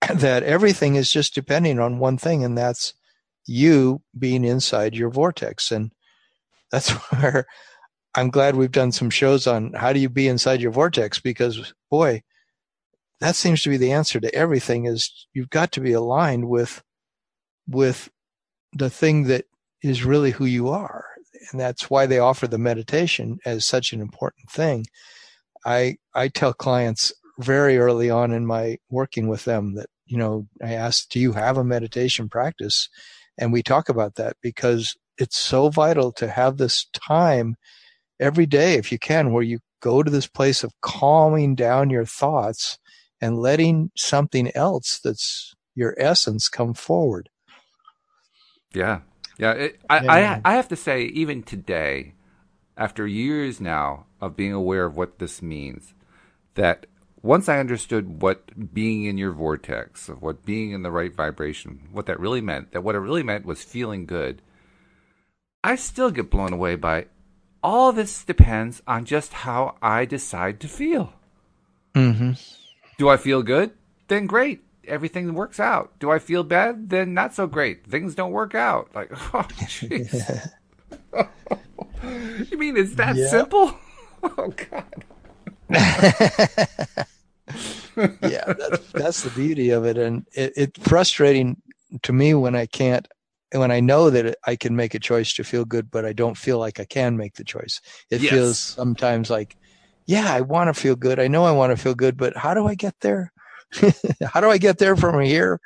that 0.14 0.42
everything 0.42 0.96
is 0.96 1.10
just 1.10 1.34
depending 1.34 1.78
on 1.78 1.98
one 1.98 2.18
thing, 2.18 2.44
and 2.44 2.56
that's 2.56 2.94
you 3.46 4.02
being 4.18 4.44
inside 4.44 4.94
your 4.94 5.10
vortex. 5.10 5.70
And 5.70 5.92
that's 6.70 6.90
where 7.12 7.46
I'm 8.14 8.30
glad 8.30 8.56
we've 8.56 8.70
done 8.72 8.92
some 8.92 9.10
shows 9.10 9.46
on 9.46 9.72
how 9.72 9.92
do 9.92 10.00
you 10.00 10.08
be 10.08 10.28
inside 10.28 10.60
your 10.60 10.72
vortex 10.72 11.18
because 11.18 11.72
boy, 11.90 12.22
that 13.20 13.36
seems 13.36 13.62
to 13.62 13.70
be 13.70 13.76
the 13.76 13.92
answer 13.92 14.20
to 14.20 14.34
everything 14.34 14.86
is 14.86 15.26
you've 15.32 15.50
got 15.50 15.72
to 15.72 15.80
be 15.80 15.92
aligned 15.92 16.48
with 16.48 16.82
with 17.68 18.10
the 18.72 18.90
thing 18.90 19.24
that 19.24 19.44
is 19.82 20.04
really 20.04 20.32
who 20.32 20.44
you 20.44 20.68
are. 20.68 21.06
And 21.50 21.60
that's 21.60 21.88
why 21.88 22.06
they 22.06 22.18
offer 22.18 22.46
the 22.46 22.58
meditation 22.58 23.38
as 23.44 23.66
such 23.66 23.92
an 23.92 24.00
important 24.00 24.50
thing. 24.50 24.86
I 25.64 25.96
I 26.14 26.28
tell 26.28 26.52
clients 26.52 27.12
very 27.38 27.78
early 27.78 28.10
on 28.10 28.32
in 28.32 28.46
my 28.46 28.78
working 28.90 29.28
with 29.28 29.44
them 29.44 29.74
that, 29.74 29.88
you 30.06 30.18
know, 30.18 30.46
I 30.62 30.74
ask, 30.74 31.08
do 31.08 31.20
you 31.20 31.32
have 31.32 31.56
a 31.56 31.64
meditation 31.64 32.28
practice? 32.28 32.88
And 33.38 33.52
we 33.52 33.62
talk 33.62 33.88
about 33.88 34.16
that 34.16 34.36
because 34.42 34.94
it's 35.18 35.38
so 35.38 35.68
vital 35.68 36.12
to 36.12 36.28
have 36.28 36.56
this 36.56 36.86
time 36.92 37.56
every 38.20 38.46
day, 38.46 38.74
if 38.74 38.92
you 38.92 38.98
can, 38.98 39.32
where 39.32 39.42
you 39.42 39.58
go 39.80 40.02
to 40.02 40.10
this 40.10 40.28
place 40.28 40.62
of 40.64 40.72
calming 40.80 41.54
down 41.54 41.90
your 41.90 42.04
thoughts 42.04 42.78
and 43.20 43.38
letting 43.38 43.90
something 43.96 44.54
else 44.54 45.00
that's 45.02 45.54
your 45.74 45.94
essence 45.98 46.48
come 46.48 46.74
forward. 46.74 47.28
Yeah, 48.74 49.00
yeah. 49.38 49.52
It, 49.52 49.80
I, 49.88 50.00
Yeah. 50.00 50.40
I 50.44 50.52
I 50.52 50.54
have 50.54 50.68
to 50.68 50.76
say, 50.76 51.04
even 51.04 51.42
today, 51.42 52.14
after 52.76 53.06
years 53.06 53.60
now 53.60 54.06
of 54.20 54.36
being 54.36 54.52
aware 54.52 54.84
of 54.84 54.96
what 54.96 55.18
this 55.18 55.42
means, 55.42 55.94
that 56.54 56.86
once 57.22 57.48
I 57.48 57.58
understood 57.60 58.20
what 58.22 58.74
being 58.74 59.04
in 59.04 59.16
your 59.18 59.32
vortex, 59.32 60.08
of 60.08 60.22
what 60.22 60.44
being 60.44 60.72
in 60.72 60.82
the 60.82 60.90
right 60.90 61.14
vibration, 61.14 61.88
what 61.92 62.06
that 62.06 62.18
really 62.20 62.40
meant, 62.40 62.72
that 62.72 62.82
what 62.82 62.94
it 62.94 62.98
really 63.00 63.22
meant 63.22 63.46
was 63.46 63.62
feeling 63.62 64.06
good. 64.06 64.42
I 65.64 65.76
still 65.76 66.10
get 66.10 66.30
blown 66.30 66.52
away 66.52 66.74
by 66.76 67.06
all 67.62 67.92
this 67.92 68.24
depends 68.24 68.82
on 68.88 69.04
just 69.04 69.32
how 69.32 69.76
I 69.80 70.04
decide 70.04 70.58
to 70.60 70.68
feel. 70.68 71.12
Mm-hmm. 71.94 72.32
Do 72.98 73.08
I 73.08 73.16
feel 73.16 73.42
good? 73.42 73.70
Then 74.08 74.26
great. 74.26 74.62
Everything 74.88 75.32
works 75.34 75.60
out. 75.60 75.96
Do 76.00 76.10
I 76.10 76.18
feel 76.18 76.42
bad? 76.42 76.90
Then 76.90 77.14
not 77.14 77.34
so 77.34 77.46
great. 77.46 77.86
Things 77.86 78.16
don't 78.16 78.32
work 78.32 78.56
out. 78.56 78.90
Like, 78.96 79.12
oh, 79.34 79.42
jeez. 79.60 80.50
you 82.50 82.58
mean 82.58 82.76
it's 82.76 82.96
that 82.96 83.14
Yeah. 83.14 83.28
simple? 83.28 83.78
Oh, 84.24 84.52
God. 84.70 85.04
yeah, 88.22 88.52
that's, 88.56 88.92
that's 88.94 89.22
the 89.22 89.30
beauty 89.30 89.70
of 89.70 89.84
it, 89.84 89.98
and 89.98 90.26
it, 90.34 90.52
it's 90.56 90.88
frustrating 90.88 91.60
to 92.02 92.12
me 92.12 92.34
when 92.34 92.54
I 92.54 92.66
can't, 92.66 93.06
when 93.52 93.70
I 93.70 93.80
know 93.80 94.10
that 94.10 94.36
I 94.46 94.56
can 94.56 94.76
make 94.76 94.94
a 94.94 94.98
choice 94.98 95.32
to 95.34 95.44
feel 95.44 95.64
good, 95.64 95.90
but 95.90 96.04
I 96.04 96.12
don't 96.12 96.36
feel 96.36 96.58
like 96.58 96.80
I 96.80 96.84
can 96.84 97.16
make 97.16 97.34
the 97.34 97.44
choice. 97.44 97.80
It 98.10 98.20
Yes. 98.20 98.30
feels 98.30 98.60
sometimes 98.60 99.30
like, 99.30 99.56
yeah, 100.06 100.32
I 100.32 100.40
want 100.40 100.74
to 100.74 100.80
feel 100.80 100.96
good. 100.96 101.20
I 101.20 101.28
know 101.28 101.44
I 101.44 101.52
want 101.52 101.70
to 101.70 101.82
feel 101.82 101.94
good, 101.94 102.16
but 102.16 102.36
how 102.36 102.54
do 102.54 102.66
I 102.66 102.74
get 102.74 102.94
there? 103.00 103.32
how 104.32 104.40
do 104.40 104.50
I 104.50 104.58
get 104.58 104.78
there 104.78 104.96
from 104.96 105.20
here? 105.20 105.60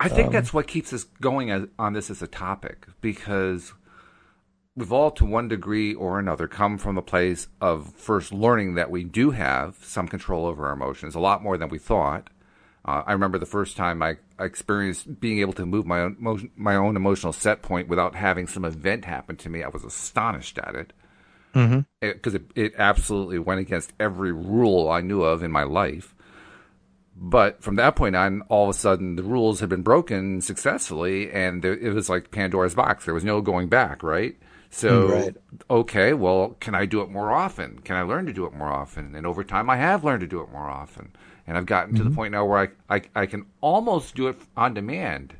I 0.00 0.08
think 0.08 0.28
Um, 0.28 0.32
that's 0.32 0.54
what 0.54 0.68
keeps 0.68 0.92
us 0.92 1.04
going 1.20 1.50
as, 1.50 1.64
on 1.78 1.92
this 1.92 2.10
as 2.10 2.22
a 2.22 2.28
topic 2.28 2.86
because 3.00 3.72
we've 4.78 4.92
all, 4.92 5.10
to 5.12 5.24
one 5.24 5.48
degree 5.48 5.94
or 5.94 6.18
another, 6.18 6.48
come 6.48 6.78
from 6.78 6.94
the 6.94 7.02
place 7.02 7.48
of 7.60 7.92
first 7.94 8.32
learning 8.32 8.74
that 8.74 8.90
we 8.90 9.04
do 9.04 9.32
have 9.32 9.76
some 9.82 10.08
control 10.08 10.46
over 10.46 10.66
our 10.66 10.72
emotions, 10.72 11.14
a 11.14 11.20
lot 11.20 11.42
more 11.42 11.58
than 11.58 11.68
we 11.68 11.78
thought. 11.78 12.30
Uh, 12.84 13.02
I 13.06 13.12
remember 13.12 13.38
the 13.38 13.46
first 13.46 13.76
time 13.76 14.02
I, 14.02 14.16
I 14.38 14.44
experienced 14.44 15.20
being 15.20 15.40
able 15.40 15.52
to 15.54 15.66
move 15.66 15.84
my 15.84 16.00
own, 16.00 16.16
emo- 16.20 16.48
my 16.56 16.76
own 16.76 16.96
emotional 16.96 17.32
set 17.32 17.60
point 17.60 17.88
without 17.88 18.14
having 18.14 18.46
some 18.46 18.64
event 18.64 19.04
happen 19.04 19.36
to 19.36 19.50
me. 19.50 19.62
I 19.62 19.68
was 19.68 19.84
astonished 19.84 20.58
at 20.58 20.74
it 20.74 20.92
Mm-hmm. 21.54 21.80
because 22.00 22.34
it, 22.34 22.42
it 22.54 22.74
absolutely 22.76 23.38
went 23.38 23.60
against 23.60 23.94
every 23.98 24.32
rule 24.32 24.90
I 24.90 25.00
knew 25.00 25.22
of 25.22 25.42
in 25.42 25.50
my 25.50 25.62
life. 25.62 26.14
But 27.16 27.62
from 27.62 27.76
that 27.76 27.96
point 27.96 28.14
on, 28.14 28.42
all 28.42 28.68
of 28.68 28.76
a 28.76 28.78
sudden, 28.78 29.16
the 29.16 29.22
rules 29.22 29.60
had 29.60 29.70
been 29.70 29.82
broken 29.82 30.40
successfully, 30.40 31.32
and 31.32 31.64
it 31.64 31.92
was 31.94 32.08
like 32.08 32.30
Pandora's 32.30 32.74
box. 32.74 33.06
There 33.06 33.14
was 33.14 33.24
no 33.24 33.40
going 33.40 33.68
back, 33.68 34.02
right? 34.02 34.36
So, 34.70 35.08
mm, 35.08 35.12
Right. 35.12 35.36
okay, 35.70 36.12
well, 36.12 36.56
can 36.60 36.74
I 36.74 36.84
do 36.84 37.00
it 37.00 37.10
more 37.10 37.32
often? 37.32 37.78
Can 37.80 37.96
I 37.96 38.02
learn 38.02 38.26
to 38.26 38.32
do 38.32 38.44
it 38.44 38.52
more 38.52 38.68
often? 38.68 39.14
And 39.14 39.26
over 39.26 39.42
time, 39.42 39.70
I 39.70 39.76
have 39.76 40.04
learned 40.04 40.20
to 40.20 40.26
do 40.26 40.40
it 40.42 40.50
more 40.52 40.68
often, 40.68 41.14
and 41.46 41.56
I've 41.56 41.66
gotten 41.66 41.94
to 41.94 42.02
the 42.02 42.10
mm-hmm. 42.10 42.16
point 42.16 42.32
now 42.32 42.44
where 42.44 42.74
I, 42.90 42.96
I 42.96 43.02
I 43.14 43.26
can 43.26 43.46
almost 43.60 44.14
do 44.14 44.28
it 44.28 44.36
on 44.56 44.74
demand. 44.74 45.34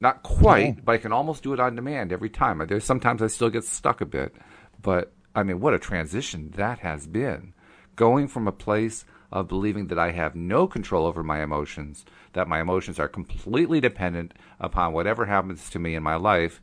Not 0.00 0.22
quite, 0.22 0.84
but 0.84 0.92
I 0.92 0.98
can 0.98 1.12
almost 1.12 1.42
do 1.42 1.54
it 1.54 1.60
on 1.60 1.74
demand 1.74 2.12
every 2.12 2.28
time. 2.28 2.62
There's 2.66 2.84
sometimes 2.84 3.22
I 3.22 3.28
still 3.28 3.48
get 3.48 3.64
stuck 3.64 4.02
a 4.02 4.06
bit, 4.06 4.34
but 4.82 5.12
I 5.34 5.42
mean, 5.42 5.60
what 5.60 5.74
a 5.74 5.78
transition 5.78 6.52
that 6.56 6.80
has 6.80 7.06
been. 7.06 7.54
Going 7.94 8.28
from 8.28 8.46
a 8.46 8.52
place 8.52 9.06
of 9.32 9.48
believing 9.48 9.86
that 9.86 9.98
I 9.98 10.12
have 10.12 10.34
no 10.34 10.66
control 10.66 11.06
over 11.06 11.22
my 11.22 11.42
emotions, 11.42 12.04
that 12.34 12.46
my 12.46 12.60
emotions 12.60 12.98
are 13.00 13.08
completely 13.08 13.80
dependent 13.80 14.34
upon 14.60 14.92
whatever 14.92 15.24
happens 15.24 15.70
to 15.70 15.78
me 15.78 15.94
in 15.94 16.02
my 16.02 16.16
life, 16.16 16.60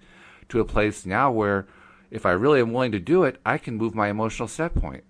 to 0.49 0.59
a 0.59 0.65
place 0.65 1.05
now 1.05 1.31
where 1.31 1.67
if 2.11 2.25
I 2.25 2.31
really 2.31 2.59
am 2.59 2.73
willing 2.73 2.91
to 2.91 2.99
do 2.99 3.23
it, 3.23 3.39
I 3.45 3.57
can 3.57 3.75
move 3.77 3.95
my 3.95 4.09
emotional 4.09 4.47
set 4.47 4.75
point. 4.75 5.03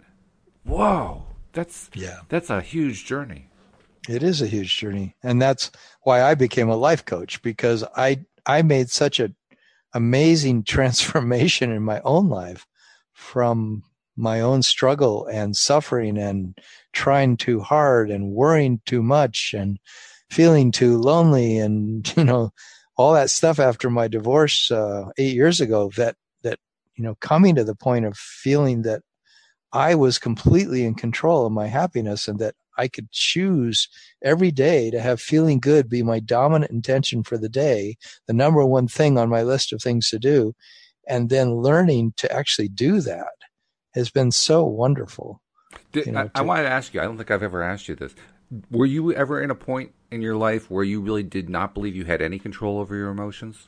Whoa, 0.63 1.23
that's 1.51 1.89
Yeah. 1.93 2.19
that's 2.29 2.49
a 2.49 2.61
huge 2.61 3.05
journey. 3.05 3.47
It 4.09 4.21
is 4.23 4.41
a 4.41 4.47
huge 4.47 4.75
journey, 4.77 5.15
and 5.23 5.41
that's 5.41 5.71
why 6.01 6.21
I 6.23 6.35
became 6.35 6.69
a 6.69 6.75
life 6.75 7.05
coach 7.05 7.41
because 7.41 7.83
I 7.95 8.25
I 8.45 8.61
made 8.61 8.89
such 8.89 9.19
a 9.19 9.33
amazing 9.93 10.63
transformation 10.75 11.71
in 11.71 11.83
my 11.83 12.01
own 12.01 12.29
life 12.29 12.65
from 13.11 13.83
my 14.15 14.41
own 14.41 14.61
struggle 14.61 15.25
and 15.27 15.55
suffering 15.55 16.17
and 16.17 16.57
trying 16.91 17.35
too 17.37 17.59
hard 17.59 18.11
and 18.11 18.31
worrying 18.31 18.79
too 18.85 19.01
much 19.01 19.53
and 19.57 19.79
feeling 20.29 20.71
too 20.71 20.97
lonely 20.97 21.57
and 21.57 22.13
you 22.17 22.23
know 22.23 22.51
all 22.95 23.13
that 23.13 23.29
stuff 23.29 23.59
after 23.59 23.89
my 23.89 24.07
divorce 24.07 24.71
uh, 24.71 25.05
eight 25.17 25.35
years 25.35 25.61
ago 25.61 25.91
that 25.97 26.15
that 26.43 26.59
you 26.95 27.03
know 27.03 27.15
coming 27.15 27.55
to 27.55 27.63
the 27.63 27.75
point 27.75 28.05
of 28.05 28.17
feeling 28.17 28.83
that 28.83 29.01
I 29.71 29.95
was 29.95 30.19
completely 30.19 30.85
in 30.85 30.93
control 30.93 31.45
of 31.45 31.51
my 31.51 31.67
happiness 31.67 32.27
and 32.27 32.39
that 32.39 32.55
I 32.77 32.87
could 32.87 33.11
choose 33.11 33.87
every 34.23 34.51
day 34.51 34.91
to 34.91 34.99
have 34.99 35.21
feeling 35.21 35.59
good 35.59 35.89
be 35.89 36.03
my 36.03 36.19
dominant 36.19 36.71
intention 36.71 37.23
for 37.23 37.37
the 37.37 37.49
day, 37.49 37.97
the 38.27 38.33
number 38.33 38.65
one 38.65 38.87
thing 38.87 39.17
on 39.17 39.29
my 39.29 39.43
list 39.43 39.73
of 39.73 39.81
things 39.81 40.09
to 40.09 40.19
do, 40.19 40.53
and 41.07 41.29
then 41.29 41.55
learning 41.55 42.13
to 42.17 42.31
actually 42.31 42.69
do 42.69 43.01
that 43.01 43.33
has 43.93 44.09
been 44.09 44.31
so 44.31 44.63
wonderful. 44.65 45.41
Did, 45.91 46.07
you 46.07 46.11
know, 46.13 46.29
I, 46.35 46.39
I 46.39 46.41
wanted 46.41 46.63
to 46.63 46.69
ask 46.69 46.93
you. 46.93 47.01
I 47.01 47.03
don't 47.03 47.17
think 47.17 47.31
I've 47.31 47.43
ever 47.43 47.61
asked 47.61 47.87
you 47.87 47.95
this. 47.95 48.15
Were 48.69 48.85
you 48.85 49.13
ever 49.13 49.41
in 49.41 49.49
a 49.49 49.55
point 49.55 49.93
in 50.13 50.21
your 50.21 50.35
life 50.35 50.69
where 50.69 50.83
you 50.83 51.01
really 51.01 51.23
did 51.23 51.49
not 51.49 51.73
believe 51.73 51.95
you 51.95 52.05
had 52.05 52.21
any 52.21 52.39
control 52.39 52.79
over 52.79 52.95
your 52.95 53.09
emotions? 53.09 53.67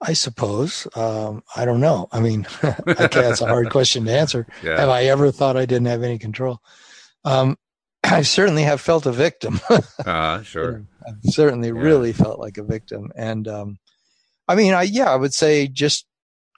I 0.00 0.12
suppose. 0.12 0.86
Um, 0.94 1.42
I 1.56 1.64
don't 1.64 1.80
know. 1.80 2.08
I 2.12 2.20
mean, 2.20 2.46
that's 2.84 3.40
a 3.40 3.46
hard 3.46 3.70
question 3.70 4.04
to 4.04 4.12
answer. 4.12 4.46
Yeah. 4.62 4.78
Have 4.78 4.90
I 4.90 5.04
ever 5.04 5.30
thought 5.30 5.56
I 5.56 5.64
didn't 5.64 5.86
have 5.86 6.02
any 6.02 6.18
control? 6.18 6.60
Um, 7.24 7.56
I 8.04 8.22
certainly 8.22 8.64
have 8.64 8.82
felt 8.82 9.06
a 9.06 9.12
victim. 9.12 9.60
uh, 10.04 10.42
sure. 10.42 10.84
I've 11.06 11.16
certainly 11.24 11.68
yeah. 11.68 11.80
really 11.80 12.12
felt 12.12 12.38
like 12.38 12.58
a 12.58 12.62
victim. 12.62 13.12
And, 13.16 13.48
um, 13.48 13.78
I 14.46 14.56
mean, 14.56 14.74
I, 14.74 14.82
yeah, 14.82 15.10
I 15.10 15.16
would 15.16 15.32
say 15.32 15.68
just 15.68 16.06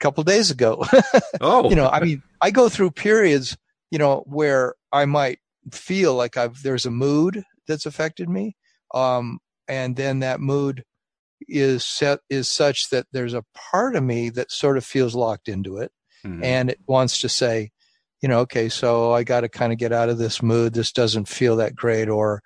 a 0.01 0.03
couple 0.03 0.23
days 0.25 0.51
ago. 0.51 0.85
oh, 1.41 1.69
you 1.69 1.75
know, 1.75 1.87
I 1.87 2.01
mean, 2.01 2.21
I 2.41 2.51
go 2.51 2.67
through 2.67 2.91
periods, 2.91 3.57
you 3.91 3.97
know, 3.97 4.23
where 4.27 4.75
I 4.91 5.05
might 5.05 5.39
feel 5.71 6.13
like 6.15 6.37
I've, 6.37 6.61
there's 6.63 6.85
a 6.85 6.91
mood 6.91 7.43
that's 7.67 7.85
affected 7.85 8.29
me. 8.29 8.55
Um, 8.93 9.39
and 9.67 9.95
then 9.95 10.19
that 10.19 10.39
mood 10.39 10.83
is 11.47 11.83
set 11.83 12.19
is 12.29 12.49
such 12.49 12.89
that 12.89 13.05
there's 13.11 13.33
a 13.33 13.43
part 13.53 13.95
of 13.95 14.03
me 14.03 14.29
that 14.29 14.51
sort 14.51 14.77
of 14.77 14.85
feels 14.85 15.15
locked 15.15 15.47
into 15.47 15.77
it 15.77 15.91
mm-hmm. 16.25 16.43
and 16.43 16.69
it 16.69 16.79
wants 16.87 17.21
to 17.21 17.29
say 17.29 17.69
you 18.21 18.29
know 18.29 18.39
okay 18.39 18.69
so 18.69 19.13
i 19.13 19.23
got 19.23 19.41
to 19.41 19.49
kind 19.49 19.71
of 19.71 19.77
get 19.77 19.93
out 19.93 20.09
of 20.09 20.17
this 20.17 20.41
mood 20.41 20.73
this 20.73 20.91
doesn't 20.91 21.27
feel 21.27 21.55
that 21.55 21.75
great 21.75 22.09
or 22.09 22.41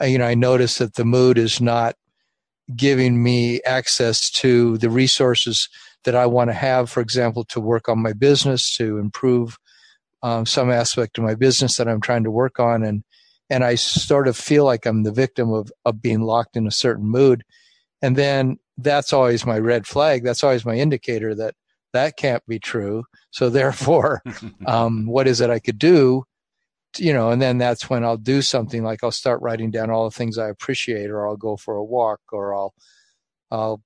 uh, 0.00 0.04
you 0.04 0.18
know 0.18 0.26
i 0.26 0.34
notice 0.34 0.78
that 0.78 0.94
the 0.94 1.04
mood 1.04 1.38
is 1.38 1.60
not 1.60 1.94
giving 2.76 3.22
me 3.22 3.60
access 3.62 4.30
to 4.30 4.76
the 4.78 4.90
resources 4.90 5.68
that 6.04 6.14
i 6.14 6.26
want 6.26 6.50
to 6.50 6.54
have 6.54 6.90
for 6.90 7.00
example 7.00 7.44
to 7.44 7.60
work 7.60 7.88
on 7.88 7.98
my 7.98 8.12
business 8.12 8.74
to 8.76 8.98
improve 8.98 9.56
um, 10.24 10.44
some 10.44 10.70
aspect 10.70 11.18
of 11.18 11.24
my 11.24 11.36
business 11.36 11.76
that 11.76 11.88
i'm 11.88 12.00
trying 12.00 12.24
to 12.24 12.30
work 12.30 12.58
on 12.58 12.82
and 12.82 13.04
and 13.48 13.62
i 13.62 13.76
sort 13.76 14.26
of 14.26 14.36
feel 14.36 14.64
like 14.64 14.86
i'm 14.86 15.04
the 15.04 15.12
victim 15.12 15.52
of 15.52 15.70
of 15.84 16.02
being 16.02 16.22
locked 16.22 16.56
in 16.56 16.66
a 16.66 16.72
certain 16.72 17.06
mood 17.06 17.44
and 18.02 18.16
then 18.16 18.58
that's 18.78 19.12
always 19.12 19.46
my 19.46 19.58
red 19.58 19.86
flag. 19.86 20.24
That's 20.24 20.44
always 20.44 20.64
my 20.64 20.74
indicator 20.74 21.34
that 21.36 21.54
that 21.92 22.16
can't 22.16 22.44
be 22.46 22.58
true. 22.58 23.04
So 23.30 23.48
therefore, 23.48 24.22
um, 24.66 25.06
what 25.06 25.28
is 25.28 25.40
it 25.40 25.50
I 25.50 25.58
could 25.58 25.78
do? 25.78 26.24
You 26.98 27.12
know, 27.12 27.30
and 27.30 27.40
then 27.40 27.58
that's 27.58 27.88
when 27.88 28.04
I'll 28.04 28.16
do 28.16 28.42
something 28.42 28.84
like 28.84 29.02
I'll 29.02 29.10
start 29.10 29.40
writing 29.42 29.70
down 29.70 29.90
all 29.90 30.04
the 30.04 30.14
things 30.14 30.38
I 30.38 30.48
appreciate, 30.48 31.10
or 31.10 31.26
I'll 31.26 31.36
go 31.36 31.56
for 31.56 31.76
a 31.76 31.84
walk, 31.84 32.20
or 32.30 32.54
I'll, 32.54 32.74
I'll, 33.50 33.82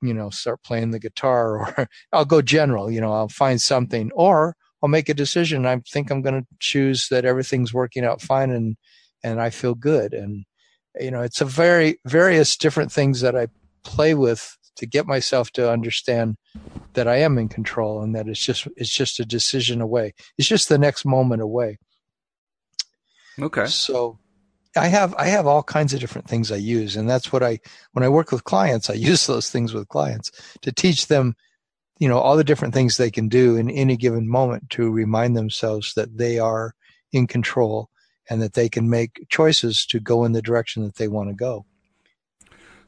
you 0.00 0.14
know, 0.14 0.30
start 0.30 0.62
playing 0.62 0.90
the 0.90 1.00
guitar, 1.00 1.56
or 1.78 1.88
I'll 2.12 2.24
go 2.24 2.40
general. 2.42 2.90
You 2.90 3.00
know, 3.00 3.12
I'll 3.12 3.28
find 3.28 3.60
something, 3.60 4.12
or 4.14 4.54
I'll 4.82 4.88
make 4.88 5.08
a 5.08 5.14
decision. 5.14 5.66
I 5.66 5.80
think 5.88 6.10
I'm 6.10 6.22
going 6.22 6.42
to 6.42 6.46
choose 6.58 7.08
that 7.08 7.24
everything's 7.24 7.72
working 7.72 8.04
out 8.04 8.20
fine, 8.20 8.50
and 8.50 8.76
and 9.22 9.40
I 9.40 9.50
feel 9.50 9.74
good. 9.74 10.12
And 10.12 10.44
you 11.00 11.10
know, 11.10 11.22
it's 11.22 11.40
a 11.40 11.46
very 11.46 11.98
various 12.04 12.56
different 12.56 12.92
things 12.92 13.20
that 13.20 13.36
I 13.36 13.48
play 13.84 14.14
with 14.14 14.56
to 14.76 14.86
get 14.86 15.06
myself 15.06 15.50
to 15.52 15.70
understand 15.70 16.36
that 16.94 17.08
I 17.08 17.16
am 17.16 17.38
in 17.38 17.48
control 17.48 18.02
and 18.02 18.14
that 18.14 18.28
it's 18.28 18.40
just 18.40 18.66
it's 18.76 18.90
just 18.92 19.20
a 19.20 19.24
decision 19.24 19.80
away. 19.80 20.14
It's 20.38 20.48
just 20.48 20.68
the 20.68 20.78
next 20.78 21.04
moment 21.04 21.42
away. 21.42 21.78
Okay. 23.40 23.66
So 23.66 24.18
I 24.76 24.88
have 24.88 25.14
I 25.16 25.26
have 25.26 25.46
all 25.46 25.62
kinds 25.62 25.92
of 25.94 26.00
different 26.00 26.28
things 26.28 26.50
I 26.50 26.56
use 26.56 26.96
and 26.96 27.08
that's 27.08 27.32
what 27.32 27.42
I 27.42 27.60
when 27.92 28.04
I 28.04 28.08
work 28.08 28.32
with 28.32 28.44
clients 28.44 28.90
I 28.90 28.94
use 29.10 29.26
those 29.26 29.50
things 29.50 29.72
with 29.72 29.88
clients 29.88 30.30
to 30.62 30.72
teach 30.72 31.06
them 31.06 31.34
you 32.02 32.08
know 32.08 32.18
all 32.18 32.36
the 32.36 32.42
different 32.42 32.74
things 32.74 32.96
they 32.96 33.12
can 33.12 33.28
do 33.28 33.54
in 33.56 33.70
any 33.70 33.96
given 33.96 34.28
moment 34.28 34.68
to 34.70 34.90
remind 34.90 35.36
themselves 35.36 35.94
that 35.94 36.18
they 36.18 36.40
are 36.40 36.74
in 37.12 37.28
control 37.28 37.90
and 38.28 38.42
that 38.42 38.54
they 38.54 38.68
can 38.68 38.90
make 38.90 39.24
choices 39.28 39.86
to 39.86 40.00
go 40.00 40.24
in 40.24 40.32
the 40.32 40.42
direction 40.42 40.82
that 40.82 40.96
they 40.96 41.06
want 41.06 41.28
to 41.28 41.34
go. 41.36 41.64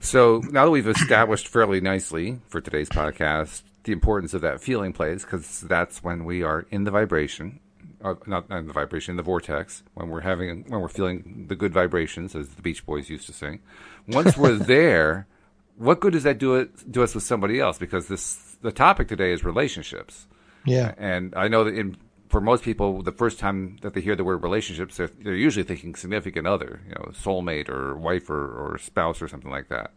So 0.00 0.42
now 0.50 0.64
that 0.64 0.72
we've 0.72 0.88
established 0.88 1.46
fairly 1.46 1.80
nicely 1.80 2.40
for 2.48 2.60
today's 2.60 2.88
podcast 2.88 3.62
the 3.84 3.92
importance 3.92 4.34
of 4.34 4.40
that 4.40 4.60
feeling 4.60 4.92
place, 4.92 5.22
because 5.22 5.60
that's 5.60 6.02
when 6.02 6.24
we 6.24 6.42
are 6.42 6.66
in 6.72 6.82
the 6.82 6.90
vibration, 6.90 7.60
uh, 8.02 8.14
not 8.26 8.50
in 8.50 8.66
the 8.66 8.72
vibration, 8.72 9.12
in 9.12 9.16
the 9.16 9.22
vortex, 9.22 9.84
when 9.92 10.08
we're 10.08 10.22
having, 10.22 10.64
when 10.66 10.80
we're 10.80 10.88
feeling 10.88 11.44
the 11.48 11.54
good 11.54 11.72
vibrations, 11.72 12.34
as 12.34 12.48
the 12.48 12.62
Beach 12.62 12.84
Boys 12.84 13.08
used 13.08 13.26
to 13.26 13.32
sing. 13.32 13.60
Once 14.08 14.36
we're 14.36 14.54
there, 14.74 15.28
what 15.76 16.00
good 16.00 16.14
does 16.14 16.24
that 16.24 16.38
do 16.38 16.56
it 16.56 16.90
do 16.90 17.02
us 17.02 17.14
with 17.14 17.24
somebody 17.24 17.60
else? 17.60 17.78
Because 17.78 18.08
this 18.08 18.43
the 18.64 18.72
topic 18.72 19.06
today 19.06 19.32
is 19.32 19.44
relationships. 19.44 20.26
Yeah, 20.66 20.94
and 20.96 21.34
I 21.36 21.46
know 21.48 21.62
that 21.64 21.74
in 21.74 21.96
for 22.34 22.40
most 22.40 22.64
people, 22.64 23.00
the 23.00 23.12
first 23.12 23.38
time 23.38 23.76
that 23.82 23.94
they 23.94 24.00
hear 24.00 24.16
the 24.16 24.24
word 24.24 24.42
relationships, 24.42 24.96
they're, 24.96 25.10
they're 25.20 25.36
usually 25.36 25.62
thinking 25.62 25.94
significant 25.94 26.48
other, 26.48 26.80
you 26.84 26.92
know, 26.92 27.12
soulmate 27.12 27.68
or 27.68 27.96
wife 27.96 28.28
or, 28.28 28.72
or 28.72 28.76
spouse 28.78 29.22
or 29.22 29.28
something 29.28 29.52
like 29.52 29.68
that. 29.68 29.92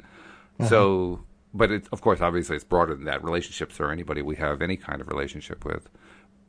Uh-huh. 0.60 0.70
So, 0.70 1.24
but 1.52 1.72
it, 1.72 1.88
of 1.92 2.02
course, 2.02 2.22
obviously, 2.22 2.56
it's 2.56 2.64
broader 2.64 2.94
than 2.94 3.06
that. 3.06 3.24
Relationships 3.24 3.80
are 3.80 3.92
anybody 3.92 4.22
we 4.22 4.36
have 4.36 4.62
any 4.62 4.78
kind 4.78 5.02
of 5.02 5.08
relationship 5.08 5.66
with. 5.66 5.90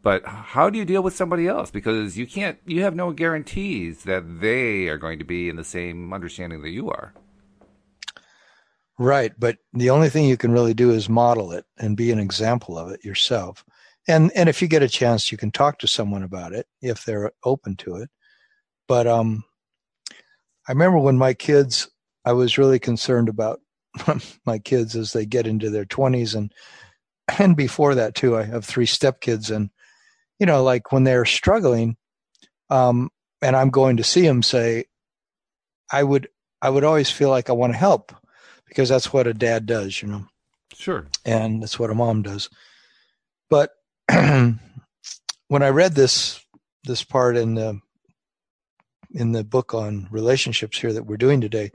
But 0.02 0.26
how 0.26 0.68
do 0.68 0.78
you 0.78 0.84
deal 0.84 1.02
with 1.02 1.16
somebody 1.16 1.48
else? 1.48 1.70
Because 1.70 2.18
you 2.18 2.26
can't, 2.26 2.58
you 2.66 2.82
have 2.82 2.94
no 2.94 3.12
guarantees 3.12 4.04
that 4.04 4.40
they 4.40 4.88
are 4.88 4.98
going 4.98 5.18
to 5.18 5.24
be 5.24 5.48
in 5.48 5.56
the 5.56 5.64
same 5.64 6.12
understanding 6.12 6.60
that 6.62 6.70
you 6.70 6.90
are. 6.90 7.14
Right, 8.98 9.32
but 9.38 9.58
the 9.72 9.90
only 9.90 10.08
thing 10.08 10.24
you 10.24 10.36
can 10.36 10.50
really 10.50 10.74
do 10.74 10.90
is 10.90 11.08
model 11.08 11.52
it 11.52 11.64
and 11.78 11.96
be 11.96 12.10
an 12.10 12.18
example 12.18 12.76
of 12.76 12.90
it 12.90 13.04
yourself 13.04 13.64
and 14.08 14.32
and 14.34 14.48
if 14.48 14.62
you 14.62 14.68
get 14.68 14.82
a 14.82 14.88
chance, 14.88 15.30
you 15.30 15.38
can 15.38 15.50
talk 15.52 15.78
to 15.80 15.86
someone 15.86 16.22
about 16.22 16.54
it 16.54 16.66
if 16.80 17.04
they're 17.04 17.30
open 17.44 17.76
to 17.76 17.96
it. 17.96 18.10
But 18.88 19.06
um, 19.06 19.44
I 20.66 20.72
remember 20.72 20.98
when 20.98 21.18
my 21.18 21.34
kids, 21.34 21.88
I 22.24 22.32
was 22.32 22.58
really 22.58 22.78
concerned 22.78 23.28
about 23.28 23.60
my 24.46 24.58
kids 24.58 24.96
as 24.96 25.12
they 25.12 25.26
get 25.26 25.46
into 25.46 25.68
their 25.68 25.84
twenties 25.84 26.34
and 26.34 26.50
and 27.38 27.54
before 27.54 27.94
that 27.96 28.14
too. 28.14 28.36
I 28.36 28.44
have 28.44 28.64
three 28.64 28.86
stepkids, 28.86 29.54
and 29.54 29.68
you 30.38 30.46
know, 30.46 30.64
like 30.64 30.90
when 30.90 31.04
they're 31.04 31.26
struggling, 31.26 31.98
um, 32.70 33.10
and 33.42 33.54
I'm 33.54 33.70
going 33.70 33.98
to 33.98 34.04
see 34.04 34.22
them, 34.22 34.42
say, 34.42 34.86
I 35.92 36.02
would 36.02 36.28
I 36.62 36.70
would 36.70 36.84
always 36.84 37.10
feel 37.10 37.28
like 37.28 37.50
I 37.50 37.54
want 37.54 37.74
to 37.74 37.78
help 37.78 38.14
because 38.68 38.88
that's 38.88 39.12
what 39.12 39.26
a 39.26 39.34
dad 39.34 39.66
does, 39.66 40.00
you 40.02 40.08
know. 40.08 40.26
Sure. 40.74 41.06
And 41.24 41.62
that's 41.62 41.78
what 41.78 41.90
a 41.90 41.94
mom 41.94 42.22
does. 42.22 42.48
But 43.50 43.72
when 44.08 44.58
I 45.50 45.68
read 45.68 45.94
this 45.94 46.40
this 46.84 47.02
part 47.02 47.36
in 47.36 47.54
the 47.54 47.80
in 49.12 49.32
the 49.32 49.44
book 49.44 49.74
on 49.74 50.06
relationships 50.10 50.78
here 50.78 50.92
that 50.92 51.04
we're 51.04 51.16
doing 51.16 51.40
today, 51.40 51.70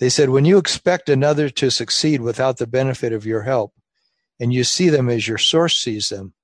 they 0.00 0.08
said 0.08 0.30
when 0.30 0.44
you 0.44 0.58
expect 0.58 1.08
another 1.08 1.48
to 1.50 1.70
succeed 1.70 2.20
without 2.20 2.58
the 2.58 2.66
benefit 2.66 3.12
of 3.12 3.26
your 3.26 3.42
help, 3.42 3.72
and 4.40 4.52
you 4.52 4.64
see 4.64 4.88
them 4.88 5.08
as 5.08 5.28
your 5.28 5.38
source 5.38 5.76
sees 5.76 6.08
them, 6.08 6.34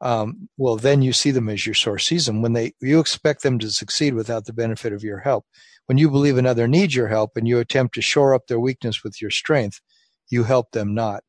um, 0.00 0.48
well, 0.58 0.76
then 0.76 1.00
you 1.00 1.12
see 1.12 1.30
them 1.30 1.48
as 1.48 1.64
your 1.64 1.74
source 1.74 2.06
sees 2.06 2.26
them. 2.26 2.42
When 2.42 2.52
they 2.52 2.74
you 2.80 3.00
expect 3.00 3.42
them 3.42 3.58
to 3.60 3.70
succeed 3.70 4.14
without 4.14 4.44
the 4.44 4.52
benefit 4.52 4.92
of 4.92 5.02
your 5.02 5.20
help, 5.20 5.46
when 5.86 5.98
you 5.98 6.10
believe 6.10 6.36
another 6.36 6.68
needs 6.68 6.94
your 6.94 7.08
help 7.08 7.36
and 7.36 7.48
you 7.48 7.58
attempt 7.58 7.94
to 7.94 8.02
shore 8.02 8.34
up 8.34 8.46
their 8.46 8.60
weakness 8.60 9.02
with 9.02 9.20
your 9.20 9.30
strength, 9.30 9.80
you 10.28 10.44
help 10.44 10.72
them 10.72 10.94
not. 10.94 11.22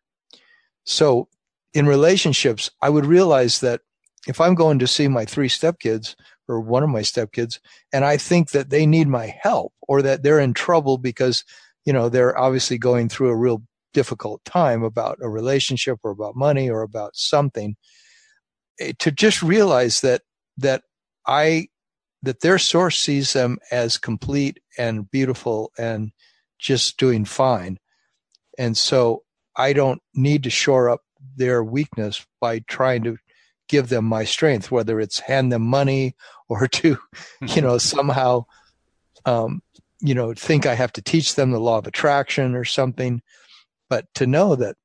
So 0.83 1.29
in 1.73 1.85
relationships, 1.85 2.71
I 2.81 2.89
would 2.89 3.05
realize 3.05 3.59
that 3.59 3.81
if 4.27 4.41
I'm 4.41 4.55
going 4.55 4.79
to 4.79 4.87
see 4.87 5.07
my 5.07 5.25
three 5.25 5.49
stepkids 5.49 6.15
or 6.47 6.59
one 6.59 6.83
of 6.83 6.89
my 6.89 7.01
stepkids, 7.01 7.59
and 7.93 8.03
I 8.03 8.17
think 8.17 8.51
that 8.51 8.69
they 8.69 8.85
need 8.85 9.07
my 9.07 9.27
help 9.41 9.73
or 9.81 10.01
that 10.01 10.23
they're 10.23 10.39
in 10.39 10.53
trouble 10.53 10.97
because, 10.97 11.43
you 11.85 11.93
know, 11.93 12.09
they're 12.09 12.37
obviously 12.37 12.77
going 12.77 13.09
through 13.09 13.29
a 13.29 13.35
real 13.35 13.63
difficult 13.93 14.43
time 14.43 14.83
about 14.83 15.17
a 15.21 15.29
relationship 15.29 15.99
or 16.03 16.11
about 16.11 16.35
money 16.35 16.69
or 16.69 16.81
about 16.81 17.15
something, 17.15 17.75
eh, 18.79 18.93
to 18.99 19.11
just 19.11 19.41
realize 19.41 20.01
that, 20.01 20.21
that 20.57 20.83
I, 21.25 21.67
that 22.23 22.41
their 22.41 22.57
source 22.57 22.97
sees 22.97 23.33
them 23.33 23.57
as 23.71 23.97
complete 23.97 24.59
and 24.77 25.09
beautiful 25.09 25.71
and 25.77 26.11
just 26.59 26.97
doing 26.97 27.25
fine. 27.25 27.77
And 28.57 28.75
so 28.75 29.23
I 29.55 29.73
don't 29.73 30.01
need 30.13 30.43
to 30.43 30.49
shore 30.49 30.89
up 30.89 31.01
their 31.35 31.63
weakness 31.63 32.25
by 32.39 32.59
trying 32.59 33.03
to 33.03 33.17
give 33.67 33.89
them 33.89 34.05
my 34.05 34.23
strength, 34.23 34.71
whether 34.71 34.99
it's 34.99 35.19
hand 35.19 35.51
them 35.51 35.63
money 35.63 36.15
or 36.49 36.67
to, 36.79 36.97
you 37.41 37.61
know, 37.61 37.77
somehow, 37.77 38.45
um, 39.25 39.61
you 39.99 40.13
know, 40.13 40.33
think 40.33 40.65
I 40.65 40.75
have 40.75 40.93
to 40.93 41.01
teach 41.01 41.35
them 41.35 41.51
the 41.51 41.59
law 41.59 41.77
of 41.77 41.87
attraction 41.87 42.55
or 42.55 42.65
something. 42.65 43.21
But 43.89 44.05
to 44.15 44.27
know 44.27 44.55
that 44.55 44.75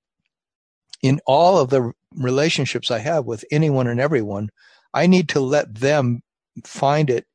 in 1.03 1.21
all 1.27 1.59
of 1.59 1.71
the 1.71 1.93
relationships 2.15 2.91
I 2.91 2.99
have 2.99 3.25
with 3.25 3.45
anyone 3.51 3.89
and 3.89 4.01
everyone, 4.01 4.51
I 4.95 5.07
need 5.07 5.29
to 5.31 5.41
let 5.41 5.75
them 5.75 6.23
find 6.65 7.11
it 7.11 7.27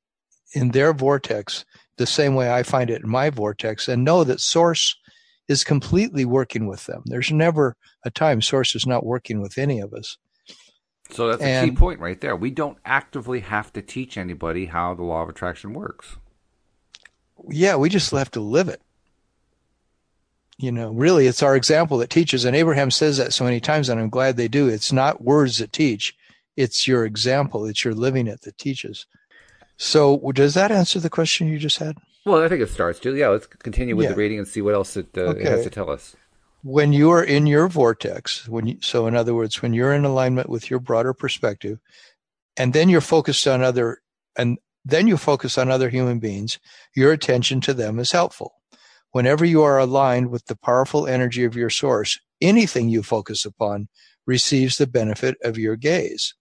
in 0.53 0.72
their 0.72 0.93
vortex 0.93 1.65
the 1.97 2.05
same 2.05 2.36
way 2.36 2.51
I 2.51 2.63
find 2.63 2.89
it 2.89 3.01
in 3.03 3.09
my 3.09 3.30
vortex 3.30 3.88
and 3.88 4.03
know 4.03 4.24
that 4.24 4.39
source 4.39 4.95
is 5.47 5.63
completely 5.63 6.26
working 6.26 6.68
with 6.68 6.86
them. 6.86 7.01
There's 7.05 7.32
never 7.32 7.76
a 8.03 8.11
time 8.11 8.41
source 8.41 8.76
is 8.76 8.86
not 8.86 9.05
working 9.05 9.41
with 9.41 9.57
any 9.57 9.80
of 9.80 9.93
us. 9.93 10.18
So 11.09 11.30
that's 11.30 11.41
And- 11.41 11.68
a 11.68 11.70
key 11.72 11.76
point 11.76 11.99
right 11.99 12.20
there. 12.20 12.36
We 12.36 12.51
don't 12.51 12.78
actively 12.86 13.39
have 13.39 13.72
to 13.74 13.82
teach 13.82 14.18
anybody 14.18 14.65
how 14.65 14.93
the 14.93 15.03
law 15.03 15.24
of 15.24 15.30
attraction 15.30 15.74
works. 15.74 16.18
Yeah, 17.49 17.76
we 17.78 17.89
just 17.89 18.11
have 18.11 18.32
to 18.32 18.41
live 18.41 18.68
it. 18.68 18.82
You 20.57 20.72
know, 20.72 20.91
really, 20.91 21.28
it's 21.28 21.43
our 21.43 21.55
example 21.55 21.99
that 21.99 22.09
teaches. 22.09 22.43
And 22.43 22.55
Abraham 22.55 22.89
says 22.91 23.18
that 23.18 23.32
so 23.34 23.45
many 23.45 23.59
times, 23.59 23.89
and 23.89 23.99
I'm 23.99 24.09
glad 24.09 24.36
they 24.38 24.47
do. 24.47 24.68
It's 24.68 24.91
not 24.91 25.24
words 25.24 25.59
that 25.59 25.72
teach, 25.72 26.15
it's 26.58 26.88
your 26.88 27.05
example, 27.05 27.66
it's 27.66 27.86
your 27.86 27.93
living 27.93 28.28
it 28.28 28.41
that 28.41 28.58
teaches. 28.58 29.05
So, 29.78 30.18
does 30.34 30.55
that 30.55 30.72
answer 30.72 30.99
the 30.99 31.10
question 31.10 31.47
you 31.47 31.60
just 31.60 31.78
had? 31.78 31.97
Well, 32.26 32.43
I 32.43 32.49
think 32.49 32.62
it 32.62 32.70
starts 32.70 32.99
to. 33.01 33.16
Yeah, 33.16 33.30
let's 33.30 33.45
continue 33.45 33.95
with 33.95 34.05
Yeah. 34.05 34.10
the 34.12 34.18
reading 34.18 34.39
and 34.39 34.47
see 34.47 34.62
what 34.62 34.74
else 34.74 34.97
it, 34.97 35.08
uh, 35.18 35.36
it 35.36 35.45
has 35.45 35.64
to 35.64 35.70
tell 35.70 35.89
us. 35.89 36.16
when 36.64 36.91
you 36.91 37.12
are 37.12 37.24
in 37.24 37.45
your 37.45 37.68
vortex 37.70 38.49
when 38.49 38.66
you, 38.68 38.78
so 38.82 39.05
in 39.08 39.16
other 39.16 39.34
words 39.36 39.62
when 39.62 39.74
you're 39.74 39.93
in 39.93 40.03
alignment 40.03 40.49
with 40.49 40.70
your 40.72 40.80
broader 40.80 41.14
perspective 41.14 41.78
and 42.58 42.74
then 42.74 42.89
you're 42.89 42.99
focused 42.99 43.47
on 43.47 43.62
other 43.62 44.01
and 44.36 44.58
then 44.84 45.05
you 45.08 45.16
focus 45.18 45.58
on 45.60 45.70
other 45.70 45.88
human 45.89 46.18
beings 46.20 46.58
your 46.95 47.14
attention 47.14 47.62
to 47.62 47.74
them 47.76 47.99
is 47.99 48.12
helpful 48.12 48.51
whenever 49.12 49.45
you 49.45 49.62
are 49.62 49.78
aligned 49.78 50.30
with 50.32 50.43
the 50.47 50.55
powerful 50.58 51.05
energy 51.08 51.43
of 51.45 51.55
your 51.55 51.70
source 51.70 52.20
anything 52.41 52.89
you 52.89 53.03
focus 53.03 53.45
upon 53.45 53.88
receives 54.26 54.78
the 54.78 54.88
benefit 54.88 55.38
of 55.43 55.58
your 55.60 55.76
gaze 55.76 56.34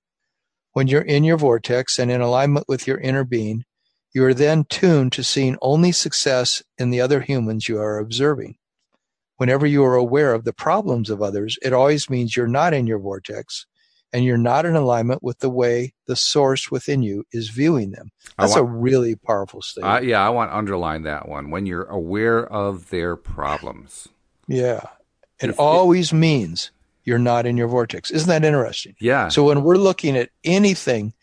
when 0.76 0.88
you're 0.88 1.00
in 1.00 1.24
your 1.24 1.38
vortex 1.38 1.98
and 1.98 2.10
in 2.10 2.20
alignment 2.20 2.66
with 2.68 2.86
your 2.86 2.98
inner 2.98 3.24
being 3.24 3.64
you 4.12 4.22
are 4.24 4.34
then 4.34 4.64
tuned 4.64 5.10
to 5.12 5.24
seeing 5.24 5.56
only 5.62 5.90
success 5.90 6.62
in 6.76 6.90
the 6.90 7.00
other 7.00 7.20
humans 7.22 7.66
you 7.66 7.78
are 7.78 7.98
observing 7.98 8.56
whenever 9.38 9.66
you 9.66 9.82
are 9.84 9.94
aware 9.96 10.32
of 10.34 10.44
the 10.44 10.52
problems 10.52 11.10
of 11.10 11.20
others, 11.20 11.58
it 11.62 11.72
always 11.72 12.08
means 12.08 12.34
you're 12.36 12.46
not 12.46 12.72
in 12.72 12.86
your 12.86 12.98
vortex 12.98 13.66
and 14.12 14.24
you're 14.24 14.38
not 14.38 14.64
in 14.64 14.74
alignment 14.74 15.22
with 15.22 15.38
the 15.40 15.50
way 15.50 15.92
the 16.06 16.16
source 16.16 16.70
within 16.70 17.02
you 17.02 17.22
is 17.32 17.50
viewing 17.50 17.90
them. 17.90 18.10
That's 18.38 18.56
a 18.56 18.64
really 18.64 19.14
powerful 19.14 19.58
Uh, 19.58 19.62
statement. 19.62 20.04
yeah, 20.06 20.24
I 20.26 20.30
want 20.30 20.50
to 20.50 20.56
underline 20.56 21.02
that 21.02 21.28
one. 21.28 21.50
When 21.50 21.66
you're 21.66 21.84
aware 21.84 22.46
of 22.50 22.88
their 22.90 23.14
problems. 23.16 24.08
yeah. 24.48 24.80
It 25.38 25.50
it- 25.50 25.58
always 25.58 26.14
means 26.14 26.70
you're 27.06 27.18
not 27.18 27.46
in 27.46 27.56
your 27.56 27.68
vortex. 27.68 28.10
Isn't 28.10 28.28
that 28.28 28.44
interesting? 28.44 28.94
Yeah. 29.00 29.28
So 29.28 29.44
when 29.44 29.62
we're 29.62 29.76
looking 29.76 30.16
at 30.16 30.30
anything 30.44 31.14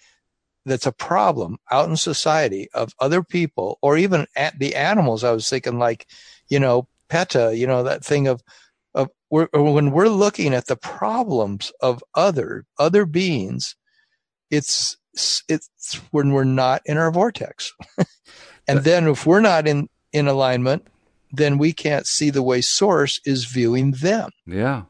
that's 0.66 0.88
a 0.88 0.94
problem 0.94 1.58
out 1.70 1.90
in 1.90 1.98
society 1.98 2.70
of 2.74 2.94
other 3.00 3.22
people 3.22 3.78
or 3.82 3.98
even 3.98 4.26
at 4.36 4.58
the 4.58 4.76
animals, 4.76 5.26
I 5.26 5.32
was 5.32 5.48
thinking 5.48 5.78
like, 5.78 6.08
you 6.48 6.58
know, 6.58 6.88
PETA, 7.10 7.56
you 7.58 7.68
know, 7.68 7.84
that 7.84 8.04
thing 8.04 8.28
of, 8.28 8.42
of 8.96 9.10
we're, 9.30 9.50
when 9.52 9.92
we're 9.92 10.08
looking 10.08 10.54
at 10.54 10.68
the 10.68 10.78
problems 10.78 11.72
of 11.82 12.02
other, 12.16 12.66
other 12.80 13.06
beings, 13.06 13.76
it's, 14.50 14.96
it's 15.50 15.96
when 16.12 16.32
we're 16.32 16.46
not 16.46 16.82
in 16.86 16.98
our 16.98 17.12
vortex. 17.12 17.74
and 18.70 18.80
then 18.80 19.08
if 19.10 19.26
we're 19.26 19.42
not 19.42 19.68
in, 19.68 19.90
in 20.14 20.30
alignment, 20.30 20.88
then 21.30 21.58
we 21.58 21.74
can't 21.74 22.08
see 22.08 22.30
the 22.30 22.44
way 22.44 22.62
source 22.62 23.20
is 23.26 23.46
viewing 23.46 23.92
them. 23.92 24.30
yeah. 24.48 24.84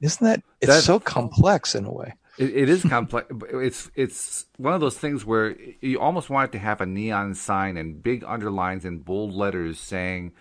Isn't 0.00 0.24
that, 0.26 0.42
it's 0.60 0.84
so 0.84 1.00
complex 1.00 1.74
in 1.74 1.84
a 1.84 1.92
way. 1.92 2.14
It, 2.36 2.56
it 2.56 2.68
is 2.68 2.82
complex. 2.82 3.28
It's 3.52 3.90
it's 3.94 4.46
one 4.56 4.74
of 4.74 4.80
those 4.80 4.98
things 4.98 5.24
where 5.24 5.56
you 5.80 6.00
almost 6.00 6.30
want 6.30 6.50
it 6.50 6.52
to 6.52 6.58
have 6.58 6.80
a 6.80 6.86
neon 6.86 7.34
sign 7.34 7.76
and 7.76 8.02
big 8.02 8.24
underlines 8.24 8.84
and 8.84 9.04
bold 9.04 9.34
letters 9.34 9.78
saying, 9.78 10.32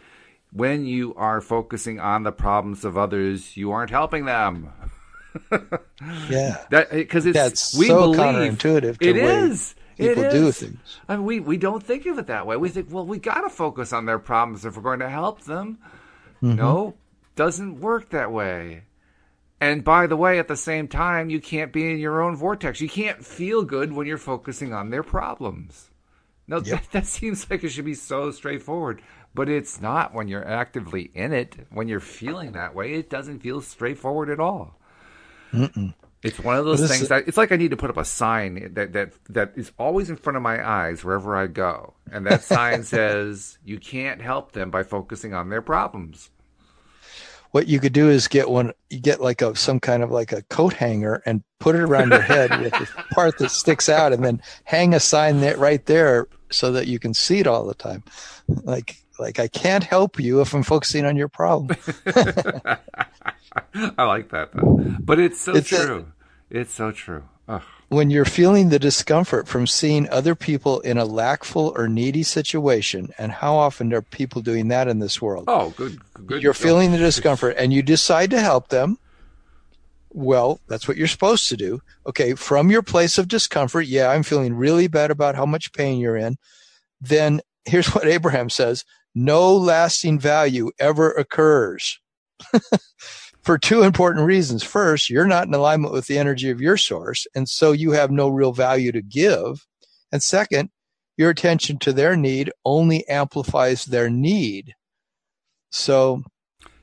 "When 0.52 0.86
you 0.86 1.14
are 1.16 1.40
focusing 1.40 2.00
on 2.00 2.24
the 2.24 2.32
problems 2.32 2.84
of 2.84 2.98
others, 2.98 3.56
you 3.56 3.72
aren't 3.72 3.92
helping 3.92 4.26
them." 4.26 4.74
Yeah. 6.30 6.64
That 6.70 6.92
because 6.92 7.26
it's 7.26 7.36
That's 7.36 7.78
we 7.78 7.88
so 7.88 8.02
believe 8.02 8.20
counterintuitive 8.20 9.00
to 9.00 9.10
It 9.10 9.18
is. 9.18 9.76
It 9.98 10.16
people 10.16 10.30
do 10.32 10.52
things. 10.52 11.00
I 11.08 11.16
mean, 11.16 11.26
we 11.26 11.40
we 11.40 11.58
don't 11.58 11.84
think 11.84 12.06
of 12.06 12.18
it 12.18 12.28
that 12.28 12.48
way. 12.48 12.58
We 12.58 12.70
think, 12.70 12.88
well, 12.92 13.06
we 13.06 13.20
got 13.20 13.42
to 13.42 13.50
focus 13.50 13.94
on 13.94 14.06
their 14.06 14.20
problems 14.20 14.66
if 14.66 14.76
we're 14.76 14.84
going 14.84 15.00
to 15.00 15.10
help 15.10 15.42
them. 15.42 15.78
Mm-hmm. 16.42 16.56
No, 16.56 16.96
doesn't 17.36 17.80
work 17.80 18.10
that 18.10 18.32
way. 18.32 18.84
And 19.64 19.82
by 19.82 20.08
the 20.08 20.18
way, 20.18 20.40
at 20.40 20.50
the 20.50 20.58
same 20.58 20.90
time, 20.90 21.30
you 21.30 21.40
can't 21.40 21.72
be 21.72 21.90
in 21.90 21.98
your 21.98 22.22
own 22.22 22.36
vortex. 22.36 22.82
You 22.82 22.90
can't 22.90 23.26
feel 23.26 23.64
good 23.64 23.94
when 23.94 24.06
you're 24.06 24.18
focusing 24.18 24.74
on 24.74 24.90
their 24.90 25.04
problems. 25.04 25.90
No, 26.50 26.60
that, 26.60 26.92
that 26.92 27.06
seems 27.08 27.50
like 27.50 27.64
it 27.64 27.70
should 27.70 27.86
be 27.86 27.94
so 27.94 28.30
straightforward, 28.32 29.02
but 29.34 29.48
it's 29.48 29.80
not 29.80 30.14
when 30.14 30.28
you're 30.28 30.46
actively 30.46 31.12
in 31.14 31.32
it. 31.32 31.56
When 31.72 31.88
you're 31.88 32.02
feeling 32.02 32.52
that 32.52 32.76
way, 32.76 32.96
it 32.96 33.10
doesn't 33.10 33.40
feel 33.40 33.62
straightforward 33.62 34.30
at 34.30 34.42
all. 34.42 34.78
It's 36.24 36.40
one 36.40 36.58
of 36.58 36.66
those 36.66 36.82
this 36.82 36.92
things 36.92 37.08
that 37.08 37.30
it's 37.30 37.38
like 37.38 37.54
I 37.54 37.56
need 37.56 37.72
to 37.72 37.78
put 37.78 37.90
up 37.90 37.98
a 37.98 38.04
sign 38.04 38.74
that 38.74 38.92
that 38.92 39.14
that 39.30 39.54
is 39.56 39.72
always 39.80 40.10
in 40.10 40.18
front 40.18 40.36
of 40.36 40.44
my 40.44 40.66
eyes 40.66 41.06
wherever 41.06 41.38
I 41.38 41.48
go, 41.48 41.94
and 42.12 42.26
that 42.26 42.44
sign 42.44 42.84
says 42.84 43.58
you 43.64 43.80
can't 43.80 44.22
help 44.22 44.52
them 44.52 44.72
by 44.72 44.84
focusing 44.84 45.34
on 45.34 45.50
their 45.50 45.62
problems. 45.62 46.32
What 47.54 47.68
you 47.68 47.80
could 47.80 47.94
do 47.94 48.10
is 48.10 48.28
get 48.28 48.50
one, 48.50 48.74
you 48.90 49.00
get 49.00 49.22
like 49.22 49.42
a 49.44 49.56
some 49.56 49.80
kind 49.80 50.02
of 50.04 50.10
like 50.12 50.32
a 50.32 50.42
coat 50.44 50.74
hanger 50.74 51.22
and 51.26 51.44
put 51.60 51.76
it 51.76 51.82
around 51.82 52.10
your 52.10 52.20
head 52.22 52.50
with 52.60 52.72
the 52.74 52.88
part 53.14 53.38
that 53.38 53.50
sticks 53.52 53.88
out, 53.90 54.12
and 54.12 54.26
then 54.26 54.42
hang 54.64 54.94
a 54.94 55.00
sign 55.00 55.42
that 55.42 55.60
right 55.60 55.86
there 55.86 56.28
so 56.50 56.72
that 56.72 56.88
you 56.88 56.98
can 56.98 57.14
see 57.14 57.40
it 57.40 57.46
all 57.48 57.66
the 57.66 57.76
time. 57.76 58.04
Like 58.64 58.98
like 59.20 59.40
I 59.40 59.48
can't 59.48 59.84
help 59.84 60.20
you 60.20 60.42
if 60.42 60.54
I'm 60.56 60.64
focusing 60.64 61.06
on 61.06 61.16
your 61.16 61.28
problem. 61.30 61.78
I 63.76 64.04
like 64.04 64.30
that 64.30 64.50
though, 64.54 64.80
but 65.00 65.20
it's 65.20 65.40
so 65.40 65.56
It's 65.56 65.72
a- 65.72 65.86
true. 65.86 66.06
it's 66.50 66.74
so 66.74 66.92
true. 66.92 67.24
Ugh. 67.48 67.62
When 67.94 68.10
you're 68.10 68.26
feeling 68.26 68.70
the 68.70 68.80
discomfort 68.80 69.48
from 69.48 69.68
seeing 69.68 70.10
other 70.10 70.36
people 70.36 70.80
in 70.82 70.98
a 70.98 71.06
lackful 71.06 71.74
or 71.76 71.88
needy 71.88 72.24
situation, 72.24 73.14
and 73.18 73.32
how 73.32 73.56
often 73.56 73.94
are 73.94 74.02
people 74.02 74.42
doing 74.42 74.68
that 74.70 74.88
in 74.88 75.00
this 75.00 75.22
world? 75.22 75.46
Oh, 75.48 75.70
good, 75.72 76.00
good. 76.26 76.42
you're 76.44 76.54
feeling 76.54 76.92
the 76.92 76.98
discomfort 76.98 77.56
and 77.58 77.72
you 77.74 77.82
decide 77.82 78.32
to 78.32 78.42
help 78.42 78.70
them 78.70 78.98
well 80.14 80.60
that's 80.68 80.88
what 80.88 80.96
you're 80.96 81.08
supposed 81.08 81.50
to 81.50 81.58
do 81.58 81.82
okay 82.06 82.36
from 82.36 82.70
your 82.70 82.84
place 82.84 83.18
of 83.18 83.28
discomfort 83.28 83.88
yeah 83.88 84.10
i'm 84.10 84.24
feeling 84.24 84.54
really 84.54 84.88
bad 84.88 85.10
about 85.10 85.36
how 85.36 85.46
much 85.46 85.74
pain 85.74 86.00
you're 86.00 86.16
in 86.16 86.38
then 87.02 87.42
here's 87.66 87.94
what 87.96 88.08
abraham 88.08 88.50
says 88.50 88.86
no 89.16 89.56
lasting 89.56 90.20
value 90.20 90.70
ever 90.80 91.12
occurs 91.12 92.00
for 93.44 93.58
two 93.58 93.84
important 93.84 94.26
reasons 94.26 94.64
first 94.64 95.10
you're 95.10 95.28
not 95.28 95.48
in 95.48 95.54
alignment 95.54 95.94
with 95.94 96.08
the 96.08 96.18
energy 96.18 96.50
of 96.50 96.62
your 96.62 96.78
source 96.78 97.28
and 97.36 97.48
so 97.48 97.72
you 97.72 97.92
have 97.92 98.10
no 98.12 98.30
real 98.30 98.52
value 98.54 98.92
to 98.92 99.02
give 99.02 99.66
and 100.12 100.24
second 100.24 100.70
your 101.18 101.30
attention 101.30 101.78
to 101.78 101.94
their 101.94 102.16
need 102.16 102.52
only 102.66 103.08
amplifies 103.08 103.86
their 103.86 104.10
need 104.10 104.74
so 105.70 106.24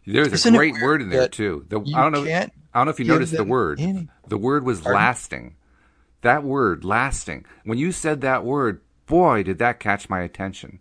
There's 0.07 0.45
a 0.47 0.51
great 0.51 0.75
word 0.81 1.01
in 1.03 1.11
there 1.11 1.29
too. 1.29 1.65
The, 1.69 1.81
I 1.95 2.03
don't 2.03 2.13
know. 2.13 2.25
I 2.25 2.49
don't 2.75 2.87
know 2.87 2.91
if 2.91 2.99
you 2.99 3.07
noticed 3.07 3.37
the 3.37 3.45
word. 3.45 3.81
any- 3.81 4.09
The 4.27 4.37
word 4.39 4.65
was 4.65 4.81
Pardon? 4.81 4.97
lasting. 5.01 5.57
That 6.23 6.43
word, 6.43 6.85
lasting. 6.85 7.45
When 7.65 7.79
you 7.79 7.93
said 7.93 8.21
that 8.23 8.45
word, 8.45 8.81
boy, 9.07 9.43
did 9.45 9.59
that 9.59 9.79
catch 9.81 10.09
my 10.11 10.21
attention. 10.21 10.81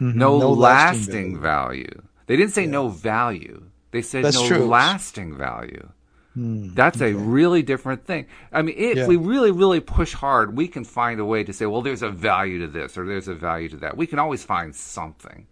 Mm-hmm. 0.00 0.18
No, 0.18 0.38
No 0.38 0.52
lasting, 0.52 1.00
lasting 1.00 1.40
value. 1.40 2.02
They 2.26 2.36
didn't 2.36 2.52
say 2.52 2.66
no 2.66 2.88
value. 2.88 3.69
They 3.92 4.02
said 4.02 4.24
That's 4.24 4.36
no 4.36 4.46
true. 4.46 4.66
lasting 4.66 5.36
value. 5.36 5.88
Hmm, 6.34 6.74
That's 6.74 7.00
a 7.00 7.12
really 7.12 7.62
different 7.62 8.04
thing. 8.06 8.26
I 8.52 8.62
mean, 8.62 8.76
if 8.78 8.96
Yeah. 8.98 9.06
we 9.08 9.16
really, 9.16 9.50
really 9.50 9.80
push 9.80 10.12
hard, 10.14 10.56
we 10.56 10.68
can 10.68 10.84
find 10.84 11.18
a 11.18 11.24
way 11.24 11.42
to 11.42 11.52
say, 11.52 11.66
well, 11.66 11.82
there's 11.82 12.02
a 12.02 12.08
value 12.10 12.60
to 12.60 12.68
this 12.68 12.96
or 12.96 13.04
there's 13.04 13.26
a 13.26 13.34
value 13.34 13.68
to 13.70 13.76
that. 13.78 13.96
We 13.96 14.06
can 14.06 14.20
always 14.20 14.44
find 14.44 14.74
something, 14.74 15.48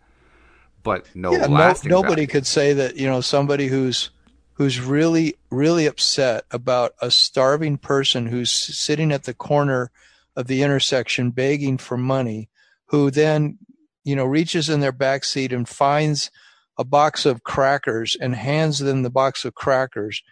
but 0.85 1.07
no 1.17 1.33
yeah, 1.33 1.47
no, 1.49 1.75
nobody 1.85 2.15
value. 2.23 2.27
could 2.29 2.47
say 2.47 2.73
that 2.75 2.97
you 2.97 3.09
know 3.09 3.21
somebody 3.21 3.67
who's 3.67 4.11
who's 4.55 4.81
really 4.81 5.35
really 5.51 5.87
upset 5.87 6.45
about 6.53 6.95
a 7.03 7.11
starving 7.11 7.77
person 7.79 8.27
who's 8.27 8.51
sitting 8.51 9.11
at 9.13 9.25
the 9.25 9.35
corner 9.35 9.91
of 10.37 10.47
the 10.47 10.63
intersection 10.63 11.31
begging 11.31 11.77
for 11.79 11.97
money 11.97 12.49
who 12.87 13.11
then 13.11 13.59
you 14.05 14.15
know 14.15 14.25
reaches 14.25 14.69
in 14.69 14.79
their 14.81 14.93
back 14.93 15.25
seat 15.25 15.53
and 15.53 15.69
finds 15.69 16.31
a 16.79 16.85
box 16.85 17.27
of 17.27 17.43
crackers 17.43 18.17
and 18.21 18.35
hands 18.35 18.79
them 18.79 19.03
the 19.03 19.11
box 19.11 19.45
of 19.45 19.55
crackers 19.55 20.23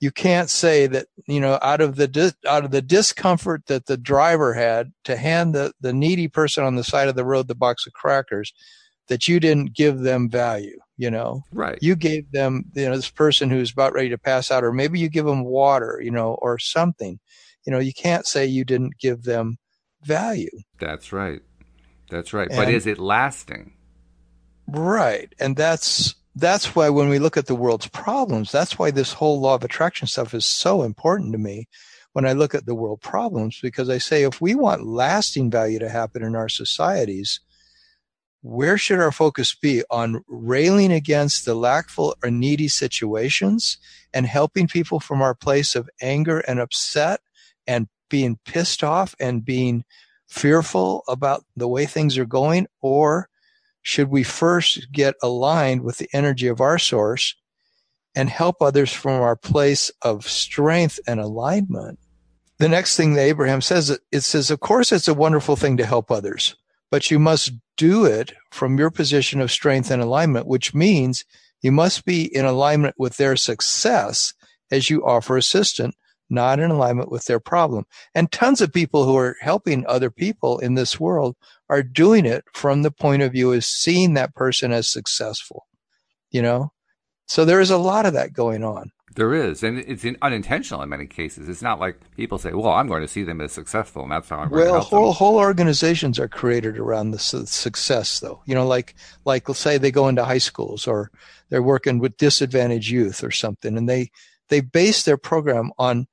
you 0.00 0.10
can't 0.10 0.50
say 0.50 0.86
that 0.86 1.06
you 1.28 1.38
know 1.40 1.58
out 1.62 1.80
of 1.80 1.96
the 1.96 2.08
dis- 2.08 2.34
out 2.48 2.64
of 2.64 2.70
the 2.70 2.82
discomfort 2.82 3.66
that 3.66 3.86
the 3.86 3.96
driver 3.96 4.54
had 4.54 4.92
to 5.04 5.16
hand 5.16 5.54
the 5.54 5.72
the 5.80 5.92
needy 5.92 6.28
person 6.28 6.64
on 6.64 6.74
the 6.76 6.84
side 6.84 7.08
of 7.08 7.14
the 7.14 7.24
road 7.24 7.46
the 7.48 7.54
box 7.54 7.86
of 7.86 7.92
crackers 7.92 8.52
that 9.08 9.28
you 9.28 9.38
didn't 9.38 9.74
give 9.74 10.00
them 10.00 10.28
value 10.30 10.78
you 10.96 11.10
know 11.10 11.42
Right. 11.52 11.78
you 11.82 11.94
gave 11.94 12.30
them 12.32 12.64
you 12.74 12.88
know 12.88 12.96
this 12.96 13.10
person 13.10 13.50
who's 13.50 13.70
about 13.72 13.92
ready 13.92 14.08
to 14.08 14.18
pass 14.18 14.50
out 14.50 14.64
or 14.64 14.72
maybe 14.72 14.98
you 14.98 15.08
give 15.08 15.26
them 15.26 15.44
water 15.44 16.00
you 16.02 16.10
know 16.10 16.34
or 16.42 16.58
something 16.58 17.20
you 17.64 17.70
know 17.72 17.78
you 17.78 17.92
can't 17.92 18.26
say 18.26 18.44
you 18.46 18.64
didn't 18.64 18.98
give 18.98 19.22
them 19.24 19.58
value. 20.04 20.50
That's 20.80 21.12
right. 21.12 21.40
That's 22.10 22.32
right. 22.32 22.48
And, 22.48 22.56
but 22.56 22.68
is 22.68 22.86
it 22.86 22.98
lasting? 22.98 23.74
Right. 24.66 25.32
And 25.38 25.56
that's 25.56 26.14
that's 26.34 26.74
why 26.74 26.88
when 26.88 27.08
we 27.08 27.18
look 27.18 27.36
at 27.36 27.46
the 27.46 27.54
world's 27.54 27.88
problems, 27.88 28.50
that's 28.50 28.78
why 28.78 28.90
this 28.90 29.12
whole 29.12 29.40
law 29.40 29.54
of 29.54 29.64
attraction 29.64 30.06
stuff 30.06 30.32
is 30.32 30.46
so 30.46 30.82
important 30.82 31.32
to 31.32 31.38
me 31.38 31.68
when 32.14 32.26
I 32.26 32.32
look 32.32 32.54
at 32.54 32.66
the 32.66 32.74
world 32.74 33.00
problems, 33.00 33.60
because 33.60 33.90
I 33.90 33.98
say 33.98 34.22
if 34.22 34.40
we 34.40 34.54
want 34.54 34.86
lasting 34.86 35.50
value 35.50 35.78
to 35.78 35.88
happen 35.88 36.22
in 36.22 36.34
our 36.34 36.48
societies, 36.48 37.40
where 38.42 38.76
should 38.76 38.98
our 38.98 39.12
focus 39.12 39.54
be 39.54 39.82
on 39.90 40.24
railing 40.26 40.92
against 40.92 41.44
the 41.44 41.54
lackful 41.54 42.16
or 42.22 42.30
needy 42.30 42.68
situations 42.68 43.78
and 44.12 44.26
helping 44.26 44.66
people 44.66 45.00
from 45.00 45.22
our 45.22 45.34
place 45.34 45.74
of 45.74 45.88
anger 46.00 46.40
and 46.40 46.60
upset 46.60 47.20
and 47.66 47.88
being 48.08 48.38
pissed 48.44 48.82
off 48.82 49.14
and 49.20 49.44
being 49.44 49.84
fearful 50.28 51.02
about 51.08 51.44
the 51.56 51.68
way 51.68 51.86
things 51.86 52.18
are 52.18 52.26
going? 52.26 52.66
Or 52.80 53.28
should 53.82 54.08
we 54.08 54.22
first 54.22 54.92
get 54.92 55.14
aligned 55.22 55.82
with 55.82 55.98
the 55.98 56.08
energy 56.12 56.46
of 56.46 56.60
our 56.60 56.78
source 56.78 57.34
and 58.14 58.28
help 58.28 58.60
others 58.60 58.92
from 58.92 59.20
our 59.20 59.36
place 59.36 59.90
of 60.02 60.28
strength 60.28 61.00
and 61.06 61.20
alignment? 61.20 61.98
The 62.58 62.68
next 62.68 62.96
thing 62.96 63.14
that 63.14 63.22
Abraham 63.22 63.60
says, 63.60 63.98
it 64.12 64.20
says, 64.20 64.50
of 64.50 64.60
course, 64.60 64.92
it's 64.92 65.08
a 65.08 65.14
wonderful 65.14 65.56
thing 65.56 65.76
to 65.78 65.86
help 65.86 66.10
others 66.10 66.54
but 66.92 67.10
you 67.10 67.18
must 67.18 67.52
do 67.78 68.04
it 68.04 68.34
from 68.50 68.78
your 68.78 68.90
position 68.90 69.40
of 69.40 69.50
strength 69.50 69.90
and 69.90 70.02
alignment, 70.02 70.46
which 70.46 70.74
means 70.74 71.24
you 71.62 71.72
must 71.72 72.04
be 72.04 72.24
in 72.36 72.44
alignment 72.44 72.94
with 72.98 73.16
their 73.16 73.34
success 73.34 74.34
as 74.70 74.90
you 74.90 75.02
offer 75.02 75.38
assistance, 75.38 75.96
not 76.32 76.58
in 76.58 76.70
alignment 76.70 77.10
with 77.10 77.26
their 77.26 77.38
problem. 77.38 77.84
And 78.14 78.32
tons 78.32 78.60
of 78.60 78.72
people 78.72 79.04
who 79.04 79.16
are 79.16 79.36
helping 79.40 79.86
other 79.86 80.10
people 80.10 80.58
in 80.58 80.74
this 80.74 80.98
world 80.98 81.36
are 81.68 81.82
doing 81.82 82.26
it 82.26 82.44
from 82.52 82.82
the 82.82 82.90
point 82.90 83.22
of 83.22 83.32
view 83.32 83.52
of 83.52 83.64
seeing 83.64 84.14
that 84.14 84.34
person 84.34 84.72
as 84.72 84.90
successful, 84.90 85.66
you 86.30 86.42
know? 86.42 86.72
So 87.26 87.44
there 87.44 87.60
is 87.60 87.70
a 87.70 87.78
lot 87.78 88.06
of 88.06 88.14
that 88.14 88.32
going 88.32 88.64
on. 88.64 88.90
There 89.14 89.34
is, 89.34 89.62
and 89.62 89.78
it's 89.78 90.06
unintentional 90.22 90.80
in 90.82 90.88
many 90.88 91.06
cases. 91.06 91.48
It's 91.48 91.60
not 91.60 91.78
like 91.78 91.98
people 92.16 92.38
say, 92.38 92.52
"Well, 92.52 92.72
I'm 92.72 92.88
going 92.88 93.02
to 93.02 93.08
see 93.08 93.24
them 93.24 93.42
as 93.42 93.52
successful, 93.52 94.02
and 94.02 94.10
that's 94.10 94.28
how 94.28 94.38
I'm 94.38 94.48
going 94.48 94.62
well, 94.62 94.72
to 94.74 94.78
help 94.80 94.88
whole 94.88 95.06
them." 95.08 95.16
whole 95.16 95.36
organizations 95.36 96.18
are 96.18 96.28
created 96.28 96.78
around 96.78 97.10
the 97.10 97.18
su- 97.18 97.44
success, 97.44 98.20
though. 98.20 98.42
You 98.46 98.54
know, 98.54 98.66
like 98.66 98.94
like 99.26 99.48
let's 99.48 99.60
say 99.60 99.76
they 99.76 99.90
go 99.90 100.08
into 100.08 100.24
high 100.24 100.38
schools 100.38 100.86
or 100.86 101.10
they're 101.50 101.62
working 101.62 101.98
with 101.98 102.16
disadvantaged 102.16 102.90
youth 102.90 103.22
or 103.22 103.30
something, 103.30 103.76
and 103.76 103.86
they 103.86 104.10
they 104.48 104.60
base 104.60 105.02
their 105.02 105.18
program 105.18 105.72
on 105.78 106.06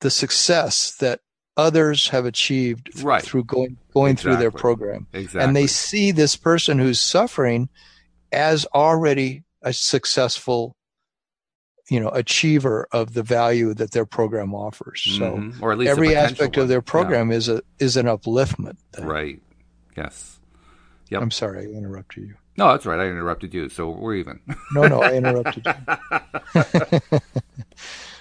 the 0.00 0.10
success 0.10 0.94
that 0.96 1.20
others 1.56 2.08
have 2.08 2.24
achieved 2.24 3.02
right. 3.02 3.22
through 3.22 3.44
going 3.44 3.76
going 3.92 4.12
exactly. 4.12 4.32
through 4.32 4.40
their 4.40 4.50
program, 4.50 5.06
Exactly. 5.12 5.40
and 5.42 5.54
they 5.56 5.66
see 5.66 6.10
this 6.10 6.36
person 6.36 6.78
who's 6.78 7.00
suffering 7.00 7.68
as 8.32 8.64
already 8.74 9.42
a 9.62 9.72
successful 9.72 10.74
you 11.90 11.98
know 12.00 12.08
achiever 12.10 12.86
of 12.92 13.14
the 13.14 13.22
value 13.22 13.74
that 13.74 13.90
their 13.90 14.06
program 14.06 14.54
offers 14.54 15.02
so 15.18 15.32
Mhm. 15.36 15.60
or 15.60 15.72
at 15.72 15.78
least 15.78 15.90
every 15.90 16.14
aspect 16.14 16.56
one. 16.56 16.62
of 16.62 16.68
their 16.68 16.78
Yeah. 16.78 16.92
program 16.92 17.32
is 17.32 17.48
a 17.48 17.62
is 17.80 17.96
an 17.96 18.06
upliftment 18.06 18.76
thing. 18.92 19.04
Right. 19.06 19.42
Yes. 19.96 20.38
Yep. 21.08 21.20
i'm 21.22 21.30
sorry 21.32 21.66
i 21.66 21.68
interrupted 21.68 22.22
you 22.28 22.34
No, 22.56 22.68
that's 22.72 22.86
right. 22.86 23.00
I 23.00 23.06
interrupted 23.06 23.52
you, 23.54 23.68
so 23.68 23.90
we're 23.90 24.14
even. 24.14 24.38
no 24.72 24.86
no 24.86 25.02
i 25.02 25.14
interrupted 25.14 25.66
you 25.66 27.18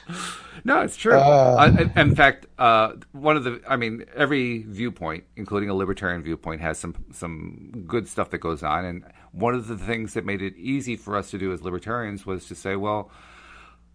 no, 0.64 0.82
it's 0.82 0.96
true. 0.96 1.14
Uh. 1.14 1.74
Uh, 1.78 2.00
in 2.00 2.16
fact, 2.16 2.48
uh, 2.58 2.94
one 3.12 3.38
of 3.38 3.44
the, 3.44 3.62
I 3.68 3.76
mean, 3.76 4.06
every 4.16 4.64
viewpoint, 4.64 5.24
including 5.36 5.70
a 5.70 5.74
libertarian 5.74 6.24
viewpoint, 6.24 6.62
has 6.62 6.78
some 6.78 6.96
some 7.12 7.86
good 7.88 8.08
stuff 8.08 8.30
that 8.32 8.40
goes 8.40 8.64
on. 8.64 8.86
And 8.86 9.04
one 9.32 9.54
of 9.56 9.68
the 9.68 9.78
things 9.78 10.14
that 10.14 10.26
made 10.26 10.42
it 10.42 10.56
easy 10.58 10.96
for 10.96 11.16
us 11.16 11.32
to 11.32 11.38
do 11.38 11.54
as 11.54 11.62
libertarians 11.62 12.26
was 12.26 12.48
to 12.48 12.56
say, 12.56 12.76
well, 12.76 13.12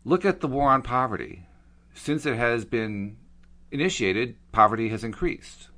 look 0.05 0.25
at 0.25 0.41
the 0.41 0.49
war 0.49 0.71
on 0.71 0.83
poverty. 0.83 1.47
Since 1.95 2.27
it 2.27 2.37
has 2.37 2.65
been 2.65 3.17
initiated, 3.71 4.37
poverty 4.53 4.89
has 4.89 5.05
increased. 5.05 5.69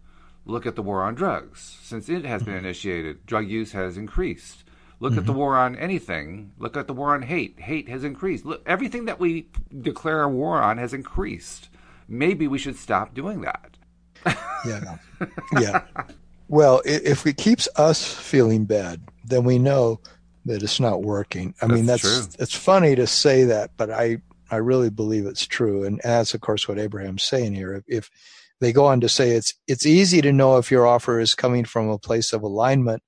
Look 0.47 0.65
at 0.65 0.77
the 0.77 0.83
war 0.83 1.03
on 1.03 1.15
drugs. 1.15 1.79
Since 1.83 2.09
it 2.09 2.25
has 2.25 2.43
been 2.43 2.55
initiated, 2.55 3.27
drug 3.27 3.49
use 3.49 3.73
has 3.73 3.97
increased. 3.97 4.65
Look 4.99 5.17
at 5.17 5.27
the 5.27 5.33
mm-hmm. 5.33 5.41
war 5.41 5.57
on 5.57 5.77
anything. 5.77 6.53
Look 6.59 6.77
at 6.77 6.87
the 6.87 6.95
war 6.95 7.15
on 7.15 7.23
hate. 7.23 7.61
Hate 7.61 7.89
has 7.89 8.03
increased. 8.03 8.47
Look, 8.47 8.63
everything 8.67 9.05
that 9.05 9.21
we 9.21 9.49
declare 9.83 10.23
a 10.23 10.29
war 10.29 10.63
on 10.63 10.79
has 10.79 10.95
increased. 10.95 11.69
Maybe 12.09 12.49
we 12.49 12.59
should 12.59 12.77
stop 12.77 13.15
doing 13.15 13.43
that. 13.43 13.77
yeah 14.67 14.97
yeah 15.61 15.83
well 16.49 16.83
if 16.85 17.27
it 17.27 17.37
keeps 17.37 17.69
us 17.77 18.03
feeling 18.13 18.65
bad 18.65 19.01
then 19.25 19.45
we 19.45 19.59
know 19.59 20.01
that 20.45 20.63
it's 20.63 20.81
not 20.81 21.03
working 21.03 21.55
i 21.63 21.67
mean 21.67 21.87
That's 21.87 22.03
that's 22.03 22.27
true. 22.27 22.43
it's 22.43 22.55
funny 22.55 22.95
to 22.97 23.07
say 23.07 23.45
that 23.45 23.71
but 23.77 23.91
i 23.91 24.19
i 24.51 24.57
really 24.57 24.91
believe 24.91 25.27
it's 25.27 25.47
true 25.47 25.85
and 25.85 26.01
that's 26.03 26.35
of 26.35 26.41
course 26.41 26.67
what 26.67 26.79
abraham's 26.79 27.23
saying 27.23 27.55
here 27.55 27.75
if, 27.75 27.85
if 27.87 28.11
they 28.61 28.73
go 28.73 28.87
on 28.87 29.01
to 29.01 29.09
say 29.09 29.31
it's 29.31 29.55
it's 29.67 29.87
easy 29.87 30.21
to 30.23 30.33
know 30.33 30.57
if 30.57 30.71
your 30.71 30.87
offer 30.87 31.21
is 31.21 31.35
coming 31.35 31.65
from 31.65 31.89
a 31.89 31.99
place 31.99 32.33
of 32.33 32.43
alignment 32.43 33.03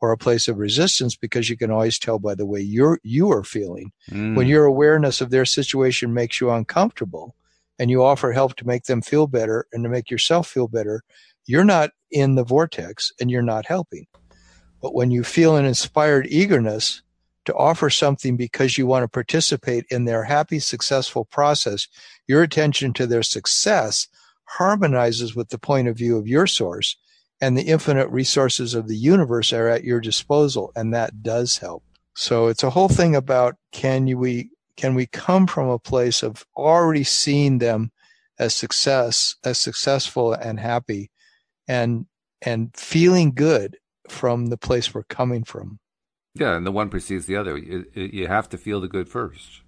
or 0.00 0.12
a 0.12 0.18
place 0.18 0.48
of 0.48 0.58
resistance 0.58 1.14
because 1.16 1.50
you 1.50 1.56
can 1.56 1.70
always 1.70 1.98
tell 1.98 2.18
by 2.18 2.34
the 2.34 2.46
way 2.46 2.60
you're 2.60 2.98
you 3.02 3.30
are 3.30 3.44
feeling 3.44 3.92
Mm. 4.10 4.34
when 4.36 4.46
your 4.46 4.64
awareness 4.64 5.20
of 5.20 5.30
their 5.30 5.44
situation 5.44 6.14
makes 6.14 6.40
you 6.40 6.50
uncomfortable 6.50 7.34
and 7.78 7.90
you 7.90 8.02
offer 8.02 8.32
help 8.32 8.56
to 8.56 8.66
make 8.66 8.84
them 8.84 9.02
feel 9.02 9.26
better 9.26 9.66
and 9.72 9.82
to 9.84 9.88
make 9.90 10.10
yourself 10.10 10.46
feel 10.48 10.68
better, 10.68 11.02
you're 11.46 11.64
not 11.64 11.90
in 12.10 12.34
the 12.34 12.44
vortex 12.44 13.12
and 13.20 13.30
you're 13.30 13.42
not 13.42 13.66
helping. 13.66 14.06
But 14.82 14.94
when 14.94 15.10
you 15.10 15.22
feel 15.24 15.56
an 15.56 15.64
inspired 15.64 16.26
eagerness 16.28 17.02
to 17.46 17.54
offer 17.54 17.88
something 17.90 18.36
because 18.36 18.76
you 18.76 18.86
want 18.86 19.04
to 19.04 19.08
participate 19.08 19.86
in 19.90 20.04
their 20.04 20.24
happy, 20.24 20.58
successful 20.58 21.24
process, 21.24 21.88
your 22.26 22.42
attention 22.42 22.92
to 22.94 23.06
their 23.06 23.22
success 23.22 24.08
harmonizes 24.44 25.34
with 25.34 25.48
the 25.50 25.58
point 25.58 25.88
of 25.88 25.96
view 25.96 26.16
of 26.18 26.26
your 26.28 26.46
source 26.46 26.96
and 27.40 27.56
the 27.56 27.62
infinite 27.62 28.08
resources 28.08 28.74
of 28.74 28.88
the 28.88 28.96
universe 28.96 29.52
are 29.52 29.68
at 29.68 29.84
your 29.84 30.00
disposal. 30.00 30.72
And 30.76 30.92
that 30.94 31.22
does 31.22 31.58
help. 31.58 31.82
So 32.14 32.48
it's 32.48 32.62
a 32.62 32.70
whole 32.70 32.88
thing 32.88 33.14
about 33.16 33.56
can 33.72 34.06
you, 34.06 34.18
we 34.18 34.50
can 34.76 34.94
we 34.94 35.06
come 35.06 35.46
from 35.46 35.68
a 35.68 35.78
place 35.78 36.22
of 36.22 36.44
already 36.56 37.04
seeing 37.04 37.58
them 37.58 37.92
as 38.38 38.54
success, 38.54 39.36
as 39.44 39.58
successful 39.58 40.32
and 40.32 40.58
happy, 40.60 41.10
and 41.68 42.06
and 42.42 42.74
feeling 42.74 43.32
good 43.34 43.76
from 44.08 44.46
the 44.46 44.56
place 44.56 44.94
we're 44.94 45.02
coming 45.04 45.44
from. 45.44 45.78
Yeah, 46.34 46.56
and 46.56 46.66
the 46.66 46.72
one 46.72 46.88
precedes 46.88 47.26
the 47.26 47.36
other. 47.36 47.56
You, 47.58 47.86
you 47.94 48.26
have 48.28 48.48
to 48.50 48.58
feel 48.58 48.80
the 48.80 48.88
good 48.88 49.08
first. 49.08 49.62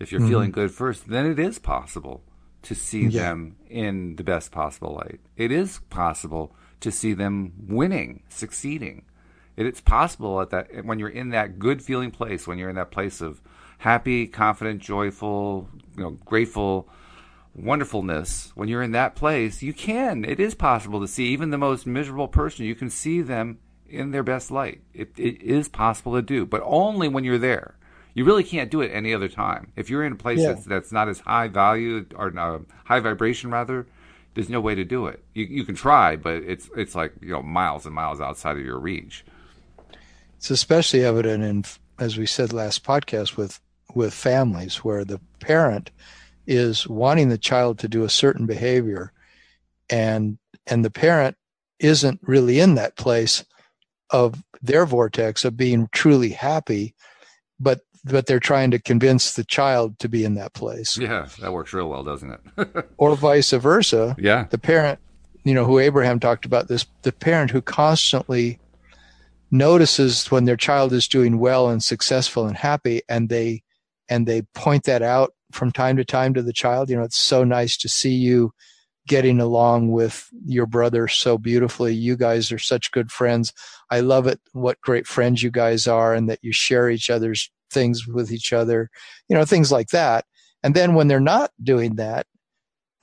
If 0.00 0.10
you're 0.12 0.20
Mhm. 0.20 0.28
feeling 0.28 0.50
good 0.50 0.70
first, 0.72 1.08
then 1.08 1.24
it 1.26 1.38
is 1.38 1.58
possible 1.58 2.24
to 2.62 2.74
see 2.74 3.06
Yeah. 3.06 3.22
them 3.22 3.56
in 3.70 4.16
the 4.16 4.24
best 4.24 4.50
possible 4.50 4.94
light. 4.94 5.20
It 5.36 5.52
is 5.52 5.80
possible 5.88 6.54
to 6.80 6.90
see 6.90 7.12
them 7.14 7.52
winning, 7.66 8.22
succeeding. 8.28 9.04
It, 9.56 9.66
it's 9.66 9.80
possible 9.80 10.40
at 10.40 10.50
that 10.50 10.84
when 10.84 10.98
you're 10.98 11.08
in 11.08 11.30
that 11.30 11.58
good 11.58 11.82
feeling 11.82 12.10
place, 12.10 12.46
when 12.46 12.58
you're 12.58 12.70
in 12.70 12.76
that 12.76 12.90
place 12.90 13.20
of 13.20 13.40
happy, 13.78 14.26
confident, 14.26 14.80
joyful, 14.82 15.68
you 15.96 16.02
know, 16.02 16.10
grateful 16.24 16.88
wonderfulness. 17.56 18.52
When 18.54 18.68
you're 18.68 18.82
in 18.82 18.92
that 18.92 19.16
place, 19.16 19.62
you 19.62 19.72
can. 19.72 20.24
It 20.24 20.38
is 20.38 20.54
possible 20.54 21.00
to 21.00 21.08
see 21.08 21.28
even 21.28 21.50
the 21.50 21.58
most 21.58 21.86
miserable 21.86 22.28
person. 22.28 22.66
You 22.66 22.74
can 22.74 22.90
see 22.90 23.22
them 23.22 23.58
in 23.88 24.10
their 24.10 24.22
best 24.22 24.50
light. 24.50 24.82
It, 24.92 25.12
it 25.16 25.42
is 25.42 25.68
possible 25.68 26.14
to 26.14 26.22
do, 26.22 26.44
but 26.44 26.62
only 26.64 27.08
when 27.08 27.24
you're 27.24 27.38
there. 27.38 27.76
You 28.14 28.24
really 28.24 28.44
can't 28.44 28.70
do 28.70 28.80
it 28.80 28.90
any 28.92 29.12
other 29.12 29.28
time. 29.28 29.72
If 29.76 29.90
you're 29.90 30.04
in 30.04 30.12
a 30.14 30.16
place 30.16 30.40
Yeah. 30.40 30.52
that's, 30.52 30.64
that's 30.64 30.92
not 30.92 31.08
as 31.08 31.20
high 31.20 31.48
value 31.48 32.06
or 32.14 32.36
uh, 32.38 32.60
high 32.84 33.00
vibration, 33.00 33.50
rather, 33.50 33.86
there's 34.36 34.50
no 34.50 34.60
way 34.60 34.74
to 34.74 34.84
do 34.84 35.06
it. 35.06 35.24
You, 35.32 35.46
you 35.46 35.64
can 35.64 35.74
try, 35.74 36.14
but 36.14 36.34
it's 36.34 36.68
it's 36.76 36.94
like 36.94 37.14
you 37.22 37.32
know 37.32 37.42
miles 37.42 37.86
and 37.86 37.94
miles 37.94 38.20
outside 38.20 38.58
of 38.58 38.64
your 38.64 38.78
reach. 38.78 39.24
It's 40.36 40.50
especially 40.50 41.04
evident 41.04 41.42
in, 41.42 41.64
as 41.98 42.18
we 42.18 42.26
said 42.26 42.52
last 42.52 42.84
podcast, 42.84 43.38
with 43.38 43.58
with 43.94 44.12
families 44.12 44.84
where 44.84 45.06
the 45.06 45.20
parent 45.40 45.90
is 46.46 46.86
wanting 46.86 47.30
the 47.30 47.38
child 47.38 47.78
to 47.78 47.88
do 47.88 48.04
a 48.04 48.10
certain 48.10 48.44
behavior, 48.44 49.10
and 49.88 50.36
and 50.66 50.84
the 50.84 50.90
parent 50.90 51.38
isn't 51.78 52.20
really 52.22 52.60
in 52.60 52.74
that 52.74 52.96
place 52.96 53.42
of 54.10 54.42
their 54.60 54.84
vortex 54.84 55.46
of 55.46 55.56
being 55.56 55.88
truly 55.92 56.30
happy, 56.30 56.94
but 57.58 57.80
but 58.08 58.26
they're 58.26 58.40
trying 58.40 58.70
to 58.70 58.78
convince 58.78 59.34
the 59.34 59.44
child 59.44 59.98
to 59.98 60.08
be 60.08 60.24
in 60.24 60.34
that 60.34 60.54
place, 60.54 60.96
Yeah, 60.96 61.26
that 61.40 61.52
works 61.52 61.72
real 61.72 61.88
well, 61.88 62.04
doesn't 62.04 62.30
it? 62.56 62.86
or 62.96 63.16
vice 63.16 63.50
versa. 63.50 64.14
yeah, 64.18 64.46
the 64.50 64.58
parent, 64.58 64.98
you 65.44 65.54
know, 65.54 65.64
who 65.64 65.78
Abraham 65.78 66.20
talked 66.20 66.44
about 66.44 66.68
this, 66.68 66.86
the 67.02 67.12
parent 67.12 67.50
who 67.50 67.60
constantly 67.62 68.58
notices 69.50 70.30
when 70.30 70.44
their 70.44 70.56
child 70.56 70.92
is 70.92 71.06
doing 71.08 71.38
well 71.38 71.68
and 71.68 71.82
successful 71.82 72.46
and 72.46 72.56
happy 72.56 73.02
and 73.08 73.28
they 73.28 73.62
and 74.08 74.26
they 74.26 74.42
point 74.54 74.84
that 74.84 75.02
out 75.02 75.32
from 75.52 75.70
time 75.72 75.96
to 75.96 76.04
time 76.04 76.34
to 76.34 76.42
the 76.42 76.52
child, 76.52 76.90
you 76.90 76.96
know, 76.96 77.02
it's 77.02 77.18
so 77.18 77.42
nice 77.44 77.76
to 77.76 77.88
see 77.88 78.12
you 78.12 78.52
getting 79.08 79.40
along 79.40 79.90
with 79.90 80.28
your 80.44 80.66
brother 80.66 81.06
so 81.08 81.38
beautifully. 81.38 81.94
You 81.94 82.16
guys 82.16 82.50
are 82.50 82.58
such 82.58 82.90
good 82.90 83.10
friends. 83.12 83.52
I 83.90 84.00
love 84.00 84.26
it. 84.26 84.40
What 84.52 84.80
great 84.80 85.06
friends 85.06 85.42
you 85.44 85.50
guys 85.50 85.86
are 85.86 86.12
and 86.14 86.28
that 86.28 86.40
you 86.42 86.52
share 86.52 86.90
each 86.90 87.08
other's 87.08 87.50
things 87.70 88.06
with 88.06 88.30
each 88.30 88.52
other, 88.52 88.90
you 89.28 89.36
know, 89.36 89.44
things 89.44 89.72
like 89.72 89.88
that. 89.88 90.24
And 90.62 90.74
then 90.74 90.94
when 90.94 91.08
they're 91.08 91.20
not 91.20 91.50
doing 91.62 91.96
that, 91.96 92.26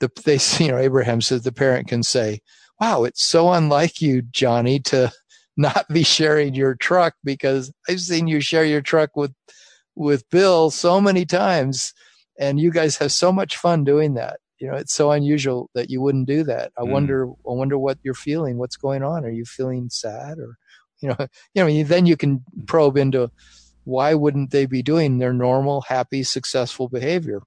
the, 0.00 0.10
they, 0.24 0.38
you 0.64 0.70
know, 0.70 0.78
Abraham 0.78 1.20
says 1.20 1.42
the 1.42 1.52
parent 1.52 1.88
can 1.88 2.02
say, 2.02 2.40
wow, 2.80 3.04
it's 3.04 3.22
so 3.22 3.52
unlike 3.52 4.00
you, 4.00 4.22
Johnny, 4.22 4.80
to 4.80 5.12
not 5.56 5.86
be 5.88 6.02
sharing 6.02 6.54
your 6.54 6.74
truck 6.74 7.14
because 7.22 7.72
I've 7.88 8.00
seen 8.00 8.26
you 8.26 8.40
share 8.40 8.64
your 8.64 8.82
truck 8.82 9.16
with, 9.16 9.32
with 9.94 10.28
Bill 10.30 10.70
so 10.70 11.00
many 11.00 11.24
times 11.24 11.94
and 12.38 12.58
you 12.58 12.70
guys 12.70 12.96
have 12.96 13.12
so 13.12 13.32
much 13.32 13.56
fun 13.56 13.84
doing 13.84 14.14
that 14.14 14.38
you 14.58 14.68
know 14.68 14.76
it's 14.76 14.94
so 14.94 15.10
unusual 15.10 15.68
that 15.74 15.90
you 15.90 16.00
wouldn't 16.00 16.26
do 16.26 16.42
that 16.44 16.72
i 16.78 16.82
mm. 16.82 16.90
wonder 16.90 17.28
i 17.28 17.52
wonder 17.52 17.78
what 17.78 17.98
you're 18.02 18.14
feeling 18.14 18.58
what's 18.58 18.76
going 18.76 19.02
on 19.02 19.24
are 19.24 19.30
you 19.30 19.44
feeling 19.44 19.88
sad 19.90 20.38
or 20.38 20.56
you 21.00 21.08
know 21.08 21.16
you 21.54 21.64
know 21.64 21.82
then 21.84 22.06
you 22.06 22.16
can 22.16 22.42
probe 22.66 22.96
into 22.96 23.30
why 23.84 24.14
wouldn't 24.14 24.50
they 24.50 24.66
be 24.66 24.82
doing 24.82 25.18
their 25.18 25.32
normal 25.32 25.82
happy 25.82 26.22
successful 26.22 26.88
behavior? 26.88 27.42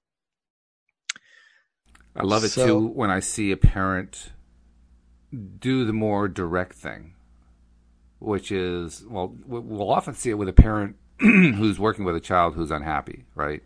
I 2.16 2.24
love 2.24 2.44
it 2.44 2.48
so, 2.48 2.66
too 2.66 2.86
when 2.88 3.10
i 3.10 3.20
see 3.20 3.52
a 3.52 3.56
parent 3.56 4.30
do 5.60 5.84
the 5.84 5.92
more 5.92 6.26
direct 6.26 6.74
thing 6.74 7.14
which 8.18 8.50
is 8.50 9.04
well 9.08 9.36
we'll 9.46 9.90
often 9.90 10.14
see 10.14 10.30
it 10.30 10.34
with 10.34 10.48
a 10.48 10.52
parent 10.52 10.96
who's 11.20 11.78
working 11.78 12.04
with 12.04 12.16
a 12.16 12.20
child 12.20 12.54
who's 12.54 12.70
unhappy 12.70 13.24
right? 13.34 13.62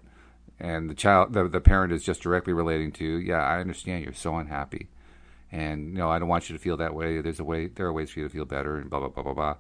And 0.61 0.89
the 0.89 0.95
child 0.95 1.33
the, 1.33 1.49
the 1.49 1.61
parent 1.61 1.93
is 1.93 2.05
just 2.05 2.21
directly 2.23 2.53
relating 2.53 2.93
to 2.93 3.05
yeah 3.05 3.43
i 3.43 3.59
understand 3.59 4.05
you're 4.05 4.13
so 4.13 4.37
unhappy. 4.37 4.89
And 5.51 5.93
you 5.93 5.99
know 5.99 6.11
i 6.11 6.19
don't 6.19 6.29
want 6.29 6.51
you 6.51 6.57
to 6.57 6.63
feel 6.63 6.77
that 6.77 6.95
way. 6.95 7.21
There's 7.21 7.41
a 7.41 7.45
way 7.45 7.69
there 7.69 7.87
are 7.87 7.93
ways 7.93 8.11
for 8.11 8.21
you 8.21 8.29
to 8.29 8.33
feel 8.33 8.45
better 8.45 8.77
and 8.77 8.91
blah 8.91 9.01
blah 9.01 9.09
blah 9.09 9.23
blah 9.23 9.35
blah. 9.35 9.57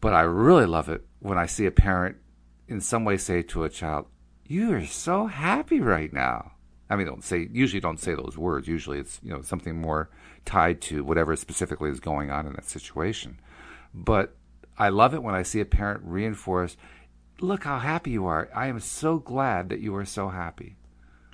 But 0.00 0.14
i 0.14 0.22
really 0.22 0.66
love 0.66 0.88
it 0.88 1.04
when 1.20 1.38
i 1.38 1.46
see 1.46 1.66
a 1.66 1.70
parent 1.70 2.16
in 2.68 2.80
some 2.80 3.04
way 3.04 3.16
say 3.16 3.42
to 3.42 3.64
a 3.64 3.68
child 3.68 4.06
you 4.46 4.72
are 4.72 4.84
so 4.84 5.26
happy 5.26 5.80
right 5.80 6.12
now 6.12 6.52
i 6.90 6.96
mean 6.96 7.06
don't 7.06 7.24
say 7.24 7.48
usually 7.52 7.80
don't 7.80 8.00
say 8.00 8.14
those 8.14 8.36
words 8.36 8.68
usually 8.68 8.98
it's 8.98 9.20
you 9.22 9.30
know 9.30 9.42
something 9.42 9.80
more 9.80 10.10
tied 10.44 10.80
to 10.80 11.02
whatever 11.02 11.34
specifically 11.36 11.90
is 11.90 12.00
going 12.00 12.30
on 12.30 12.46
in 12.46 12.52
that 12.52 12.68
situation 12.68 13.38
but 13.92 14.36
i 14.78 14.88
love 14.88 15.14
it 15.14 15.22
when 15.22 15.34
i 15.34 15.42
see 15.42 15.60
a 15.60 15.64
parent 15.64 16.00
reinforce 16.04 16.76
look 17.40 17.64
how 17.64 17.78
happy 17.78 18.12
you 18.12 18.26
are. 18.26 18.48
I 18.54 18.66
am 18.66 18.80
so 18.80 19.18
glad 19.18 19.68
that 19.68 19.80
you 19.80 19.94
are 19.96 20.04
so 20.04 20.28
happy. 20.28 20.76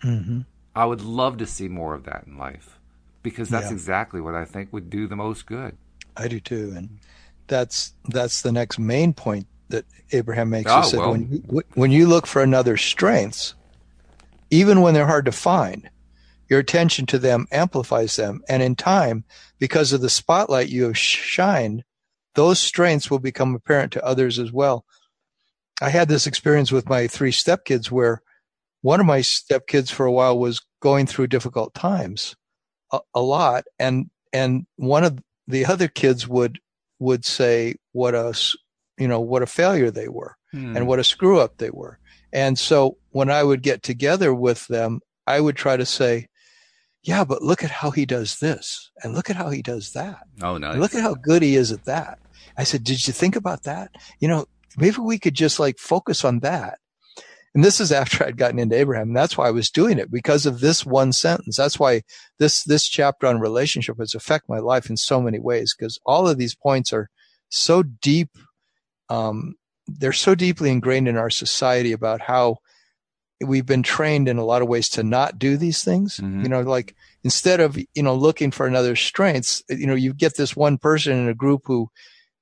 Mm-hmm. 0.04 0.40
I 0.74 0.84
would 0.84 1.02
love 1.02 1.38
to 1.38 1.46
see 1.46 1.68
more 1.68 1.94
of 1.94 2.04
that 2.04 2.24
in 2.26 2.38
life 2.38 2.78
because 3.22 3.48
that's 3.48 3.66
yeah. 3.66 3.72
exactly 3.72 4.20
what 4.20 4.34
I 4.34 4.44
think 4.44 4.72
would 4.72 4.88
do 4.88 5.06
the 5.06 5.16
most 5.16 5.46
good. 5.46 5.76
I 6.16 6.28
do 6.28 6.40
too, 6.40 6.72
and 6.76 6.98
that's 7.46 7.94
that's 8.08 8.42
the 8.42 8.52
next 8.52 8.78
main 8.78 9.12
point 9.12 9.46
that 9.70 9.84
Abraham 10.12 10.50
makes. 10.50 10.70
Oh, 10.70 10.74
he 10.74 10.80
ah, 10.80 10.82
said, 10.82 11.00
well, 11.00 11.12
when 11.12 11.32
you, 11.32 11.62
when 11.74 11.90
you 11.90 12.06
look 12.06 12.26
for 12.26 12.42
another's 12.42 12.82
strengths, 12.82 13.54
even 14.50 14.80
when 14.80 14.94
they're 14.94 15.06
hard 15.06 15.24
to 15.26 15.32
find, 15.32 15.88
your 16.48 16.58
attention 16.58 17.06
to 17.06 17.18
them 17.18 17.46
amplifies 17.52 18.16
them, 18.16 18.42
and 18.48 18.62
in 18.62 18.74
time, 18.74 19.24
because 19.58 19.92
of 19.92 20.00
the 20.00 20.10
spotlight 20.10 20.68
you 20.68 20.84
have 20.84 20.98
shined, 20.98 21.84
those 22.34 22.58
strengths 22.58 23.10
will 23.10 23.18
become 23.18 23.54
apparent 23.54 23.92
to 23.92 24.04
others 24.04 24.38
as 24.38 24.52
well. 24.52 24.84
I 25.80 25.90
had 25.90 26.08
this 26.08 26.26
experience 26.26 26.70
with 26.70 26.88
my 26.88 27.06
three 27.06 27.32
stepkids 27.32 27.90
where 27.90 28.22
one 28.82 29.00
of 29.00 29.06
my 29.06 29.20
stepkids 29.20 29.90
for 29.90 30.06
a 30.06 30.12
while 30.12 30.38
was 30.38 30.60
going 30.80 31.06
through 31.06 31.28
difficult 31.28 31.74
times 31.74 32.36
a, 32.92 33.00
a, 33.14 33.20
lot 33.20 33.64
and 33.78 34.10
and 34.32 34.66
one 34.76 35.04
of 35.04 35.18
the 35.46 35.66
other 35.66 35.88
kids 35.88 36.26
would 36.26 36.58
would 36.98 37.24
say 37.24 37.74
what 37.92 38.14
a 38.14 38.34
you 39.01 39.09
know 39.09 39.20
what 39.20 39.42
a 39.42 39.46
failure 39.46 39.90
they 39.90 40.09
were 40.09 40.36
hmm. 40.53 40.76
and 40.76 40.86
what 40.86 40.98
a 40.98 41.05
screw 41.05 41.40
up 41.40 41.57
they 41.57 41.70
were 41.70 41.98
and 42.32 42.59
so 42.59 42.96
when 43.11 43.30
i 43.30 43.42
would 43.42 43.62
get 43.62 43.82
together 43.82 44.32
with 44.32 44.66
them 44.68 45.01
i 45.26 45.40
would 45.40 45.57
try 45.57 45.76
to 45.76 45.86
say 45.86 46.26
yeah 47.03 47.24
but 47.24 47.42
look 47.42 47.64
at 47.64 47.70
how 47.70 47.90
he 47.90 48.07
does 48.07 48.38
this 48.38 48.90
and 49.03 49.14
look 49.14 49.30
at 49.30 49.36
how 49.36 49.51
he 49.51 49.62
does 49.62 49.92
that 49.92 50.20
oh 50.42 50.59
no 50.59 50.70
nice. 50.70 50.78
look 50.78 50.94
at 50.94 51.03
how 51.03 51.14
good 51.14 51.42
he 51.42 51.57
is 51.57 51.72
at 51.72 51.84
that 51.84 52.18
i 52.57 52.62
said 52.62 52.84
did 52.84 53.07
you 53.07 53.12
think 53.12 53.34
about 53.34 53.64
that 53.64 53.90
you 54.20 54.28
know 54.28 54.46
maybe 54.76 54.98
we 54.98 55.18
could 55.18 55.34
just 55.34 55.59
like 55.59 55.78
focus 55.78 56.24
on 56.24 56.40
that. 56.40 56.78
And 57.55 57.64
this 57.64 57.80
is 57.80 57.90
after 57.90 58.24
I'd 58.26 58.36
gotten 58.36 58.59
into 58.59 58.76
Abraham. 58.76 59.09
And 59.09 59.16
that's 59.16 59.36
why 59.36 59.48
I 59.48 59.53
was 59.53 59.70
doing 59.70 59.98
it 59.98 60.11
because 60.11 60.46
of 60.46 60.61
this 60.61 60.84
one 60.86 61.12
sentence. 61.12 61.57
That's 61.57 61.78
why 61.78 62.03
this, 62.38 62.64
this 62.64 62.86
chapter 62.86 63.26
on 63.26 63.40
relationship 63.40 63.98
has 63.98 64.14
affected 64.14 64.48
my 64.48 64.59
life 64.59 64.88
in 64.90 64.96
so 64.96 65.20
many 65.20 65.38
ways 65.38 65.74
because 65.76 65.98
all 66.05 66.28
of 66.28 66.38
these 66.38 66.55
points 66.55 66.92
are 66.92 67.09
so 67.48 67.82
deep. 67.82 68.30
Um, 69.11 69.56
they're 69.86 70.12
so 70.12 70.34
deeply 70.34 70.70
ingrained 70.70 71.08
in 71.08 71.16
our 71.16 71.30
society 71.30 71.92
about 71.92 72.20
how 72.20 72.58
we've 73.44 73.66
been 73.66 73.82
trained 73.82 74.28
in 74.28 74.38
a 74.38 74.44
lot 74.44 74.62
of 74.62 74.68
ways 74.68 74.88
to 74.90 75.02
not 75.02 75.38
do 75.38 75.56
these 75.56 75.84
things. 75.84 76.16
Mm-hmm. 76.16 76.42
You 76.42 76.48
know, 76.48 76.61
like 76.62 76.94
instead 77.24 77.61
of, 77.61 77.76
you 77.76 78.02
know, 78.02 78.14
looking 78.14 78.50
for 78.50 78.66
another 78.66 78.96
strengths, 78.96 79.62
you 79.68 79.86
know, 79.86 79.94
you 79.94 80.14
get 80.14 80.36
this 80.36 80.56
one 80.56 80.78
person 80.78 81.18
in 81.18 81.28
a 81.28 81.34
group 81.34 81.62
who 81.64 81.90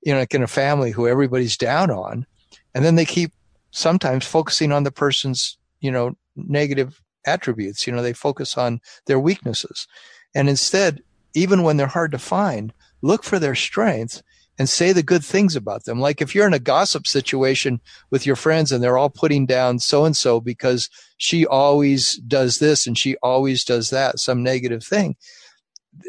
you 0.02 0.12
know, 0.12 0.20
like 0.20 0.34
in 0.34 0.42
a 0.42 0.48
family 0.48 0.90
who 0.90 1.08
everybody's 1.08 1.56
down 1.56 1.90
on. 1.90 2.26
And 2.74 2.84
then 2.84 2.94
they 2.94 3.04
keep 3.04 3.32
sometimes 3.70 4.26
focusing 4.26 4.72
on 4.72 4.84
the 4.84 4.92
person's, 4.92 5.58
you 5.80 5.90
know, 5.90 6.16
negative 6.36 7.00
attributes. 7.26 7.86
You 7.86 7.92
know, 7.92 8.02
they 8.02 8.12
focus 8.12 8.56
on 8.56 8.80
their 9.06 9.18
weaknesses. 9.18 9.86
And 10.34 10.48
instead, 10.48 11.02
even 11.34 11.62
when 11.62 11.76
they're 11.76 11.86
hard 11.86 12.12
to 12.12 12.18
find, 12.18 12.72
look 13.02 13.24
for 13.24 13.38
their 13.38 13.54
strengths 13.54 14.22
and 14.58 14.68
say 14.68 14.92
the 14.92 15.02
good 15.02 15.24
things 15.24 15.54
about 15.54 15.84
them. 15.84 16.00
Like 16.00 16.20
if 16.20 16.34
you're 16.34 16.46
in 16.46 16.54
a 16.54 16.58
gossip 16.58 17.06
situation 17.06 17.80
with 18.10 18.26
your 18.26 18.36
friends 18.36 18.72
and 18.72 18.82
they're 18.82 18.98
all 18.98 19.10
putting 19.10 19.46
down 19.46 19.78
so 19.78 20.04
and 20.04 20.16
so 20.16 20.40
because 20.40 20.90
she 21.16 21.46
always 21.46 22.16
does 22.16 22.58
this 22.58 22.86
and 22.86 22.98
she 22.98 23.16
always 23.22 23.64
does 23.64 23.90
that, 23.90 24.18
some 24.18 24.42
negative 24.42 24.82
thing. 24.82 25.16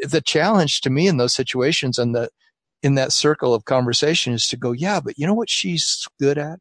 The 0.02 0.20
challenge 0.20 0.80
to 0.82 0.90
me 0.90 1.06
in 1.06 1.16
those 1.16 1.34
situations 1.34 1.98
and 1.98 2.14
the, 2.14 2.30
in 2.82 2.96
that 2.96 3.12
circle 3.12 3.54
of 3.54 3.66
conversation 3.66 4.32
is 4.32 4.48
to 4.48 4.56
go, 4.56 4.72
yeah, 4.72 5.00
but 5.00 5.18
you 5.18 5.26
know 5.26 5.34
what 5.34 5.50
she's 5.50 6.06
good 6.18 6.38
at? 6.38 6.58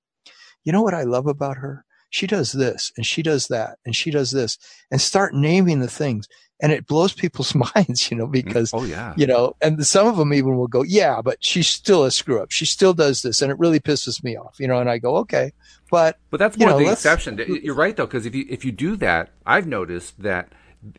You 0.63 0.71
know 0.71 0.81
what 0.81 0.93
I 0.93 1.03
love 1.03 1.27
about 1.27 1.57
her? 1.57 1.85
She 2.11 2.27
does 2.27 2.51
this 2.51 2.91
and 2.97 3.05
she 3.05 3.21
does 3.21 3.47
that 3.47 3.77
and 3.85 3.95
she 3.95 4.11
does 4.11 4.31
this 4.31 4.57
and 4.91 4.99
start 4.99 5.33
naming 5.33 5.79
the 5.79 5.87
things. 5.87 6.27
And 6.61 6.71
it 6.71 6.87
blows 6.87 7.13
people's 7.13 7.55
minds, 7.75 8.11
you 8.11 8.17
know, 8.17 8.27
mm, 8.27 8.31
because, 8.31 8.73
oh, 8.73 8.83
yeah. 8.83 9.13
you 9.15 9.25
know, 9.25 9.55
and 9.61 9.85
some 9.85 10.07
of 10.07 10.17
them 10.17 10.33
even 10.33 10.57
will 10.57 10.67
go, 10.67 10.83
yeah, 10.83 11.21
but 11.21 11.43
she's 11.43 11.67
still 11.67 12.03
a 12.03 12.11
screw 12.11 12.41
up. 12.41 12.51
She 12.51 12.65
still 12.65 12.93
does 12.93 13.21
this 13.21 13.41
and 13.41 13.51
it 13.51 13.59
really 13.59 13.79
pisses 13.79 14.23
me 14.23 14.35
off, 14.35 14.59
you 14.59 14.67
know, 14.67 14.79
and 14.79 14.89
I 14.89 14.97
go, 14.97 15.17
okay, 15.17 15.53
but, 15.89 16.17
but 16.29 16.37
that's 16.37 16.57
more 16.57 16.71
know, 16.71 16.79
the 16.79 16.91
exception. 16.91 17.39
You're 17.63 17.75
right 17.75 17.95
though, 17.95 18.05
because 18.05 18.25
if 18.25 18.35
you, 18.35 18.45
if 18.49 18.65
you 18.65 18.71
do 18.71 18.95
that, 18.97 19.29
I've 19.45 19.67
noticed 19.67 20.21
that 20.21 20.51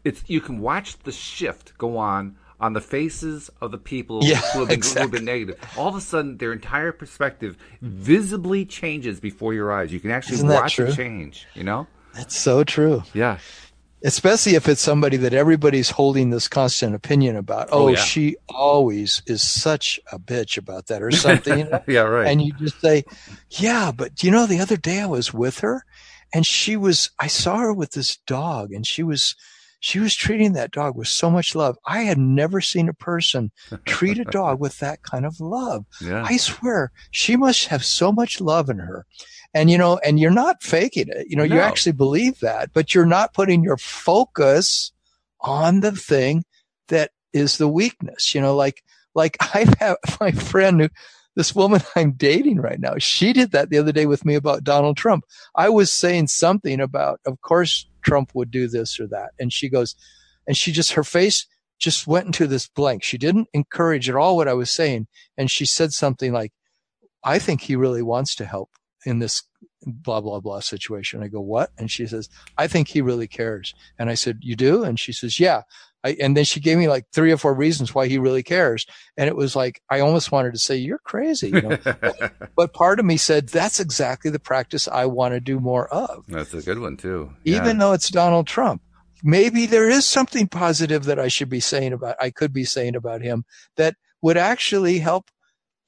it's, 0.04 0.24
you 0.28 0.40
can 0.40 0.60
watch 0.60 0.98
the 1.00 1.12
shift 1.12 1.76
go 1.78 1.96
on 1.96 2.36
on 2.60 2.74
the 2.74 2.80
faces 2.80 3.50
of 3.60 3.70
the 3.70 3.78
people 3.78 4.20
yeah, 4.22 4.36
who, 4.52 4.60
have 4.60 4.68
been, 4.68 4.76
exactly. 4.76 5.00
who 5.00 5.04
have 5.04 5.12
been 5.12 5.24
negative. 5.24 5.58
All 5.78 5.88
of 5.88 5.96
a 5.96 6.00
sudden, 6.00 6.36
their 6.36 6.52
entire 6.52 6.92
perspective 6.92 7.56
visibly 7.80 8.66
changes 8.66 9.18
before 9.18 9.54
your 9.54 9.72
eyes. 9.72 9.92
You 9.92 10.00
can 10.00 10.10
actually 10.10 10.34
Isn't 10.34 10.48
watch 10.48 10.78
it 10.78 10.94
change. 10.94 11.46
You 11.54 11.64
know, 11.64 11.86
that's 12.12 12.36
so 12.36 12.62
true. 12.62 13.02
Yeah, 13.14 13.38
especially 14.02 14.54
if 14.54 14.68
it's 14.68 14.80
somebody 14.80 15.16
that 15.18 15.34
everybody's 15.34 15.90
holding 15.90 16.30
this 16.30 16.48
constant 16.48 16.94
opinion 16.94 17.36
about. 17.36 17.68
Oh, 17.70 17.84
oh 17.84 17.88
yeah. 17.88 17.96
she 17.96 18.36
always 18.48 19.22
is 19.26 19.42
such 19.42 20.00
a 20.12 20.18
bitch 20.18 20.56
about 20.56 20.86
that 20.86 21.02
or 21.02 21.10
something. 21.10 21.68
yeah, 21.86 22.00
right. 22.00 22.26
And 22.26 22.42
you 22.42 22.52
just 22.54 22.80
say, 22.80 23.04
yeah, 23.50 23.92
but 23.92 24.22
you 24.22 24.30
know, 24.30 24.46
the 24.46 24.60
other 24.60 24.76
day 24.76 25.00
I 25.00 25.06
was 25.06 25.34
with 25.34 25.60
her 25.60 25.84
and 26.32 26.46
she 26.46 26.76
was, 26.76 27.10
I 27.18 27.26
saw 27.26 27.58
her 27.58 27.72
with 27.72 27.92
this 27.92 28.16
dog 28.26 28.72
and 28.72 28.86
she 28.86 29.02
was, 29.02 29.36
she 29.80 29.98
was 29.98 30.14
treating 30.14 30.52
that 30.52 30.72
dog 30.72 30.94
with 30.96 31.08
so 31.08 31.30
much 31.30 31.54
love. 31.54 31.76
I 31.86 32.02
had 32.02 32.18
never 32.18 32.60
seen 32.60 32.88
a 32.88 32.94
person 32.94 33.50
treat 33.86 34.18
a 34.18 34.24
dog 34.30 34.60
with 34.60 34.78
that 34.78 35.02
kind 35.02 35.24
of 35.24 35.40
love. 35.40 35.86
Yeah. 36.00 36.22
I 36.26 36.36
swear 36.36 36.92
she 37.10 37.36
must 37.36 37.66
have 37.66 37.84
so 37.84 38.12
much 38.12 38.40
love 38.40 38.68
in 38.68 38.78
her. 38.78 39.06
And 39.52 39.70
you 39.70 39.78
know, 39.78 39.98
and 39.98 40.20
you're 40.20 40.30
not 40.30 40.62
faking 40.62 41.08
it. 41.08 41.26
You 41.28 41.36
know, 41.36 41.44
no. 41.44 41.54
you 41.56 41.60
actually 41.60 41.92
believe 41.92 42.40
that, 42.40 42.72
but 42.72 42.94
you're 42.94 43.06
not 43.06 43.34
putting 43.34 43.64
your 43.64 43.76
focus 43.76 44.92
on 45.40 45.80
the 45.80 45.92
thing 45.92 46.44
that 46.88 47.10
is 47.32 47.58
the 47.58 47.68
weakness. 47.68 48.34
You 48.34 48.40
know, 48.40 48.54
like, 48.54 48.82
like 49.14 49.36
I 49.54 49.66
have 49.80 49.96
my 50.20 50.30
friend 50.30 50.82
who, 50.82 50.88
this 51.36 51.54
woman 51.54 51.80
I'm 51.96 52.12
dating 52.12 52.60
right 52.60 52.80
now, 52.80 52.94
she 52.98 53.32
did 53.32 53.52
that 53.52 53.70
the 53.70 53.78
other 53.78 53.92
day 53.92 54.06
with 54.06 54.24
me 54.24 54.34
about 54.34 54.64
Donald 54.64 54.96
Trump. 54.96 55.24
I 55.54 55.68
was 55.68 55.92
saying 55.92 56.28
something 56.28 56.80
about, 56.80 57.20
of 57.24 57.40
course, 57.40 57.86
Trump 58.02 58.32
would 58.34 58.50
do 58.50 58.68
this 58.68 59.00
or 59.00 59.06
that. 59.08 59.30
And 59.38 59.52
she 59.52 59.68
goes, 59.68 59.94
and 60.46 60.56
she 60.56 60.72
just, 60.72 60.92
her 60.92 61.04
face 61.04 61.46
just 61.78 62.06
went 62.06 62.26
into 62.26 62.46
this 62.46 62.68
blank. 62.68 63.02
She 63.02 63.18
didn't 63.18 63.48
encourage 63.52 64.08
at 64.08 64.16
all 64.16 64.36
what 64.36 64.48
I 64.48 64.54
was 64.54 64.70
saying. 64.70 65.06
And 65.36 65.50
she 65.50 65.64
said 65.64 65.92
something 65.92 66.32
like, 66.32 66.52
I 67.24 67.38
think 67.38 67.62
he 67.62 67.76
really 67.76 68.02
wants 68.02 68.34
to 68.36 68.46
help 68.46 68.70
in 69.04 69.18
this 69.18 69.42
blah, 69.82 70.20
blah, 70.20 70.40
blah 70.40 70.60
situation. 70.60 71.22
I 71.22 71.28
go, 71.28 71.40
what? 71.40 71.70
And 71.78 71.90
she 71.90 72.06
says, 72.06 72.28
I 72.58 72.66
think 72.66 72.88
he 72.88 73.00
really 73.00 73.26
cares. 73.26 73.74
And 73.98 74.10
I 74.10 74.14
said, 74.14 74.38
you 74.40 74.56
do? 74.56 74.84
And 74.84 74.98
she 74.98 75.12
says, 75.12 75.40
yeah, 75.40 75.62
I, 76.02 76.16
and 76.20 76.36
then 76.36 76.44
she 76.44 76.60
gave 76.60 76.78
me 76.78 76.88
like 76.88 77.06
three 77.12 77.32
or 77.32 77.36
four 77.36 77.54
reasons 77.54 77.94
why 77.94 78.06
he 78.06 78.18
really 78.18 78.42
cares. 78.42 78.86
And 79.16 79.28
it 79.28 79.36
was 79.36 79.54
like, 79.54 79.82
I 79.90 80.00
almost 80.00 80.32
wanted 80.32 80.52
to 80.52 80.58
say, 80.58 80.76
you're 80.76 80.98
crazy. 80.98 81.48
You 81.48 81.62
know? 81.62 81.78
but, 81.84 82.32
but, 82.56 82.72
part 82.72 82.98
of 82.98 83.06
me 83.06 83.16
said, 83.16 83.48
that's 83.48 83.80
exactly 83.80 84.30
the 84.30 84.38
practice 84.38 84.88
I 84.88 85.06
want 85.06 85.34
to 85.34 85.40
do 85.40 85.60
more 85.60 85.88
of. 85.92 86.24
That's 86.28 86.54
a 86.54 86.62
good 86.62 86.78
one 86.78 86.96
too. 86.96 87.32
Yeah. 87.44 87.56
Even 87.56 87.78
though 87.78 87.92
it's 87.92 88.08
Donald 88.08 88.46
Trump, 88.46 88.82
maybe 89.22 89.66
there 89.66 89.90
is 89.90 90.06
something 90.06 90.46
positive 90.46 91.04
that 91.04 91.18
I 91.18 91.28
should 91.28 91.50
be 91.50 91.60
saying 91.60 91.92
about, 91.92 92.16
I 92.20 92.30
could 92.30 92.52
be 92.52 92.64
saying 92.64 92.96
about 92.96 93.20
him 93.20 93.44
that 93.76 93.96
would 94.22 94.36
actually 94.36 94.98
help 94.98 95.30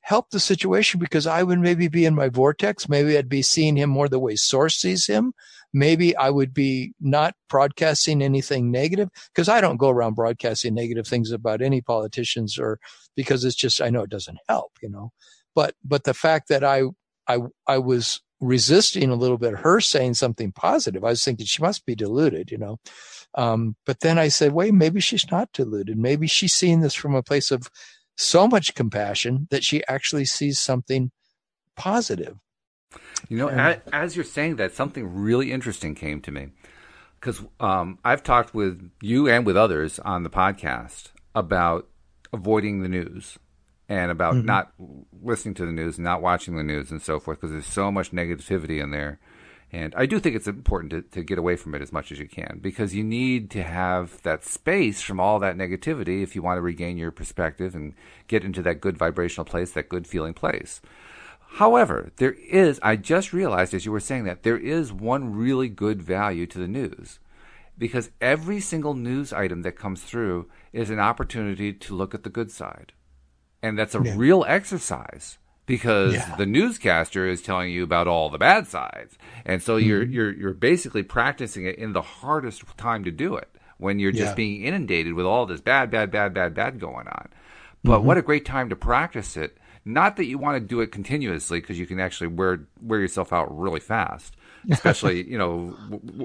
help 0.03 0.31
the 0.31 0.41
situation 0.41 1.01
because 1.01 1.27
I 1.27 1.43
would 1.43 1.59
maybe 1.59 1.89
be 1.89 2.05
in 2.05 2.15
my 2.15 2.29
vortex. 2.29 2.89
Maybe 2.89 3.17
I'd 3.17 3.29
be 3.29 3.43
seeing 3.43 3.77
him 3.77 3.91
more 3.91 4.09
the 4.09 4.19
way 4.19 4.37
source 4.37 4.77
sees 4.77 5.07
him 5.07 5.33
maybe 5.73 6.15
I 6.17 6.31
would 6.31 6.53
be 6.53 6.95
not 7.01 7.35
broadcasting 7.49 8.23
anything 8.23 8.71
negative 8.71 9.09
because 9.33 9.49
I 9.49 9.61
don't 9.61 9.79
go 9.79 9.89
around 9.89 10.15
broadcasting 10.15 10.75
negative 10.75 11.07
things 11.07 11.31
about 11.31 11.63
any 11.63 11.81
politicians 11.81 12.59
or 12.59 12.79
because 13.17 13.45
it's 13.45 13.57
just, 13.57 13.81
I 13.81 13.91
know 13.91 14.03
it 14.03 14.11
doesn't 14.11 14.39
help, 14.49 14.73
you 14.83 14.91
know, 14.91 15.13
but, 15.55 15.75
but 15.85 16.05
the 16.05 16.15
fact 16.15 16.49
that 16.49 16.65
I, 16.65 16.83
I, 17.27 17.39
I 17.67 17.79
was 17.79 18.21
resisting 18.41 19.11
a 19.11 19.17
little 19.17 19.39
bit 19.39 19.59
her 19.59 19.81
saying 19.81 20.15
something 20.15 20.51
positive. 20.53 21.05
I 21.05 21.11
was 21.11 21.25
thinking 21.25 21.47
she 21.47 21.63
must 21.63 21.87
be 21.87 21.95
deluded, 21.95 22.51
you 22.51 22.59
know. 22.59 22.81
Um, 23.35 23.77
but 23.87 24.01
then 24.01 24.19
I 24.19 24.29
said, 24.29 24.53
wait, 24.53 24.75
maybe 24.75 25.01
she's 25.01 25.31
not 25.31 25.53
deluded. 25.53 25.97
Maybe 25.97 26.27
she's 26.27 26.53
seeing 26.53 26.81
this 26.81 26.95
from 26.95 27.15
a 27.15 27.23
place 27.23 27.51
of 27.51 27.71
so 28.23 28.47
much 28.47 28.75
compassion 28.75 29.49
that 29.51 29.65
she 29.65 29.83
actually 29.87 30.25
sees 30.25 30.59
something 30.61 31.11
positive. 31.77 32.37
You 33.29 33.39
know, 33.39 33.49
as, 33.49 33.79
as, 33.93 34.17
you're 34.17 34.25
saying 34.25 34.57
that, 34.57 34.75
something 34.75 35.15
really 35.15 35.53
interesting 35.53 35.95
came 35.95 36.21
to 36.23 36.31
me 36.31 36.49
because 37.19 37.41
um, 37.61 37.99
I've 38.05 38.23
talked 38.23 38.55
with 38.55 38.91
you 39.01 39.29
and 39.29 39.47
with 39.47 39.57
others 39.57 39.99
on 40.01 40.23
the 40.23 40.31
podcast 40.31 41.11
about 41.35 41.89
avoiding 42.33 42.83
the 42.83 42.89
news 42.89 43.39
and 43.89 44.11
about 44.11 44.35
mm-hmm. 44.35 44.47
not 44.47 44.73
listening 45.23 45.55
to 45.55 45.67
the 45.67 45.73
news, 45.73 45.99
not 45.99 46.21
watching 46.21 46.57
the 46.57 46.63
news, 46.63 46.91
and 46.91 47.01
so 47.01 47.21
forth 47.21 47.39
because 47.41 47.53
there's 47.53 47.67
so 47.67 47.91
much 47.91 48.11
negativity 48.11 48.83
in 48.83 48.91
there. 48.91 49.19
And 49.73 49.95
I 49.97 50.05
do 50.05 50.21
think 50.21 50.37
it's 50.37 50.47
important 50.47 50.91
to, 50.91 51.03
to 51.17 51.25
get 51.25 51.39
away 51.39 51.57
from 51.57 51.75
it 51.75 51.81
as 51.81 51.93
much 51.93 52.13
as 52.13 52.19
you 52.19 52.29
can 52.29 52.59
because 52.61 52.95
you 52.95 53.03
need 53.03 53.51
to 53.53 53.63
have 53.63 54.21
that 54.23 54.45
space 54.45 55.01
from 55.01 55.19
all 55.19 55.39
that 55.39 55.57
negativity 55.57 56.23
if 56.23 56.37
you 56.37 56.43
want 56.43 56.59
to 56.59 56.63
regain 56.63 56.99
your 56.99 57.11
perspective 57.11 57.75
and 57.75 57.95
get 58.29 58.45
into 58.45 58.61
that 58.63 58.83
good 58.83 58.99
vibrational 58.99 59.47
place, 59.47 59.73
that 59.73 59.89
good 59.89 60.07
feeling 60.07 60.35
place. 60.35 60.83
However, 61.55 62.13
there 62.17 62.33
is, 62.33 62.81
I 62.83 62.97
just 62.97 63.33
realized 63.33 63.73
as 63.73 63.87
you 63.87 63.93
were 63.93 64.01
saying 64.01 64.25
that, 64.25 64.43
there 64.43 64.59
is 64.59 64.93
one 64.93 65.35
really 65.35 65.71
good 65.71 66.03
value 66.03 66.47
to 66.47 66.59
the 66.59 66.69
news. 66.69 67.19
Because 67.79 68.11
every 68.21 68.61
single 68.61 68.95
news 68.95 69.33
item 69.33 69.63
that 69.63 69.73
comes 69.73 70.03
through 70.03 70.49
is 70.75 70.91
an 70.91 71.01
opportunity 71.01 71.73
to 71.73 71.95
look 71.95 72.15
at 72.15 72.23
the 72.23 72.31
good 72.31 72.51
side. 72.51 72.93
And 73.63 73.79
that's 73.79 73.95
a 73.95 74.03
yeah. 74.05 74.15
real 74.17 74.45
exercise 74.47 75.39
because 75.67 76.15
yeah. 76.15 76.37
the 76.37 76.47
newscaster 76.47 77.27
is 77.27 77.43
telling 77.43 77.71
you 77.71 77.83
about 77.83 78.09
all 78.09 78.31
the 78.31 78.39
bad 78.39 78.67
sides. 78.67 79.17
And 79.45 79.63
so 79.63 79.77
mm-hmm. 79.77 79.89
you're 79.89 80.03
you're 80.05 80.33
you're 80.33 80.55
basically 80.55 81.03
practicing 81.03 81.67
it 81.67 81.77
in 81.77 81.93
the 81.93 82.03
hardest 82.03 82.65
time 82.77 83.05
to 83.05 83.11
do 83.11 83.37
it 83.37 83.49
when 83.79 83.99
you're 83.99 84.13
just 84.13 84.33
yeah. 84.33 84.35
being 84.35 84.63
inundated 84.63 85.15
with 85.15 85.27
all 85.27 85.47
this 85.47 85.61
bad 85.61 85.91
bad 85.91 86.11
bad 86.11 86.35
bad 86.35 86.55
bad 86.55 86.81
going 86.81 87.09
on. 87.09 87.29
But 87.85 87.99
mm-hmm. 87.99 88.07
what 88.07 88.19
a 88.19 88.23
great 88.23 88.45
time 88.45 88.69
to 88.69 88.77
practice 88.77 89.37
it 89.37 89.59
not 89.85 90.17
that 90.17 90.27
you 90.27 90.39
want 90.39 90.57
to 90.57 90.61
do 90.61 90.81
it 90.81 90.93
continuously 90.93 91.61
because 91.61 91.79
you 91.79 91.87
can 91.87 92.01
actually 92.01 92.29
wear 92.29 92.67
wear 92.81 93.01
yourself 93.01 93.33
out 93.33 93.57
really 93.57 93.81
fast. 93.81 94.37
Especially, 94.71 95.29
you 95.29 95.37
know, 95.37 95.77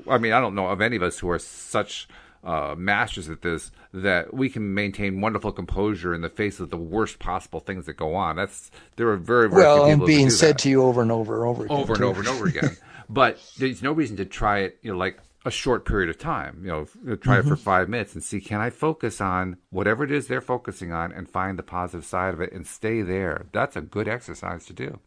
I 0.08 0.20
mean, 0.20 0.32
I 0.32 0.40
don't 0.40 0.54
know 0.54 0.68
of 0.68 0.80
any 0.80 0.96
of 0.96 1.02
us 1.02 1.18
who 1.18 1.28
are 1.32 1.40
such 1.40 2.08
uh, 2.48 2.76
masters 2.78 3.30
at 3.30 3.42
this 3.42 3.72
that 3.94 4.34
we 4.34 4.50
can 4.50 4.74
maintain 4.74 5.20
wonderful 5.20 5.52
composure 5.52 6.14
in 6.14 6.22
the 6.22 6.30
face 6.30 6.62
of 6.62 6.70
the 6.70 6.78
worst 6.78 7.20
possible 7.20 7.60
things 7.60 7.86
that 7.86 7.98
go 7.98 8.16
on. 8.16 8.38
That's 8.38 8.72
there 8.96 9.10
are 9.10 9.18
very, 9.18 9.50
very 9.50 9.62
well, 9.62 9.86
and 9.86 10.06
being 10.06 10.30
said 10.30 10.56
that. 10.56 10.60
to 10.60 10.70
you 10.70 10.82
over 10.82 11.02
and 11.02 11.12
over 11.12 11.36
and 11.36 11.50
over 11.50 11.66
again, 11.66 11.78
over 11.78 11.94
and 11.94 12.04
over 12.04 12.20
and 12.22 12.30
over 12.30 12.46
again. 12.48 12.78
but 13.10 13.38
there's 13.58 13.84
no 13.84 13.92
reason 13.92 14.16
to 14.18 14.26
try 14.26 14.60
it. 14.60 14.80
You 14.82 14.94
know, 14.94 14.98
like 14.98 15.20
a 15.44 15.52
short 15.52 15.86
period 15.86 16.10
of 16.10 16.18
time. 16.18 16.62
You 16.64 16.70
know, 16.70 16.86
try 16.86 17.06
mm-hmm. 17.06 17.32
it 17.32 17.44
for 17.44 17.56
mm-hmm. 17.56 17.64
five 17.64 17.90
minutes 17.90 18.14
and 18.16 18.24
see 18.24 18.40
can 18.40 18.62
I 18.62 18.70
focus 18.70 19.20
on 19.20 19.58
whatever 19.70 20.06
it 20.06 20.12
is 20.12 20.28
they're 20.28 20.40
focusing 20.40 20.94
on 20.94 21.12
and 21.12 21.30
find 21.30 21.60
the 21.60 21.64
positive 21.64 22.06
side 22.06 22.34
of 22.34 22.40
it 22.40 22.54
and 22.54 22.66
stay 22.66 23.02
there. 23.02 23.48
That's 23.52 23.76
a 23.76 23.82
good 23.82 24.08
exercise 24.08 24.66
to 24.68 24.74
do. 24.74 25.00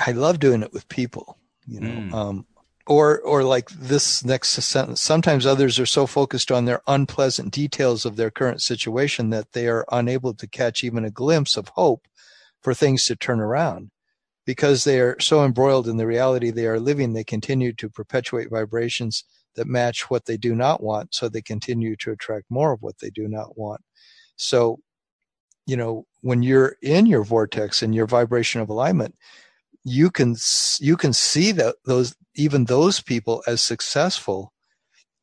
I 0.00 0.12
love 0.12 0.40
doing 0.40 0.62
it 0.62 0.72
with 0.72 0.88
people. 0.88 1.36
You 1.66 1.80
know, 1.80 1.88
mm. 1.88 2.14
um, 2.14 2.46
or 2.86 3.20
or 3.20 3.42
like 3.42 3.70
this 3.70 4.24
next 4.24 4.50
sentence. 4.50 5.00
Sometimes 5.00 5.46
others 5.46 5.78
are 5.78 5.86
so 5.86 6.06
focused 6.06 6.50
on 6.52 6.64
their 6.64 6.82
unpleasant 6.86 7.52
details 7.52 8.04
of 8.04 8.16
their 8.16 8.30
current 8.30 8.62
situation 8.62 9.30
that 9.30 9.52
they 9.52 9.68
are 9.68 9.84
unable 9.90 10.34
to 10.34 10.46
catch 10.46 10.84
even 10.84 11.04
a 11.04 11.10
glimpse 11.10 11.56
of 11.56 11.68
hope 11.68 12.06
for 12.62 12.74
things 12.74 13.04
to 13.04 13.16
turn 13.16 13.40
around. 13.40 13.90
Because 14.44 14.84
they 14.84 15.00
are 15.00 15.18
so 15.18 15.44
embroiled 15.44 15.88
in 15.88 15.96
the 15.96 16.06
reality 16.06 16.50
they 16.50 16.66
are 16.66 16.78
living, 16.78 17.12
they 17.12 17.24
continue 17.24 17.72
to 17.74 17.90
perpetuate 17.90 18.48
vibrations 18.48 19.24
that 19.56 19.66
match 19.66 20.08
what 20.08 20.26
they 20.26 20.36
do 20.36 20.54
not 20.54 20.82
want 20.82 21.14
so 21.14 21.28
they 21.28 21.42
continue 21.42 21.96
to 21.96 22.12
attract 22.12 22.44
more 22.48 22.72
of 22.72 22.82
what 22.82 22.98
they 23.00 23.10
do 23.10 23.26
not 23.26 23.58
want 23.58 23.80
so 24.36 24.78
you 25.66 25.76
know 25.76 26.06
when 26.20 26.42
you're 26.42 26.76
in 26.82 27.06
your 27.06 27.24
vortex 27.24 27.82
and 27.82 27.94
your 27.94 28.06
vibration 28.06 28.60
of 28.60 28.68
alignment 28.68 29.14
you 29.88 30.10
can 30.10 30.34
you 30.80 30.96
can 30.96 31.12
see 31.12 31.52
that 31.52 31.76
those 31.84 32.16
even 32.34 32.64
those 32.64 33.00
people 33.00 33.44
as 33.46 33.62
successful 33.62 34.52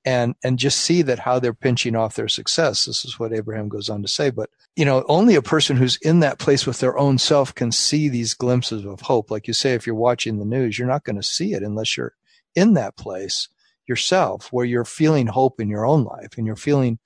and 0.05 0.36
and 0.41 0.57
just 0.57 0.80
see 0.80 1.01
that 1.01 1.20
how 1.20 1.38
they're 1.38 1.53
pinching 1.53 1.97
off 1.97 2.16
their 2.16 2.30
success. 2.30 2.86
This 2.86 3.03
is 3.03 3.20
what 3.20 3.34
abraham 3.34 3.68
goes 3.68 3.89
on 3.89 4.01
to 4.01 4.07
say 4.07 4.30
but 4.30 4.49
you 4.78 4.86
know 4.86 5.03
only 5.09 5.36
a 5.36 5.41
person 5.41 5.76
who's 5.76 5.97
in 5.97 6.22
that 6.22 6.39
place 6.39 6.66
with 6.66 6.80
their 6.80 6.97
own 6.97 7.18
self 7.18 7.53
can 7.53 7.74
see 7.74 8.07
these 8.07 8.34
glimpses 8.34 8.86
of 8.86 9.01
hope. 9.01 9.30
Like 9.30 9.47
you 9.49 9.53
say 9.53 9.74
if 9.74 9.86
you're 9.86 9.95
watching 9.95 10.39
the 10.39 10.45
news 10.45 10.80
you're 10.80 10.88
not 10.88 11.03
going 11.03 11.18
to 11.18 11.24
see 11.24 11.51
it 11.53 11.61
unless 11.61 11.97
you're 11.97 12.14
in 12.55 12.74
that 12.76 12.95
place 12.95 13.49
yourself 13.86 14.47
where 14.53 14.66
you're 14.66 14.86
feeling 14.86 15.28
hope 15.28 15.59
in 15.59 15.68
your 15.68 15.86
own 15.86 16.05
life 16.05 16.38
and 16.38 16.47
you're 16.47 16.55
feeling 16.55 16.99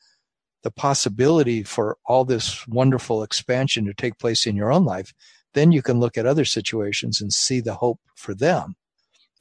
the 0.61 0.69
possibility 0.69 1.63
for 1.63 1.97
all 2.05 2.23
this 2.23 2.67
wonderful 2.67 3.23
expansion 3.23 3.85
to 3.85 3.95
take 3.95 4.19
place 4.19 4.45
in 4.45 4.55
your 4.55 4.71
own 4.71 4.85
life, 4.85 5.11
then 5.53 5.71
you 5.71 5.81
can 5.81 5.99
look 5.99 6.17
at 6.17 6.25
other 6.25 6.45
situations 6.45 7.21
and 7.21 7.33
see 7.33 7.59
the 7.59 7.75
hope 7.75 7.99
for 8.15 8.33
them, 8.33 8.75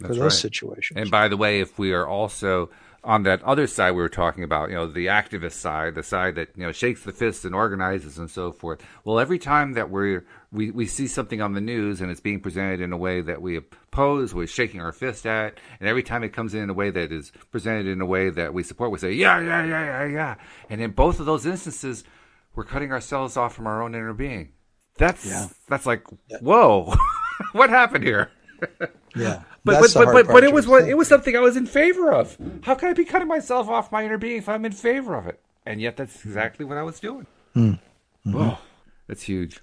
That's 0.00 0.08
for 0.08 0.14
those 0.14 0.22
right. 0.22 0.32
situations. 0.32 1.00
And 1.00 1.10
by 1.10 1.28
the 1.28 1.36
way, 1.36 1.60
if 1.60 1.78
we 1.78 1.92
are 1.92 2.06
also 2.06 2.70
on 3.06 3.22
that 3.22 3.40
other 3.44 3.68
side 3.68 3.92
we 3.92 4.02
were 4.02 4.08
talking 4.08 4.42
about, 4.42 4.68
you 4.68 4.74
know, 4.74 4.86
the 4.86 5.06
activist 5.06 5.52
side, 5.52 5.94
the 5.94 6.02
side 6.02 6.34
that 6.34 6.48
you 6.56 6.64
know 6.64 6.72
shakes 6.72 7.04
the 7.04 7.12
fists 7.12 7.44
and 7.44 7.54
organizes 7.54 8.18
and 8.18 8.28
so 8.28 8.50
forth. 8.50 8.82
Well, 9.04 9.20
every 9.20 9.38
time 9.38 9.74
that 9.74 9.90
we're 9.90 10.26
we, 10.50 10.72
we 10.72 10.86
see 10.86 11.06
something 11.06 11.40
on 11.40 11.52
the 11.52 11.60
news 11.60 12.00
and 12.00 12.10
it's 12.10 12.20
being 12.20 12.40
presented 12.40 12.80
in 12.80 12.92
a 12.92 12.96
way 12.96 13.20
that 13.20 13.40
we 13.40 13.56
oppose, 13.56 14.34
we're 14.34 14.48
shaking 14.48 14.80
our 14.80 14.92
fist 14.92 15.24
at, 15.24 15.58
and 15.78 15.88
every 15.88 16.02
time 16.02 16.24
it 16.24 16.30
comes 16.30 16.52
in 16.52 16.64
in 16.64 16.70
a 16.70 16.74
way 16.74 16.90
that 16.90 17.12
is 17.12 17.30
presented 17.52 17.86
in 17.86 18.00
a 18.00 18.06
way 18.06 18.28
that 18.28 18.52
we 18.52 18.64
support, 18.64 18.90
we 18.90 18.98
say 18.98 19.12
yeah, 19.12 19.40
yeah, 19.40 19.64
yeah, 19.64 19.84
yeah, 19.84 20.12
yeah. 20.12 20.34
And 20.68 20.80
in 20.80 20.90
both 20.90 21.20
of 21.20 21.26
those 21.26 21.46
instances, 21.46 22.02
we're 22.56 22.64
cutting 22.64 22.90
ourselves 22.90 23.36
off 23.36 23.54
from 23.54 23.68
our 23.68 23.82
own 23.82 23.94
inner 23.94 24.14
being. 24.14 24.52
That's 24.98 25.26
yeah. 25.26 25.48
that's 25.68 25.86
like 25.86 26.04
whoa, 26.40 26.94
what 27.52 27.70
happened 27.70 28.04
here? 28.04 28.30
yeah. 29.14 29.42
But 29.66 29.80
but 29.80 29.94
but, 29.94 30.12
but, 30.12 30.26
but 30.28 30.44
it 30.44 30.52
was 30.52 30.68
what 30.68 30.88
it 30.88 30.96
was 30.96 31.08
something 31.08 31.36
I 31.36 31.40
was 31.40 31.56
in 31.56 31.66
favor 31.66 32.12
of. 32.12 32.36
How 32.62 32.76
can 32.76 32.88
I 32.88 32.92
be 32.92 33.04
cutting 33.04 33.26
myself 33.26 33.68
off 33.68 33.90
my 33.90 34.04
inner 34.04 34.16
being 34.16 34.38
if 34.38 34.48
I'm 34.48 34.64
in 34.64 34.70
favor 34.70 35.16
of 35.16 35.26
it? 35.26 35.40
And 35.66 35.80
yet 35.80 35.96
that's 35.96 36.24
exactly 36.24 36.64
what 36.64 36.78
I 36.78 36.84
was 36.84 37.00
doing. 37.00 37.26
Mm-hmm. 37.56 38.32
Whoa, 38.32 38.58
that's 39.08 39.22
huge. 39.22 39.60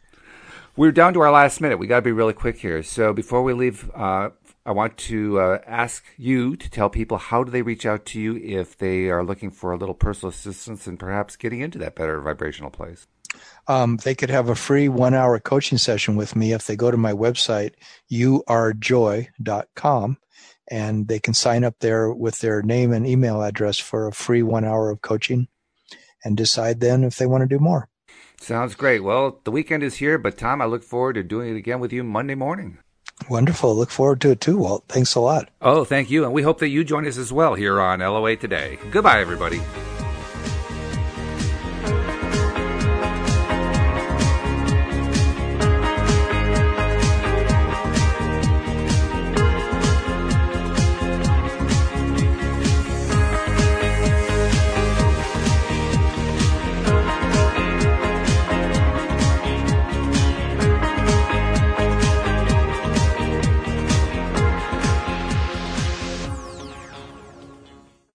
We're 0.76 0.92
down 0.92 1.14
to 1.14 1.22
our 1.22 1.32
last 1.32 1.62
minute. 1.62 1.80
We 1.80 1.88
got 1.88 2.00
to 2.00 2.02
be 2.02 2.12
really 2.12 2.34
quick 2.34 2.58
here. 2.58 2.84
So 2.84 3.14
before 3.14 3.44
we 3.44 3.54
leave, 3.54 3.90
uh, 3.96 4.32
I 4.66 4.72
want 4.72 4.98
to 4.98 5.40
uh, 5.40 5.60
ask 5.66 6.04
you 6.18 6.58
to 6.58 6.70
tell 6.70 6.90
people 6.90 7.18
how 7.18 7.46
do 7.46 7.52
they 7.52 7.62
reach 7.62 7.86
out 7.86 8.06
to 8.08 8.20
you 8.20 8.36
if 8.36 8.78
they 8.78 9.10
are 9.10 9.24
looking 9.24 9.52
for 9.52 9.72
a 9.72 9.78
little 9.78 9.96
personal 9.96 10.32
assistance 10.32 10.86
and 10.86 11.00
perhaps 11.00 11.38
getting 11.38 11.62
into 11.62 11.78
that 11.80 11.96
better 11.96 12.20
vibrational 12.20 12.72
place 12.72 13.08
um, 13.68 13.97
they 13.97 14.16
could 14.16 14.30
have 14.30 14.49
a 14.49 14.55
free 14.55 14.89
one 14.89 15.14
hour 15.14 15.39
coaching 15.39 15.78
session 15.78 16.16
with 16.16 16.36
me 16.36 16.53
if 16.53 16.68
they 16.68 16.76
go 16.76 16.91
to 16.91 16.97
my 16.97 17.14
website, 17.14 17.74
youarejoy.com, 18.11 20.18
and 20.70 21.07
they 21.07 21.20
can 21.20 21.34
sign 21.34 21.64
up 21.64 21.76
there 21.80 22.11
with 22.11 22.39
their 22.39 22.61
name 22.61 22.91
and 22.91 23.07
email 23.07 23.41
address 23.41 23.78
for 23.78 24.07
a 24.07 24.14
free 24.14 24.43
one 24.43 24.66
hour 24.66 24.89
of 24.89 25.01
coaching 25.01 25.47
and 26.24 26.38
decide 26.38 26.80
then 26.80 27.03
if 27.03 27.18
they 27.18 27.26
want 27.26 27.41
to 27.41 27.47
do 27.47 27.59
more. 27.59 27.89
Sounds 28.39 28.76
great. 28.76 29.03
Well, 29.03 29.39
the 29.43 29.51
weekend 29.51 29.84
is 29.84 29.95
here, 29.95 30.18
but 30.18 30.38
Tom, 30.38 30.61
I 30.61 30.66
look 30.66 30.84
forward 30.84 31.14
to 31.14 31.24
doing 31.24 31.55
it 31.55 31.57
again 31.57 31.80
with 31.80 31.93
you 31.93 32.03
Monday 32.03 32.36
morning. 32.36 32.80
Wonderful. 33.30 33.76
Look 33.76 33.89
forward 33.89 34.20
to 34.22 34.32
it 34.32 34.41
too, 34.41 34.57
Walt. 34.57 34.86
Thanks 34.89 35.16
a 35.16 35.22
lot. 35.22 35.49
Oh, 35.61 35.86
thank 35.86 36.09
you. 36.09 36.26
And 36.26 36.34
we 36.34 36.41
hope 36.41 36.59
that 36.59 36.70
you 36.70 36.84
join 36.84 37.07
us 37.07 37.18
as 37.18 37.32
well 37.32 37.53
here 37.53 37.80
on 37.80 37.99
LOA 37.99 38.36
Today. 38.36 38.80
Goodbye, 38.91 39.22
everybody. 39.22 39.61